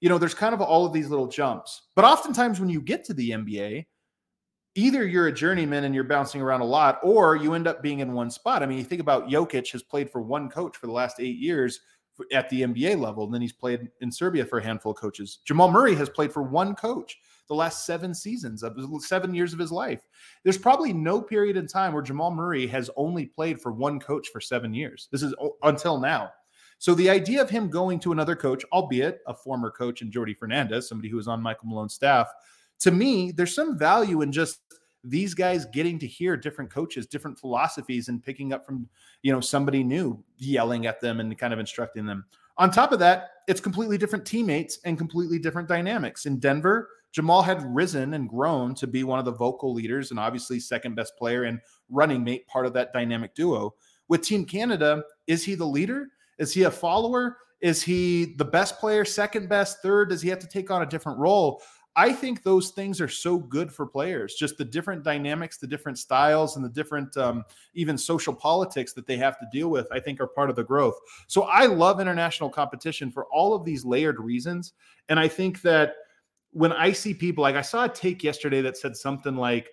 you 0.00 0.08
know, 0.08 0.18
there's 0.18 0.34
kind 0.34 0.54
of 0.54 0.60
all 0.60 0.86
of 0.86 0.92
these 0.92 1.08
little 1.08 1.26
jumps. 1.26 1.82
But 1.94 2.04
oftentimes 2.04 2.60
when 2.60 2.68
you 2.68 2.80
get 2.80 3.04
to 3.04 3.14
the 3.14 3.30
NBA, 3.30 3.86
either 4.74 5.06
you're 5.06 5.26
a 5.26 5.32
journeyman 5.32 5.84
and 5.84 5.94
you're 5.94 6.04
bouncing 6.04 6.40
around 6.40 6.60
a 6.60 6.66
lot, 6.66 7.00
or 7.02 7.36
you 7.36 7.54
end 7.54 7.66
up 7.66 7.82
being 7.82 8.00
in 8.00 8.12
one 8.12 8.30
spot. 8.30 8.62
I 8.62 8.66
mean, 8.66 8.78
you 8.78 8.84
think 8.84 9.00
about 9.00 9.28
Jokic 9.28 9.72
has 9.72 9.82
played 9.82 10.10
for 10.10 10.22
one 10.22 10.48
coach 10.48 10.76
for 10.76 10.86
the 10.86 10.92
last 10.92 11.18
eight 11.18 11.38
years 11.38 11.80
at 12.32 12.48
the 12.48 12.62
NBA 12.62 13.00
level, 13.00 13.24
and 13.24 13.34
then 13.34 13.40
he's 13.40 13.52
played 13.52 13.88
in 14.00 14.10
Serbia 14.10 14.44
for 14.44 14.58
a 14.58 14.62
handful 14.62 14.92
of 14.92 14.98
coaches. 14.98 15.38
Jamal 15.44 15.70
Murray 15.70 15.94
has 15.94 16.08
played 16.08 16.32
for 16.32 16.42
one 16.42 16.74
coach 16.74 17.18
the 17.48 17.54
last 17.54 17.86
seven 17.86 18.14
seasons 18.14 18.62
of 18.62 18.76
seven 19.00 19.34
years 19.34 19.52
of 19.52 19.58
his 19.58 19.72
life. 19.72 20.02
There's 20.44 20.58
probably 20.58 20.92
no 20.92 21.20
period 21.20 21.56
in 21.56 21.66
time 21.66 21.92
where 21.92 22.02
Jamal 22.02 22.30
Murray 22.30 22.66
has 22.66 22.90
only 22.96 23.26
played 23.26 23.60
for 23.60 23.72
one 23.72 23.98
coach 23.98 24.28
for 24.28 24.40
seven 24.40 24.74
years. 24.74 25.08
This 25.10 25.22
is 25.22 25.34
until 25.62 25.98
now. 25.98 26.30
So 26.78 26.94
the 26.94 27.10
idea 27.10 27.42
of 27.42 27.50
him 27.50 27.68
going 27.68 27.98
to 28.00 28.12
another 28.12 28.36
coach, 28.36 28.64
albeit 28.72 29.20
a 29.26 29.34
former 29.34 29.70
coach 29.70 30.00
in 30.00 30.10
Jordi 30.10 30.36
Fernandez, 30.36 30.88
somebody 30.88 31.08
who 31.08 31.16
was 31.16 31.28
on 31.28 31.42
Michael 31.42 31.68
Malone's 31.68 31.94
staff, 31.94 32.28
to 32.80 32.90
me, 32.90 33.32
there's 33.32 33.54
some 33.54 33.76
value 33.76 34.22
in 34.22 34.30
just 34.30 34.60
these 35.04 35.34
guys 35.34 35.64
getting 35.66 35.98
to 35.98 36.06
hear 36.06 36.36
different 36.36 36.70
coaches, 36.70 37.06
different 37.06 37.38
philosophies, 37.38 38.08
and 38.08 38.22
picking 38.22 38.52
up 38.52 38.64
from 38.64 38.88
you 39.22 39.32
know 39.32 39.40
somebody 39.40 39.82
new 39.82 40.22
yelling 40.36 40.86
at 40.86 41.00
them 41.00 41.20
and 41.20 41.36
kind 41.38 41.52
of 41.52 41.58
instructing 41.58 42.06
them. 42.06 42.24
On 42.58 42.70
top 42.70 42.92
of 42.92 42.98
that, 42.98 43.30
it's 43.46 43.60
completely 43.60 43.98
different 43.98 44.26
teammates 44.26 44.78
and 44.84 44.98
completely 44.98 45.38
different 45.38 45.68
dynamics. 45.68 46.26
In 46.26 46.38
Denver, 46.38 46.88
Jamal 47.12 47.42
had 47.42 47.62
risen 47.74 48.14
and 48.14 48.28
grown 48.28 48.74
to 48.76 48.86
be 48.86 49.04
one 49.04 49.18
of 49.18 49.24
the 49.24 49.32
vocal 49.32 49.72
leaders 49.72 50.10
and 50.10 50.20
obviously 50.20 50.60
second 50.60 50.94
best 50.94 51.16
player 51.16 51.44
and 51.44 51.60
running 51.88 52.22
mate, 52.22 52.46
part 52.48 52.66
of 52.66 52.72
that 52.74 52.92
dynamic 52.92 53.34
duo. 53.34 53.74
With 54.08 54.22
Team 54.22 54.44
Canada, 54.44 55.02
is 55.26 55.44
he 55.44 55.54
the 55.54 55.64
leader? 55.64 56.08
Is 56.38 56.52
he 56.52 56.64
a 56.64 56.70
follower? 56.70 57.38
Is 57.60 57.82
he 57.82 58.34
the 58.36 58.44
best 58.44 58.78
player, 58.78 59.04
second 59.04 59.48
best, 59.48 59.82
third? 59.82 60.10
Does 60.10 60.22
he 60.22 60.28
have 60.28 60.38
to 60.38 60.46
take 60.46 60.70
on 60.70 60.82
a 60.82 60.86
different 60.86 61.18
role? 61.18 61.62
I 61.96 62.12
think 62.12 62.44
those 62.44 62.70
things 62.70 63.00
are 63.00 63.08
so 63.08 63.38
good 63.38 63.72
for 63.72 63.84
players. 63.84 64.36
Just 64.36 64.56
the 64.56 64.64
different 64.64 65.02
dynamics, 65.02 65.58
the 65.58 65.66
different 65.66 65.98
styles, 65.98 66.54
and 66.54 66.64
the 66.64 66.68
different 66.68 67.16
um, 67.16 67.42
even 67.74 67.98
social 67.98 68.32
politics 68.32 68.92
that 68.92 69.08
they 69.08 69.16
have 69.16 69.36
to 69.40 69.46
deal 69.50 69.68
with. 69.68 69.88
I 69.90 69.98
think 69.98 70.20
are 70.20 70.28
part 70.28 70.48
of 70.48 70.54
the 70.54 70.62
growth. 70.62 70.94
So 71.26 71.42
I 71.42 71.66
love 71.66 72.00
international 72.00 72.50
competition 72.50 73.10
for 73.10 73.26
all 73.32 73.52
of 73.52 73.64
these 73.64 73.84
layered 73.84 74.20
reasons, 74.20 74.74
and 75.08 75.18
I 75.18 75.26
think 75.26 75.60
that 75.62 75.94
when 76.52 76.72
I 76.72 76.92
see 76.92 77.14
people 77.14 77.42
like 77.42 77.56
I 77.56 77.62
saw 77.62 77.84
a 77.84 77.88
take 77.88 78.22
yesterday 78.22 78.60
that 78.62 78.76
said 78.76 78.96
something 78.96 79.34
like, 79.34 79.70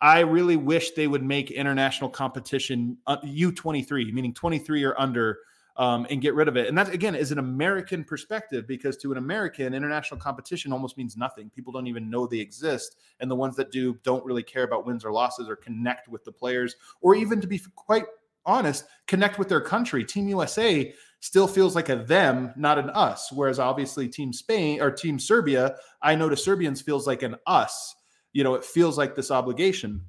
I 0.00 0.20
really 0.20 0.56
wish 0.56 0.92
they 0.92 1.08
would 1.08 1.22
make 1.22 1.50
international 1.50 2.10
competition 2.10 2.96
U23, 3.06 4.10
uh, 4.10 4.14
meaning 4.14 4.34
23 4.34 4.84
or 4.84 4.98
under, 5.00 5.38
um, 5.76 6.06
and 6.10 6.22
get 6.22 6.34
rid 6.34 6.48
of 6.48 6.56
it. 6.56 6.68
And 6.68 6.76
that, 6.78 6.92
again, 6.92 7.14
is 7.14 7.32
an 7.32 7.38
American 7.38 8.02
perspective 8.02 8.66
because 8.66 8.96
to 8.98 9.12
an 9.12 9.18
American, 9.18 9.74
international 9.74 10.18
competition 10.18 10.72
almost 10.72 10.96
means 10.96 11.16
nothing. 11.16 11.50
People 11.50 11.72
don't 11.72 11.86
even 11.86 12.08
know 12.10 12.26
they 12.26 12.38
exist. 12.38 12.96
And 13.20 13.30
the 13.30 13.36
ones 13.36 13.56
that 13.56 13.70
do 13.70 13.98
don't 14.02 14.24
really 14.24 14.42
care 14.42 14.62
about 14.64 14.86
wins 14.86 15.04
or 15.04 15.12
losses 15.12 15.48
or 15.48 15.56
connect 15.56 16.08
with 16.08 16.24
the 16.24 16.32
players, 16.32 16.76
or 17.00 17.14
even 17.14 17.40
to 17.40 17.46
be 17.46 17.60
quite 17.74 18.04
honest, 18.46 18.84
connect 19.06 19.38
with 19.38 19.48
their 19.48 19.60
country. 19.60 20.04
Team 20.04 20.28
USA 20.28 20.94
still 21.20 21.48
feels 21.48 21.74
like 21.74 21.88
a 21.88 21.96
them, 21.96 22.52
not 22.56 22.78
an 22.78 22.90
us. 22.90 23.30
Whereas 23.32 23.58
obviously 23.58 24.08
Team 24.08 24.32
Spain 24.32 24.80
or 24.80 24.90
Team 24.90 25.18
Serbia, 25.18 25.76
I 26.00 26.14
know 26.14 26.28
to 26.28 26.36
Serbians 26.36 26.80
feels 26.80 27.06
like 27.06 27.22
an 27.22 27.36
us. 27.46 27.94
You 28.32 28.44
know, 28.44 28.54
it 28.54 28.64
feels 28.64 28.96
like 28.96 29.14
this 29.14 29.30
obligation. 29.30 30.02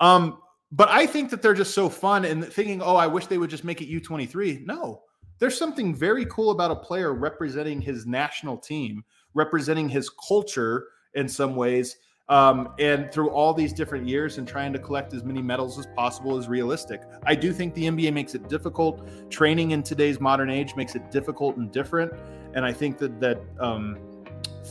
Um, 0.00 0.38
but 0.72 0.88
I 0.88 1.06
think 1.06 1.30
that 1.30 1.42
they're 1.42 1.54
just 1.54 1.74
so 1.74 1.88
fun 1.88 2.24
and 2.24 2.44
thinking, 2.44 2.82
oh, 2.82 2.96
I 2.96 3.06
wish 3.06 3.26
they 3.26 3.38
would 3.38 3.50
just 3.50 3.64
make 3.64 3.80
it 3.80 3.88
U23. 3.88 4.66
No, 4.66 5.02
there's 5.38 5.56
something 5.56 5.94
very 5.94 6.26
cool 6.26 6.50
about 6.50 6.70
a 6.70 6.76
player 6.76 7.14
representing 7.14 7.80
his 7.80 8.06
national 8.06 8.58
team, 8.58 9.04
representing 9.34 9.88
his 9.88 10.10
culture 10.10 10.88
in 11.14 11.28
some 11.28 11.56
ways. 11.56 11.96
Um, 12.28 12.74
and 12.78 13.10
through 13.10 13.30
all 13.30 13.54
these 13.54 13.72
different 13.72 14.06
years 14.06 14.36
and 14.36 14.46
trying 14.46 14.74
to 14.74 14.78
collect 14.78 15.14
as 15.14 15.24
many 15.24 15.40
medals 15.40 15.78
as 15.78 15.86
possible 15.96 16.36
is 16.38 16.46
realistic. 16.46 17.00
I 17.24 17.34
do 17.34 17.54
think 17.54 17.72
the 17.72 17.84
NBA 17.84 18.12
makes 18.12 18.34
it 18.34 18.50
difficult. 18.50 19.08
Training 19.30 19.70
in 19.70 19.82
today's 19.82 20.20
modern 20.20 20.50
age 20.50 20.76
makes 20.76 20.94
it 20.94 21.10
difficult 21.10 21.56
and 21.56 21.72
different. 21.72 22.12
And 22.54 22.66
I 22.66 22.72
think 22.72 22.98
that 22.98 23.18
that 23.20 23.40
um, 23.58 23.98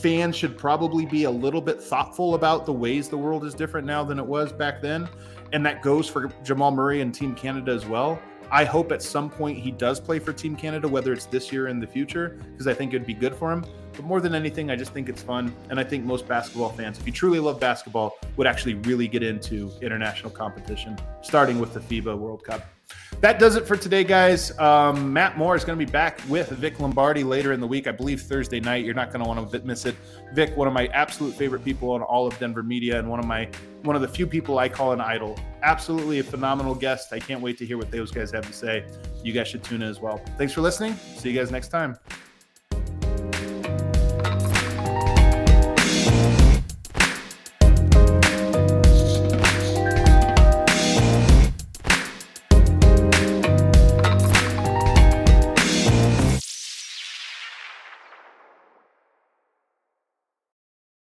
fans 0.02 0.36
should 0.36 0.58
probably 0.58 1.06
be 1.06 1.24
a 1.24 1.32
little 1.32 1.62
bit 1.62 1.82
thoughtful 1.82 2.36
about 2.36 2.66
the 2.66 2.74
ways 2.74 3.10
the 3.10 3.18
world 3.18 3.43
is 3.45 3.54
different 3.54 3.88
now 3.88 4.04
than 4.04 4.20
it 4.20 4.26
was 4.26 4.52
back 4.52 4.82
then. 4.82 5.10
And 5.54 5.66
that 5.66 5.82
goes 5.82 6.10
for 6.10 6.32
Jamal 6.43 6.72
Murray 6.72 7.02
and 7.02 7.14
Team 7.14 7.34
Canada 7.36 7.72
as 7.72 7.86
well. 7.86 8.20
I 8.50 8.64
hope 8.64 8.91
at 8.91 9.02
some 9.02 9.30
point 9.30 9.58
he 9.58 9.72
does 9.72 10.00
play 10.00 10.20
for 10.20 10.32
Team 10.32 10.56
Canada, 10.56 10.88
whether 10.88 11.12
it's 11.12 11.26
this 11.26 11.52
year 11.52 11.66
or 11.66 11.68
in 11.68 11.80
the 11.80 11.88
future, 11.88 12.39
because 12.52 12.68
I 12.68 12.74
think 12.74 12.93
it'd 12.93 13.06
be 13.06 13.14
good 13.14 13.36
for 13.36 13.52
him. 13.52 13.66
But 13.93 14.06
more 14.06 14.22
than 14.22 14.36
anything, 14.36 14.72
I 14.72 14.76
just 14.76 14.93
think 14.93 15.10
it's 15.10 15.22
fun. 15.22 15.54
And 15.70 15.80
I 15.80 15.84
think 15.84 16.06
most 16.06 16.28
basketball 16.28 16.70
fans, 16.70 16.98
if 16.98 17.06
you 17.06 17.12
truly 17.12 17.39
love 17.39 17.60
basketball, 17.60 18.18
would 18.38 18.48
actually 18.48 18.76
really 18.76 19.08
get 19.08 19.24
into 19.24 19.72
international 19.82 20.30
competition, 20.30 20.98
starting 21.22 21.60
with 21.60 21.74
the 21.74 21.80
FIBA 21.80 22.18
World 22.18 22.43
Cup. 22.43 22.66
That 23.22 23.40
does 23.40 23.56
it 23.56 23.66
for 23.66 23.76
today, 23.76 24.04
guys. 24.04 24.58
Um, 24.60 25.12
Matt 25.12 25.40
Moore 25.40 25.56
is 25.56 25.66
going 25.66 25.78
to 25.78 25.84
be 25.84 25.92
back 25.92 26.22
with 26.30 26.50
Vic 26.50 26.80
Lombardi 26.80 27.24
later 27.24 27.52
in 27.52 27.60
the 27.60 27.66
week. 27.66 27.88
I 27.88 27.92
believe 27.92 28.22
Thursday 28.22 28.60
night. 28.60 28.86
You're 28.86 28.94
not 28.94 29.12
going 29.12 29.24
to 29.24 29.28
want 29.28 29.52
to 29.52 29.60
miss 29.66 29.88
it. 29.88 29.96
Vic, 30.34 30.56
one 30.56 30.68
of 30.68 30.74
my 30.74 30.86
absolute 30.88 31.34
favorite 31.34 31.66
people 31.66 31.92
on 31.92 32.04
all 32.04 32.28
of 32.28 32.38
Denver 32.38 32.62
media, 32.62 33.00
and 33.00 33.10
one 33.10 33.20
of 33.20 33.26
my 33.26 33.50
one 33.82 33.96
of 33.96 34.04
the 34.04 34.08
few 34.08 34.28
people 34.28 34.60
I 34.60 34.70
call 34.70 34.92
an 34.92 35.02
idol. 35.02 35.36
Absolutely 35.64 36.20
a 36.20 36.24
phenomenal 36.24 36.76
guest. 36.76 37.12
I 37.12 37.20
can't 37.20 37.42
wait 37.42 37.58
to 37.58 37.66
hear 37.66 37.78
what 37.78 37.90
those 37.90 38.12
guys 38.12 38.32
have 38.32 38.46
to 38.46 38.54
say. 38.54 38.86
You 39.24 39.34
guys 39.34 39.48
should 39.48 39.64
tune 39.64 39.82
in 39.82 39.90
as 39.90 40.00
well. 40.00 40.22
Thanks 40.38 40.54
for 40.54 40.62
listening. 40.62 40.96
See 41.16 41.32
you 41.32 41.40
guys 41.40 41.50
next 41.50 41.70
time. 41.70 41.98